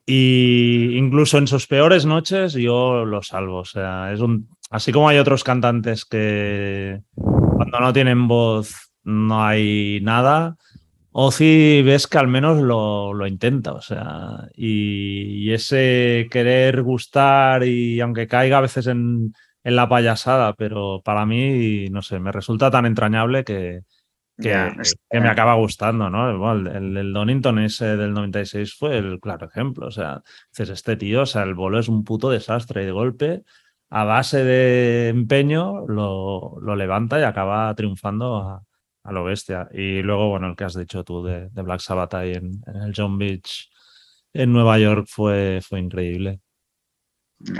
[0.07, 3.59] Y incluso en sus peores noches yo lo salvo.
[3.59, 4.49] O sea, es un.
[4.69, 10.57] Así como hay otros cantantes que cuando no tienen voz no hay nada.
[11.13, 18.29] Ozzy ves que al menos lo, intenta, o sea, y, ese querer gustar y aunque
[18.29, 19.33] caiga a veces en,
[19.65, 23.81] la payasada, pero para mí, no sé, me resulta tan entrañable que,
[24.39, 24.55] que,
[25.13, 26.53] me acaba gustando, ¿no?
[26.53, 31.23] el, el, Donington ese del 96 fue el claro ejemplo, o sea, dices, este tío,
[31.23, 33.43] o sea, el bolo es un puto desastre y de golpe,
[33.91, 38.63] a base de empeño, lo, lo levanta y acaba triunfando a,
[39.03, 39.69] a lo bestia.
[39.73, 43.19] Y luego, bueno, el que has dicho tú de, Black Sabbath ahí en, el John
[43.19, 43.71] Beach
[44.33, 46.41] en Nueva York fue, fue increíble.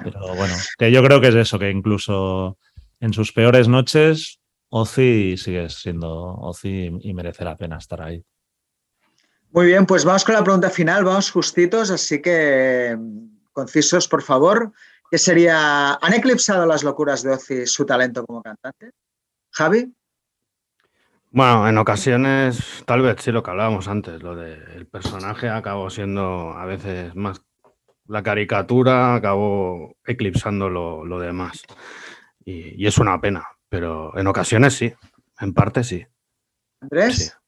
[0.03, 2.59] Pero bueno, que yo creo que es eso, que incluso
[3.01, 8.23] en sus peores noches, Ozzy sigue siendo Ozzy y merece la pena estar ahí.
[9.53, 12.97] Muy bien, pues vamos con la pregunta final, vamos justitos, así que
[13.53, 14.73] concisos, por favor.
[15.11, 18.93] ¿Qué sería, ¿han eclipsado las locuras de Ozzy su talento como cantante?
[19.51, 19.93] Javi.
[21.33, 26.53] Bueno, en ocasiones, tal vez sí lo que hablábamos antes, lo del personaje acabó siendo
[26.55, 27.41] a veces más
[28.09, 31.63] la caricatura, acabó eclipsando lo, demás.
[32.45, 34.93] Y, es una pena, pero en ocasiones sí,
[35.41, 36.05] en parte sí.
[36.81, 37.39] ¿Andrés?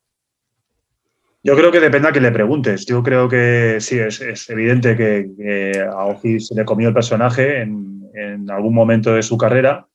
[1.42, 2.86] Yo creo que depende a que le preguntes.
[2.86, 8.09] Yo creo que sí, es, evidente que, a Oji se le comió el personaje en,
[8.14, 9.88] en algún momento de su carrera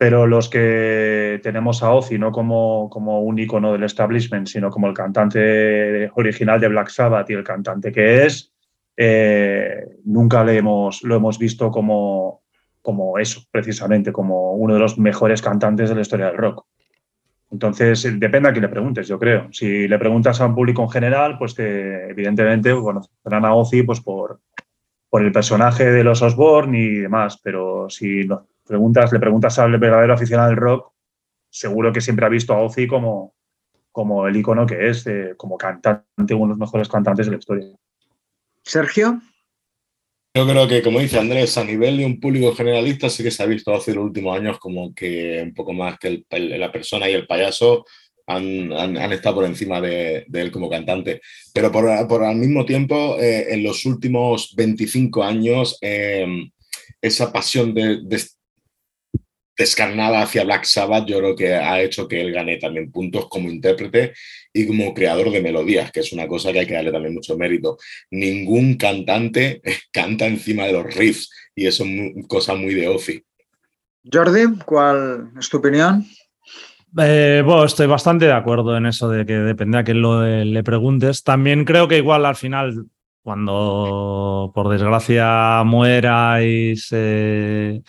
[0.00, 4.86] pero los que tenemos a Ozzy no como, como un icono del establishment, sino como
[4.86, 8.50] el cantante original de Black Sabbath y el cantante que es,
[8.96, 12.44] eh, nunca lo hemos visto como,
[12.80, 16.64] como eso, precisamente, como uno de los mejores cantantes de la historia del rock.
[17.50, 19.52] Entonces, depende a quién le preguntes, yo creo.
[19.52, 24.00] Si le preguntas a un público en general, pues que evidentemente conocerán a Ozzy pues
[24.00, 24.40] por,
[25.10, 29.76] por el personaje de los Osborne y demás, pero si nos preguntas, le preguntas al
[29.78, 30.92] verdadero aficionado del rock,
[31.50, 33.34] seguro que siempre ha visto a Ozzy como,
[33.90, 35.04] como el icono que es,
[35.36, 37.66] como cantante, uno de los mejores cantantes de la historia.
[38.62, 39.20] Sergio.
[40.34, 43.42] Yo creo que, como dice Andrés, a nivel de un público generalista sí que se
[43.42, 47.14] ha visto hace los últimos años como que un poco más que la persona y
[47.14, 47.84] el payaso
[48.26, 51.20] han, estado por encima de, él como cantante.
[51.52, 56.26] Pero por, al mismo tiempo, eh, en los últimos 25 años, eh,
[57.00, 58.00] esa pasión de,
[59.60, 63.50] descarnada hacia Black Sabbath, yo creo que ha hecho que él gane también puntos como
[63.50, 64.14] intérprete
[64.54, 67.36] y como creador de melodías, que es una cosa que hay que darle también mucho
[67.36, 67.76] mérito.
[68.10, 69.60] Ningún cantante
[69.92, 73.22] canta encima de los riffs y eso es cosa muy de Ozzy.
[74.10, 76.06] Jordi, ¿cuál es tu opinión?
[76.98, 80.64] Eh, bueno, estoy bastante de acuerdo en eso de que depende a quién lo le
[80.64, 81.22] preguntes.
[81.22, 82.86] También creo que igual al final,
[83.22, 87.82] cuando por desgracia muera y se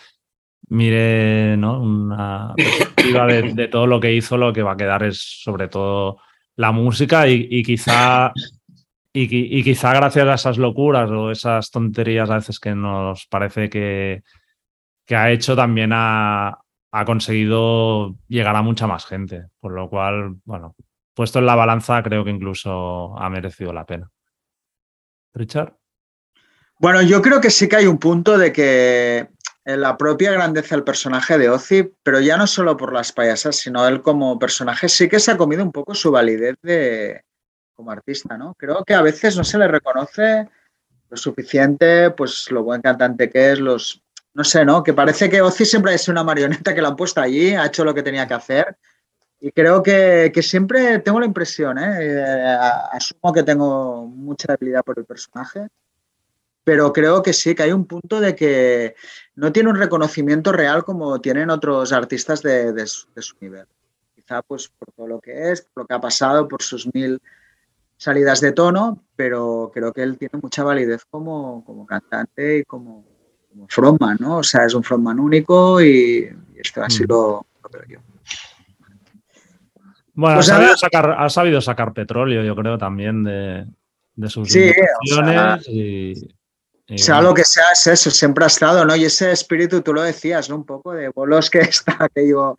[0.72, 1.82] mire ¿no?
[1.82, 6.18] una perspectiva de, todo lo que hizo, lo que va a quedar es sobre todo
[6.56, 8.32] la música y, quizá
[9.12, 14.22] y, quizá gracias a esas locuras o esas tonterías a veces que nos parece que,
[15.04, 16.58] que ha hecho también ha,
[16.90, 20.74] ha conseguido llegar a mucha más gente, por lo cual, bueno,
[21.14, 24.10] puesto en la balanza creo que incluso ha merecido la pena.
[25.34, 25.76] Richard.
[26.78, 29.28] Bueno, yo creo que sí que hay un punto de que
[29.64, 33.86] la propia grandeza del personaje de Ozzy, pero ya no solo por las payasas, sino
[33.86, 37.24] él como personaje, sí que se ha comido un poco su validez de,
[37.74, 38.54] como artista, ¿no?
[38.54, 40.48] Creo que a veces no se le reconoce
[41.08, 44.02] lo suficiente, pues lo buen cantante que es, los,
[44.34, 44.82] no sé, ¿no?
[44.82, 47.84] Que parece que Ozzy siempre es una marioneta que la han puesto allí, ha hecho
[47.84, 48.76] lo que tenía que hacer.
[49.38, 51.96] Y creo que, que siempre tengo la impresión, ¿eh?
[52.00, 52.56] ¿eh?
[52.92, 55.66] asumo que tengo mucha debilidad por el personaje,
[56.64, 58.94] pero creo que sí, que hay un punto de que
[59.34, 63.66] no tiene un reconocimiento real como tienen otros artistas de, su, nivel.
[64.14, 67.20] Quizá pues por todo lo que es, por lo que ha pasado, por sus mil
[67.96, 73.04] salidas de tono, pero creo que él tiene mucha validez como, como cantante y como,
[73.48, 74.38] como, frontman, ¿no?
[74.38, 77.08] O sea, es un frontman único y, esto así mm.
[77.08, 77.98] lo, lo creo yo.
[80.14, 83.66] Bueno, pues ha, sabido sacar, petróleo, yo creo, también de,
[84.28, 84.70] sus sí,
[85.68, 86.14] y
[86.96, 88.94] sea lo que sea, es eso, siempre ha estado, ¿no?
[88.96, 90.56] Y ese espíritu, tú lo decías, ¿no?
[90.56, 92.56] Un poco de bolos que está, que digo,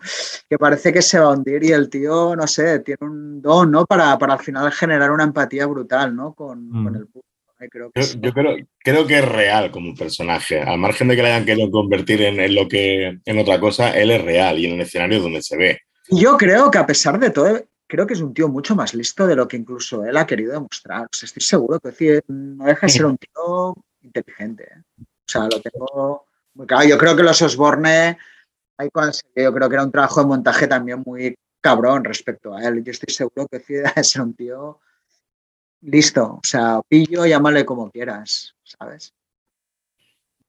[0.49, 3.72] que parece que se va a hundir y el tío, no sé, tiene un don,
[3.72, 3.85] ¿no?
[3.85, 6.34] Para, para al final generar una empatía brutal, ¿no?
[6.34, 6.88] Con, mm.
[6.95, 7.27] el público.
[7.72, 10.61] Creo yo, creo, creo, que es real como personaje.
[10.61, 14.11] Al margen de que le hayan querido convertir en, lo que, en otra cosa, él
[14.11, 15.80] es real y en el escenario donde se ve.
[16.10, 19.27] Yo creo que a pesar de todo, creo que es un tío mucho más listo
[19.27, 21.03] de lo que incluso él ha querido demostrar.
[21.03, 23.76] O sea, estoy seguro que no deja de ser un tío
[24.14, 24.64] inteligente.
[24.64, 24.84] ¿eh?
[24.99, 26.88] O sea, lo tengo muy claro.
[26.88, 28.18] Yo creo que los Osborne,
[28.80, 32.84] yo creo que era un trabajo de montaje también muy cabrón respecto a él.
[32.84, 34.80] Yo estoy seguro que Cid es un tío
[35.81, 36.35] listo.
[36.35, 39.14] O sea, pillo, llámale como quieras, ¿sabes?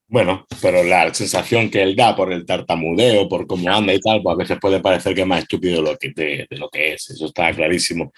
[0.07, 4.21] Bueno, pero la sensación que él da por el tartamudeo, por cómo anda y tal,
[4.21, 7.09] pues a veces puede parecer que es más estúpido lo que, de, lo que es,
[7.09, 8.13] eso está clarísimo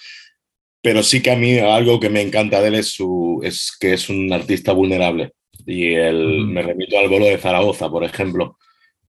[0.88, 3.92] pero sí que a mí algo que me encanta de él es, su, es que
[3.92, 5.34] es un artista vulnerable.
[5.68, 8.58] Y el, me remito al bolo de Zaragoza, por ejemplo,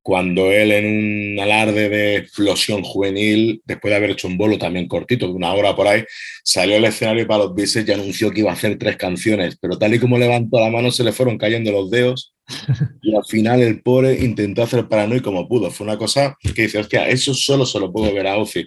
[0.02, 4.88] cuando él en un alarde de explosión juvenil, después de haber hecho un bolo también
[4.88, 6.04] cortito, de una hora por ahí,
[6.44, 9.78] salió al escenario para los Beatles y anunció que iba a hacer tres canciones, pero
[9.78, 12.34] tal y como levantó la mano se le fueron cayendo los dedos
[13.04, 15.70] y al final el pobre intentó hacer paranoia como pudo.
[15.70, 18.66] Fue una cosa que dice, hostia, eso solo se lo puedo ver a Ozzy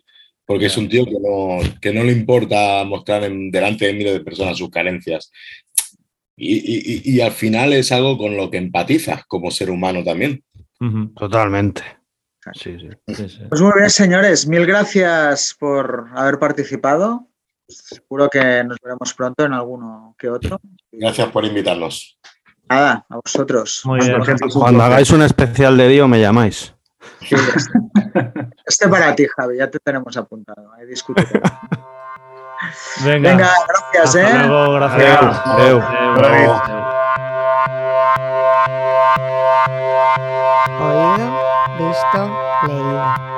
[0.51, 4.15] porque es un tío que no, que no le importa mostrar en, delante de miles
[4.15, 5.31] de personas sus carencias.
[6.43, 10.43] Y, y, al final es algo con lo que empatizas como ser humano también.
[11.15, 11.83] Totalmente.
[12.55, 14.47] Sí, sí, Pues muy bien, señores.
[14.47, 17.29] Mil gracias por haber participado.
[17.69, 20.59] Seguro que nos veremos pronto en alguno que otro.
[20.91, 22.19] Gracias por invitarnos.
[22.71, 23.83] Nada, a vosotros.
[23.85, 24.17] Muy bien.
[24.55, 26.75] Cuando hagáis un especial de Dio me llamáis.
[28.67, 30.73] este para ti, Javi, ya te tenemos apuntado.
[30.73, 30.87] Ahí
[33.05, 33.53] Venga, Venga
[33.93, 34.47] gracias, ¿eh?
[34.47, 35.19] Luego, gracias.
[35.45, 35.81] Adeu.
[40.81, 41.27] Oído,
[41.79, 43.31] visto, leído.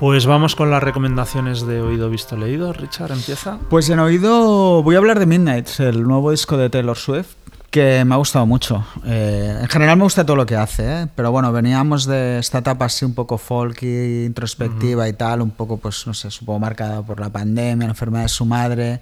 [0.00, 2.72] Pues vamos con las recomendaciones de Oído, Visto, Leído.
[2.72, 3.58] Richard, empieza.
[3.68, 7.34] Pues en Oído voy a hablar de Midnight, el nuevo disco de Taylor Swift,
[7.70, 8.84] que me ha gustado mucho.
[9.06, 11.06] Eh, en general me gusta todo lo que hace, ¿eh?
[11.14, 15.76] pero bueno, veníamos de esta etapa así un poco folky, introspectiva y tal, un poco,
[15.76, 19.00] pues no sé, supongo marcada por la pandemia, la enfermedad de su madre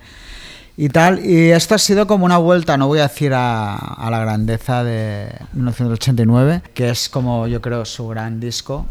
[0.77, 1.25] y tal.
[1.25, 4.85] Y esto ha sido como una vuelta, no voy a decir a, a la grandeza
[4.85, 8.87] de 1989, que es como yo creo su gran disco,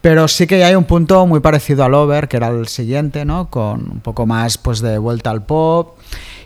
[0.00, 3.50] pero sí que hay un punto muy parecido al Over, que era el siguiente, ¿no?
[3.50, 5.98] Con un poco más pues de vuelta al pop.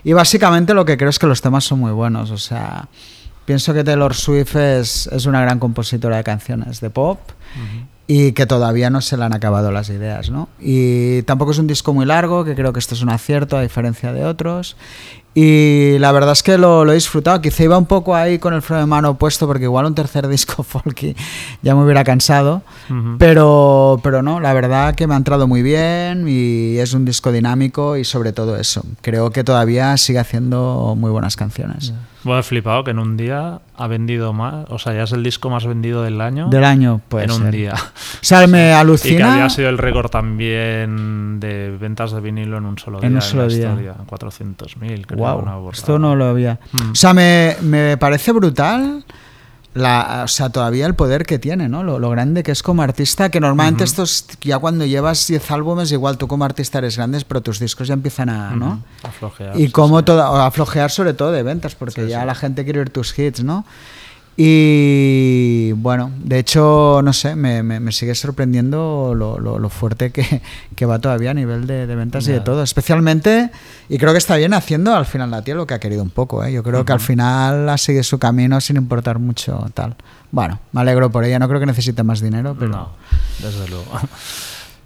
[0.05, 2.29] Y básicamente lo que creo es que los temas son muy buenos.
[2.29, 2.87] O sea,
[3.45, 7.19] pienso que Taylor Swift es, es una gran compositora de canciones de pop.
[8.07, 10.47] Y que todavía no se le han acabado las ideas, ¿no?
[10.59, 13.63] Y tampoco es un disco muy largo, que creo que esto es un acierto a
[13.63, 14.77] diferencia de otros.
[15.37, 17.41] Y la verdad es que lo, lo, he disfrutado.
[17.41, 20.27] Quizá iba un poco ahí con el freno de mano puesto, porque igual un tercer
[20.29, 21.13] disco folky
[21.61, 22.61] ya me hubiera cansado.
[22.89, 23.15] Uh -huh.
[23.19, 27.33] pero, pero no, la verdad que me ha entrado muy bien y es un disco
[27.33, 28.85] dinámico y sobre todo eso.
[29.01, 31.87] Creo que todavía sigue haciendo muy buenas canciones.
[31.87, 32.14] Yeah.
[32.25, 35.21] Bueno, he flipado que en un día ha vendido más, o sea, ya es el
[35.21, 36.49] disco más vendido del año.
[36.49, 37.25] Del año, pues.
[37.25, 37.75] En un día.
[37.75, 39.13] O sea, me alucina.
[39.13, 43.07] Y que había sido el récord también de ventas de vinilo en un solo día.
[43.07, 43.69] En un solo en día.
[43.69, 45.19] Historia, 400.000, creo.
[45.19, 46.59] Wow, esto no lo había.
[46.71, 46.91] Mm.
[46.91, 49.05] O sea, me, me parece brutal.
[49.75, 51.83] La, o sea, todavía el poder que tiene, ¿no?
[51.83, 53.89] Lo, lo grande que es como artista, que normalmente uh -huh.
[53.89, 57.89] estos, ya cuando llevas 10 álbumes, igual tú como artista eres grande, pero tus discos
[57.89, 58.65] ya empiezan a, ¿no?
[58.65, 58.71] Uh
[59.03, 59.07] -huh.
[59.09, 59.59] a flojear.
[59.59, 60.05] Y como sí.
[60.05, 63.19] todo, a flojear sobre todo de ventas, porque sí, ya la gente quiere oír tus
[63.19, 63.65] hits, ¿no?
[64.37, 70.11] Y bueno, de hecho, no sé, me, me, me sigue sorprendiendo lo, lo, lo fuerte
[70.11, 70.41] que,
[70.75, 72.35] que, va todavía a nivel de, de ventas yeah.
[72.35, 72.61] y de todo.
[72.61, 73.49] Especialmente,
[73.87, 76.09] y creo que está bien haciendo al final la tía lo que ha querido un
[76.09, 76.43] poco.
[76.43, 76.51] ¿eh?
[76.51, 76.85] Yo creo uh -huh.
[76.85, 79.95] que al final ha seguido su camino sin importar mucho tal.
[80.31, 81.39] Bueno, me alegro por ella.
[81.39, 82.71] No creo que necesite más dinero, pero.
[82.71, 82.89] No,
[83.41, 83.85] desde luego.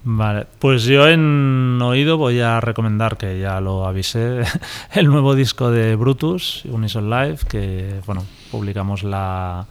[0.02, 4.42] Vale, pues yo en oído voy a recomendar, que ya lo avisé,
[4.94, 9.66] el nuevo disco de Brutus, Unison Live, que bueno, publicamos la,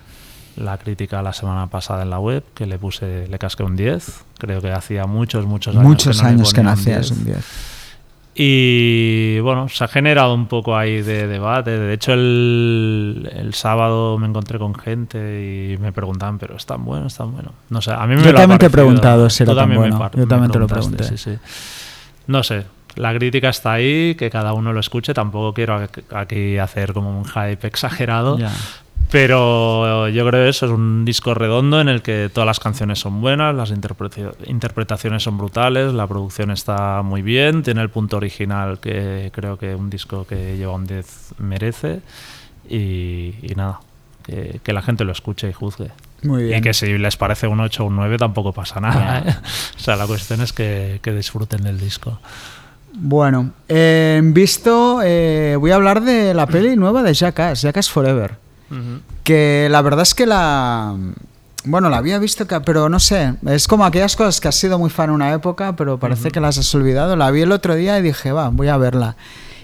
[0.55, 4.25] la crítica la semana pasada en la web, que le puse, le casqué un 10,
[4.37, 7.78] creo que hacía muchos, muchos años muchos que no años que no hacías un 10.
[8.41, 11.77] Y bueno, se ha generado un poco ahí de debate.
[11.77, 16.85] De hecho, el, el, sábado me encontré con gente y me preguntaban, pero ¿es tan
[16.85, 17.07] bueno?
[17.07, 17.51] ¿Es tan bueno?
[17.69, 20.09] No sé, a mí me Yo lo también te he preguntado si era tan bueno.
[20.15, 21.03] Yo también te lo pregunté.
[21.03, 21.37] Sí, sí.
[22.27, 22.63] No sé,
[22.95, 25.13] la crítica está ahí, que cada uno lo escuche.
[25.13, 28.37] Tampoco quiero aquí hacer como un hype exagerado.
[28.37, 28.53] Ya.
[29.11, 32.99] Pero yo creo que eso es un disco redondo en el que todas las canciones
[32.99, 38.79] son buenas, las interpretaciones son brutales, la producción está muy bien, tiene el punto original
[38.79, 42.01] que creo que un disco que lleva un 10 merece.
[42.69, 43.79] Y, y nada,
[44.23, 45.89] que, que, la gente lo escuche y juzgue.
[46.21, 46.59] Muy bien.
[46.59, 49.23] Y que si les parece un 8 o un 9 tampoco pasa nada.
[49.25, 49.35] ¿eh?
[49.75, 52.19] O sea, la cuestión es que, que disfruten del disco.
[52.93, 58.48] Bueno, eh, visto, eh, voy a hablar de la peli nueva de Jackass, Jackass Forever.
[58.71, 59.01] Uh -huh.
[59.23, 60.95] Que la verdad es que la.
[61.65, 63.35] Bueno, la había visto, pero no sé.
[63.45, 66.25] Es como aquellas cosas que has sido muy fan en una época, pero parece uh
[66.27, 66.33] -huh.
[66.33, 67.15] que las has olvidado.
[67.15, 69.15] La vi el otro día y dije, va, voy a verla.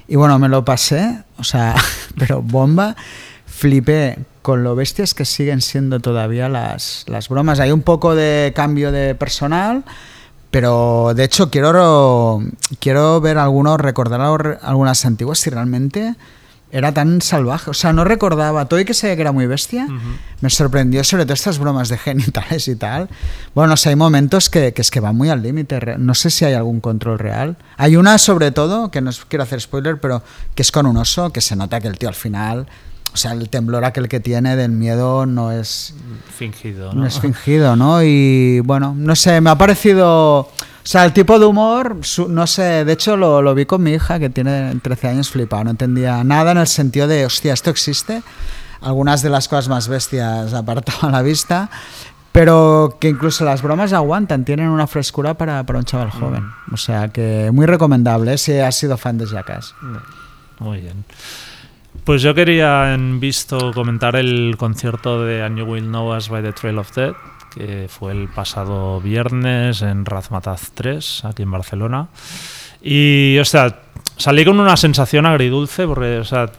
[0.08, 1.76] Y bueno, me lo pasé, o sea,
[2.18, 2.96] pero bomba.
[3.46, 7.60] Flipé con lo bestias que siguen siendo todavía las, las bromas.
[7.60, 9.84] Hay un poco de cambio de personal,
[10.52, 12.44] pero de hecho quiero,
[12.80, 16.16] quiero ver algunos, recordar algunas antiguas si realmente
[16.76, 17.70] era tan salvaje.
[17.72, 18.66] O sea, no recordaba.
[18.66, 20.18] Todo y que sabía que era muy bestia, uh -huh.
[20.42, 23.08] me sorprendió sobre todo estas bromas de genitales y tal.
[23.54, 25.80] Bueno, no sé, hay momentos que, que es que van muy al límite.
[25.98, 27.56] No sé si hay algún control real.
[27.78, 30.22] Hay una, sobre todo, que no quiero hacer spoiler, pero
[30.54, 32.68] que es con un oso, que se nota que el tío al final.
[33.14, 35.94] O sea, el temblor aquel que tiene del miedo no es.
[36.38, 37.02] Fingido, ¿no?
[37.02, 38.04] No es fingido, ¿no?
[38.04, 40.50] Y bueno, no sé, me ha parecido.
[40.86, 41.98] O sea, el tipo de humor,
[42.30, 45.64] no sé, de hecho lo, lo, vi con mi hija que tiene 13 años flipado,
[45.64, 48.22] no entendía nada en el sentido de, hostia, ¿esto existe?
[48.82, 51.72] Algunas de las cosas más bestias apartaban la vista,
[52.32, 56.44] pero que incluso las bromas aguantan, tienen una frescura para, para un chaval joven.
[56.68, 56.74] Mm.
[56.76, 59.74] O sea, que muy recomendable si has sido fan de Jackass.
[60.60, 61.04] Muy bien.
[62.04, 66.44] Pues yo quería en visto comentar el concierto de And You Will Know Us by
[66.44, 67.16] the Trail of Death
[67.56, 72.10] que fue el pasado viernes en Razmataz 3, aquí en Barcelona.
[72.82, 73.80] Y, o sea,
[74.18, 76.52] salí con una sensación agridulce, porque, o sea,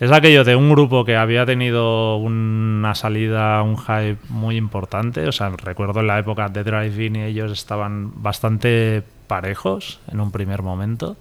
[0.00, 5.28] es aquello de un grupo que había tenido una salida, un hype muy importante.
[5.28, 10.32] O sea, recuerdo en la época de Drive-In y ellos estaban bastante parejos en un
[10.32, 11.16] primer momento.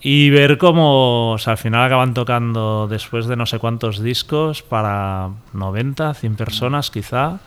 [0.00, 4.62] Y ver cómo o sea, al final acaban tocando después de no sé cuántos discos
[4.62, 7.38] para 90, 100 personas quizá.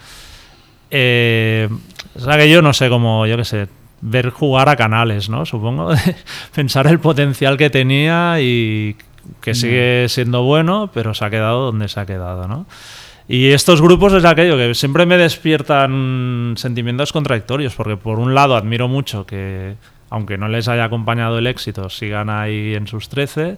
[0.92, 1.70] Eh,
[2.16, 3.68] O sea que yo no sé cómo, yo qué sé,
[4.02, 5.46] ver jugar a canales, ¿no?
[5.46, 5.90] Supongo,
[6.56, 8.96] pensar el potencial que tenía y
[9.42, 12.68] que sigue siendo bueno, pero se ha quedado donde se ha quedado, ¿no?
[13.28, 18.56] Y estos grupos es aquello que siempre me despiertan sentimientos contradictorios, porque por un lado
[18.56, 19.76] admiro mucho que,
[20.12, 23.58] aunque no les haya acompañado el éxito, sigan ahí en sus 13.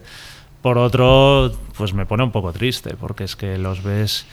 [0.62, 4.26] Por otro, pues me pone un poco triste, porque es que los ves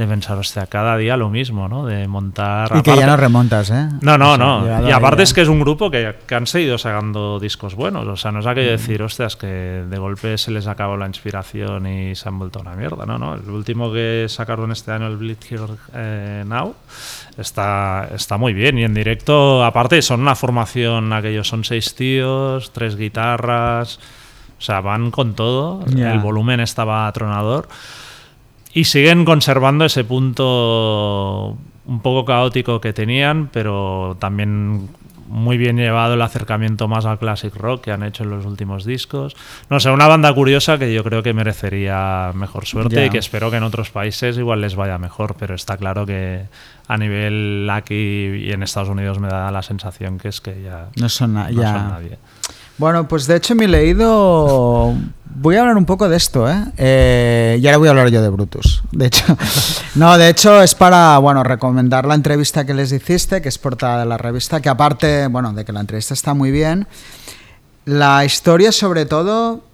[0.00, 1.86] de pensar, hostia, cada día lo mismo, ¿no?
[1.86, 2.70] De montar...
[2.76, 3.88] Y que ya no remontas, ¿eh?
[4.00, 4.88] No, no, O sea, no.
[4.88, 8.06] Y aparte es que es un grupo que, que han seguido sacando discos buenos.
[8.06, 8.76] O sea, no es aquello Mm.
[8.76, 12.60] de decir, hostias, que de golpe se les acabó la inspiración y se han vuelto
[12.60, 13.04] una mierda.
[13.06, 13.34] No, no.
[13.34, 16.74] El último que sacaron este año, el Bleed Here eh, Now,
[17.36, 18.78] está, está muy bien.
[18.78, 23.98] Y en directo, aparte, son una formación, aquellos son seis tíos, tres guitarras.
[24.58, 25.84] O sea, van con todo.
[25.86, 26.12] Ya.
[26.12, 27.68] El volumen estaba atronador.
[28.72, 31.56] Y siguen conservando ese punto
[31.86, 34.88] un poco caótico que tenían, pero también
[35.26, 38.84] muy bien llevado el acercamiento más al classic rock que han hecho en los últimos
[38.84, 39.36] discos.
[39.68, 43.06] No sé, una banda curiosa que yo creo que merecería mejor suerte Ya.
[43.06, 46.42] y que espero que en otros países igual les vaya mejor, pero está claro que
[46.88, 50.88] a nivel aquí y en Estados Unidos me da la sensación que es que ya
[51.00, 51.72] No son, na- no ya.
[51.74, 52.18] son nadie.
[52.78, 54.94] Bueno, pues de hecho me he leído...
[55.34, 56.64] Voy a hablar un poco de esto, ¿eh?
[56.76, 58.82] Eh, y ahora voy a hablar yo de Brutus.
[58.92, 59.24] De hecho,
[59.94, 64.00] no, de hecho es para, bueno, recomendar la entrevista que les hiciste, que es portada
[64.00, 66.86] de la revista, que aparte, bueno, de que la entrevista está muy bien,
[67.84, 69.64] la historia sobre todo...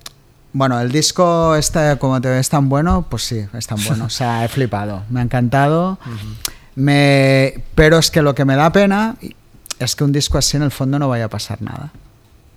[0.52, 4.06] Bueno, el disco este, como te ves tan bueno, pues sí, es tan bueno.
[4.06, 5.98] O sea, he flipado, me ha encantado.
[6.76, 9.16] Me, pero es que lo que me da pena
[9.78, 11.90] es que un disco así en el fondo no vaya a pasar nada.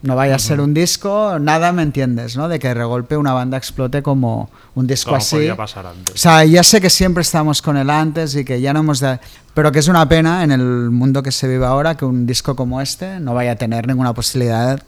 [0.02, 2.48] No vaya a ser un disco, nada me entiendes, ¿no?
[2.48, 5.50] De que de golpe una banda explote como un disco Como así.
[5.58, 6.16] pasar antes.
[6.16, 9.02] O sea, ya sé que siempre estamos con el antes y que ya no hemos
[9.02, 9.20] de...
[9.54, 12.56] Pero que es una pena en el mundo que se vive ahora que un disco
[12.56, 14.82] como este no vaya a tener ninguna posibilidad,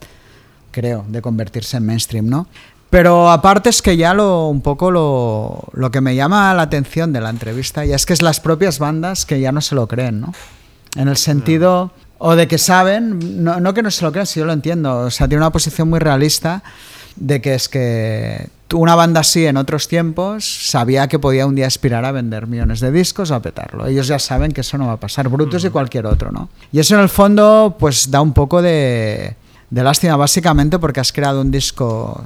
[0.72, 2.48] creo, de convertirse en mainstream, ¿no?
[2.90, 7.12] Pero aparte es que ya lo, un poco lo, lo que me llama la atención
[7.12, 9.90] de la entrevista ya es que es las propias bandas que ya no se lo
[9.90, 10.34] creen, ¿no?
[10.96, 11.92] En el sentido...
[12.24, 15.00] O de que saben, no, no que no se lo crean, si yo lo entiendo,
[15.00, 16.62] o sea, tiene una posición muy realista
[17.16, 21.66] de que es que una banda así en otros tiempos sabía que podía un día
[21.66, 23.88] aspirar a vender millones de discos o a petarlo.
[23.88, 26.50] Ellos ya saben que eso no va a pasar, Brutus y cualquier otro, ¿no?
[26.72, 29.36] Y eso en el fondo pues da un poco de,
[29.72, 32.24] de lástima, básicamente porque has creado un disco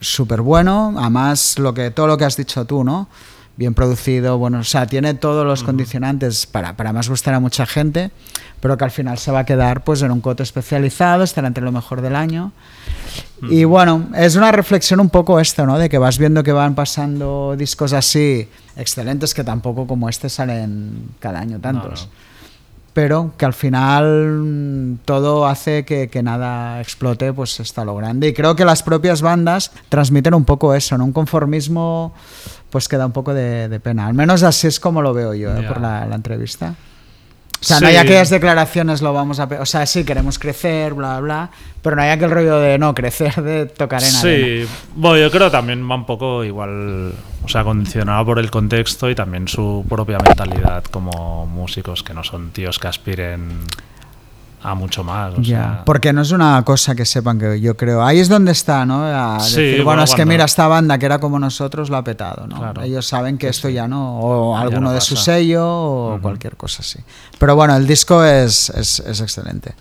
[0.00, 3.08] súper bueno, además lo que, todo lo que has dicho tú, ¿no?
[3.56, 7.66] Bien producido, bueno, o sea, tiene todos los condicionantes para, para más gustar a mucha
[7.66, 8.12] gente,
[8.60, 11.64] pero que al final se va a quedar pues en un coto especializado, estará entre
[11.64, 12.52] lo mejor del año.
[13.48, 15.78] Y bueno, es una reflexión un poco esto, ¿no?
[15.78, 21.08] De que vas viendo que van pasando discos así excelentes que tampoco como este salen
[21.18, 22.06] cada año tantos.
[22.06, 22.30] no.
[22.92, 28.28] Pero que al final mm, todo hace que, que nada explote pues hasta lo grande.
[28.28, 31.04] Y creo que las propias bandas transmiten un poco eso, ¿no?
[31.04, 32.12] Un conformismo
[32.68, 34.06] pues que da un poco de, de pena.
[34.06, 35.62] Al menos así es como lo veo yo ¿eh?
[35.62, 35.68] Ya.
[35.68, 36.74] por la, la entrevista.
[37.60, 37.98] O sea, no hay Sí.
[37.98, 39.44] aquellas declaraciones, lo vamos a...
[39.60, 41.50] O sea, sí, queremos crecer, bla, bla,
[41.82, 44.20] pero no hay aquel rollo de no crecer, de tocar en arena.
[44.66, 47.12] Sí, bueno, yo creo también va un poco igual,
[47.44, 52.24] o sea, condicionado por el contexto y también su propia mentalidad como músicos, que no
[52.24, 53.58] son tíos que aspiren
[54.62, 55.34] a mucho más.
[55.38, 58.04] O sea, porque no es una cosa que sepan que yo creo.
[58.04, 59.04] Ahí es donde está, ¿no?
[59.04, 61.96] A Sí, decir, bueno, bueno, es que mira, esta banda que era como nosotros lo
[61.96, 62.56] ha petado, ¿no?
[62.58, 62.82] Claro.
[62.82, 66.82] Ellos saben que esto ya no, o alguno no de su sello o cualquier cosa
[66.82, 66.98] así.
[67.38, 69.74] Pero bueno, el disco es, es, es excelente.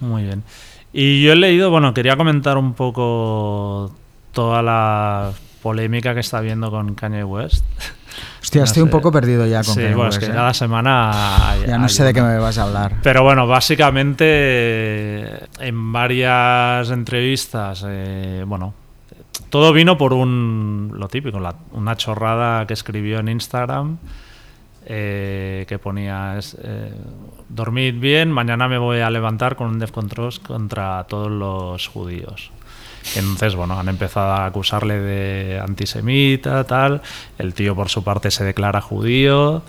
[0.00, 0.42] Muy bien.
[0.92, 3.92] Y yo he leído, bueno, quería comentar un poco
[4.32, 7.64] toda la polémica que está habiendo con Kanye West.
[8.40, 10.30] Hostia, No estoy un poco perdido ya con sí, bueno, es que ¿eh?
[10.32, 12.94] cada semana hay- Ya no hay sé de qué me vas a hablar.
[13.02, 15.24] Pero bueno, básicamente
[15.60, 18.74] en varias entrevistas, eh, bueno,
[19.50, 23.98] todo vino por un, lo típico, la- una chorrada que escribió en Instagram
[24.90, 26.92] eh, que ponía, eh,
[27.48, 30.08] dormid bien, mañana me voy a levantar con un Defcon
[30.46, 32.50] contra todos los judíos.
[33.16, 37.02] Entonces, bueno, han empezado a acusarle de antisemita, tal.
[37.38, 39.62] El tío, por su parte, se declara judío.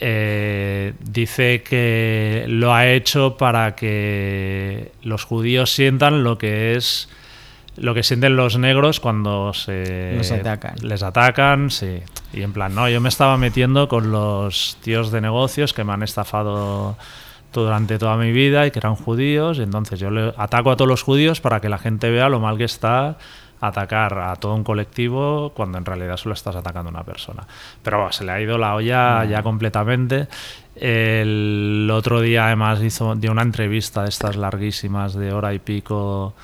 [0.00, 7.08] Eh, dice que lo ha hecho para que los judíos sientan lo que es
[7.76, 10.74] lo que sienten los negros cuando se Los atacan.
[10.82, 12.00] les atacan, sí.
[12.32, 15.92] Y en plan, no, yo me estaba metiendo con los tíos de negocios que me
[15.92, 16.96] han estafado
[17.64, 20.88] durante toda mi vida y que eran judíos, y entonces yo le ataco a todos
[20.88, 23.16] los judíos para que la gente vea lo mal que está
[23.60, 27.46] atacar a todo un colectivo cuando en realidad solo estás atacando a una persona.
[27.82, 30.28] Pero bueno, se le ha ido la olla ya completamente.
[30.74, 36.34] El otro día además hizo dio una entrevista de estas larguísimas de hora y pico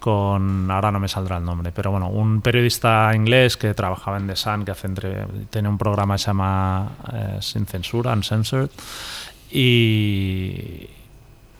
[0.00, 4.26] con ahora no me saldrá el nombre, pero bueno, un periodista inglés que trabajaba en
[4.26, 8.70] The Sun, que hace entre, tiene un programa que se llama eh, Sin Censura, Uncensored,
[9.50, 10.88] y,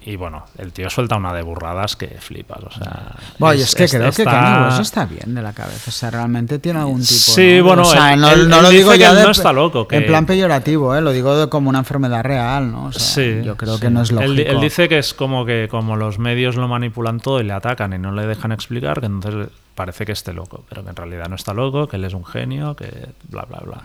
[0.02, 2.62] y bueno, el tío suelta una de burradas que flipas.
[2.64, 4.24] O sea, Bueno, es, es que es, creo está...
[4.24, 5.90] que Kanye West está bien de la cabeza.
[5.90, 7.12] O sea, realmente tiene algún tipo.
[7.12, 7.64] Sí, ¿no?
[7.64, 9.86] bueno, o sea, él, no, él, no él lo digo ya de, no está loco.
[9.86, 9.96] Que...
[9.96, 11.02] En plan peyorativo, ¿eh?
[11.02, 12.86] lo digo de, como una enfermedad real, ¿no?
[12.86, 13.82] O sea, sí, yo creo sí.
[13.82, 14.32] que no es lógico.
[14.32, 17.52] Él, él, dice que es como que como los medios lo manipulan todo y le
[17.52, 20.96] atacan y no le dejan explicar, que entonces parece que esté loco, pero que en
[20.96, 23.82] realidad no está loco, que él es un genio, que bla, bla, bla.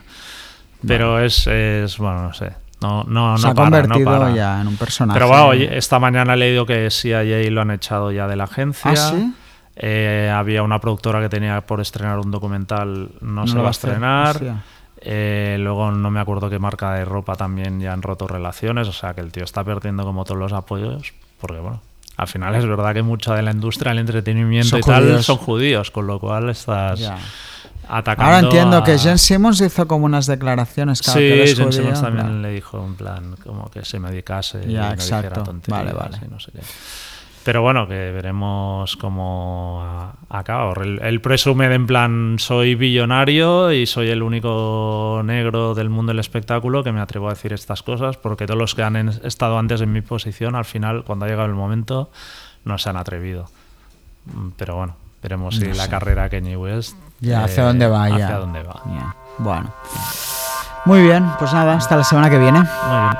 [0.86, 1.26] Pero bueno.
[1.26, 2.52] es, es, bueno, no sé.
[2.80, 4.34] No, no, Se no ha para, convertido no para.
[4.34, 5.18] ya en un personaje.
[5.18, 8.90] Pero bueno, esta mañana he leído que CIA lo han echado ya de la agencia.
[8.90, 9.32] ¿Ah, sí?
[9.76, 13.68] Eh, había una productora que tenía por estrenar un documental, no, No se lo va
[13.68, 14.62] a hacer, estrenar.
[15.00, 18.88] Eh, luego no me acuerdo qué marca de ropa también ya han roto relaciones.
[18.88, 21.12] O sea que el tío está perdiendo como todos los apoyos.
[21.40, 21.80] Porque bueno,
[22.16, 25.26] al final es verdad que mucha de la industria del entretenimiento Son y tal judíos.
[25.26, 27.18] son judíos, con lo cual estás Ya.
[27.88, 28.24] Atacando.
[28.24, 31.02] Ahora entiendo a- que Jen Simmons hizo como unas declaraciones.
[31.02, 34.62] Claro, que Sí, es Jen Simmons también le dijo en plan como que se medicase
[34.66, 35.42] y Ya, no dijera exacto.
[35.44, 36.18] tonterías Vale, vale.
[36.26, 36.60] y no sé qué.
[37.44, 40.72] Pero bueno, que veremos cómo acaba.
[40.82, 46.10] Él, él presume de en plan soy billonario y soy el único negro del mundo
[46.10, 49.58] del espectáculo que me atrevo a decir estas cosas porque todos los que han estado
[49.60, 52.10] antes en mi posición al final cuando ha llegado el momento
[52.64, 53.48] no se han atrevido.
[54.24, 55.90] Mm, Pero bueno, veremos si No la sé.
[55.90, 58.14] carrera de Kanye West Ya, eh, hacia dónde va ya.
[58.14, 58.82] hacia dónde va.
[58.86, 59.70] Ya, Bueno.
[60.84, 62.60] Muy bien, pues nada, hasta la semana que viene.
[62.60, 63.12] Muy bien.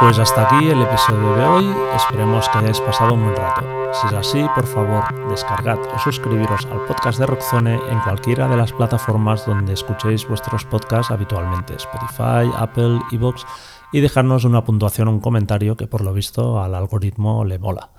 [0.00, 1.76] Pues hasta aquí el episodio de hoy.
[1.96, 3.62] Esperemos que hayáis pasado un buen rato.
[3.92, 8.56] Si es así, por favor, descargad o suscribiros al podcast de Rockzone en cualquiera de
[8.56, 13.46] las plataformas donde escuchéis vuestros podcasts habitualmente, Spotify, Apple, Evox,
[13.94, 17.90] y dejarnos una puntuación o un comentario que por lo visto al algoritmo le mola.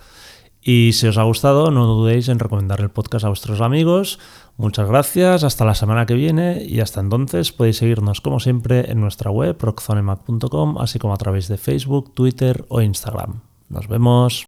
[0.61, 4.19] Y si os ha gustado, no dudéis en recomendar el podcast a vuestros amigos.
[4.57, 8.99] Muchas gracias, hasta la semana que viene y hasta entonces podéis seguirnos como siempre en
[8.99, 13.39] nuestra web rockzonemac.com, así como a través de Facebook, Twitter o Instagram.
[13.69, 14.47] Nos vemos.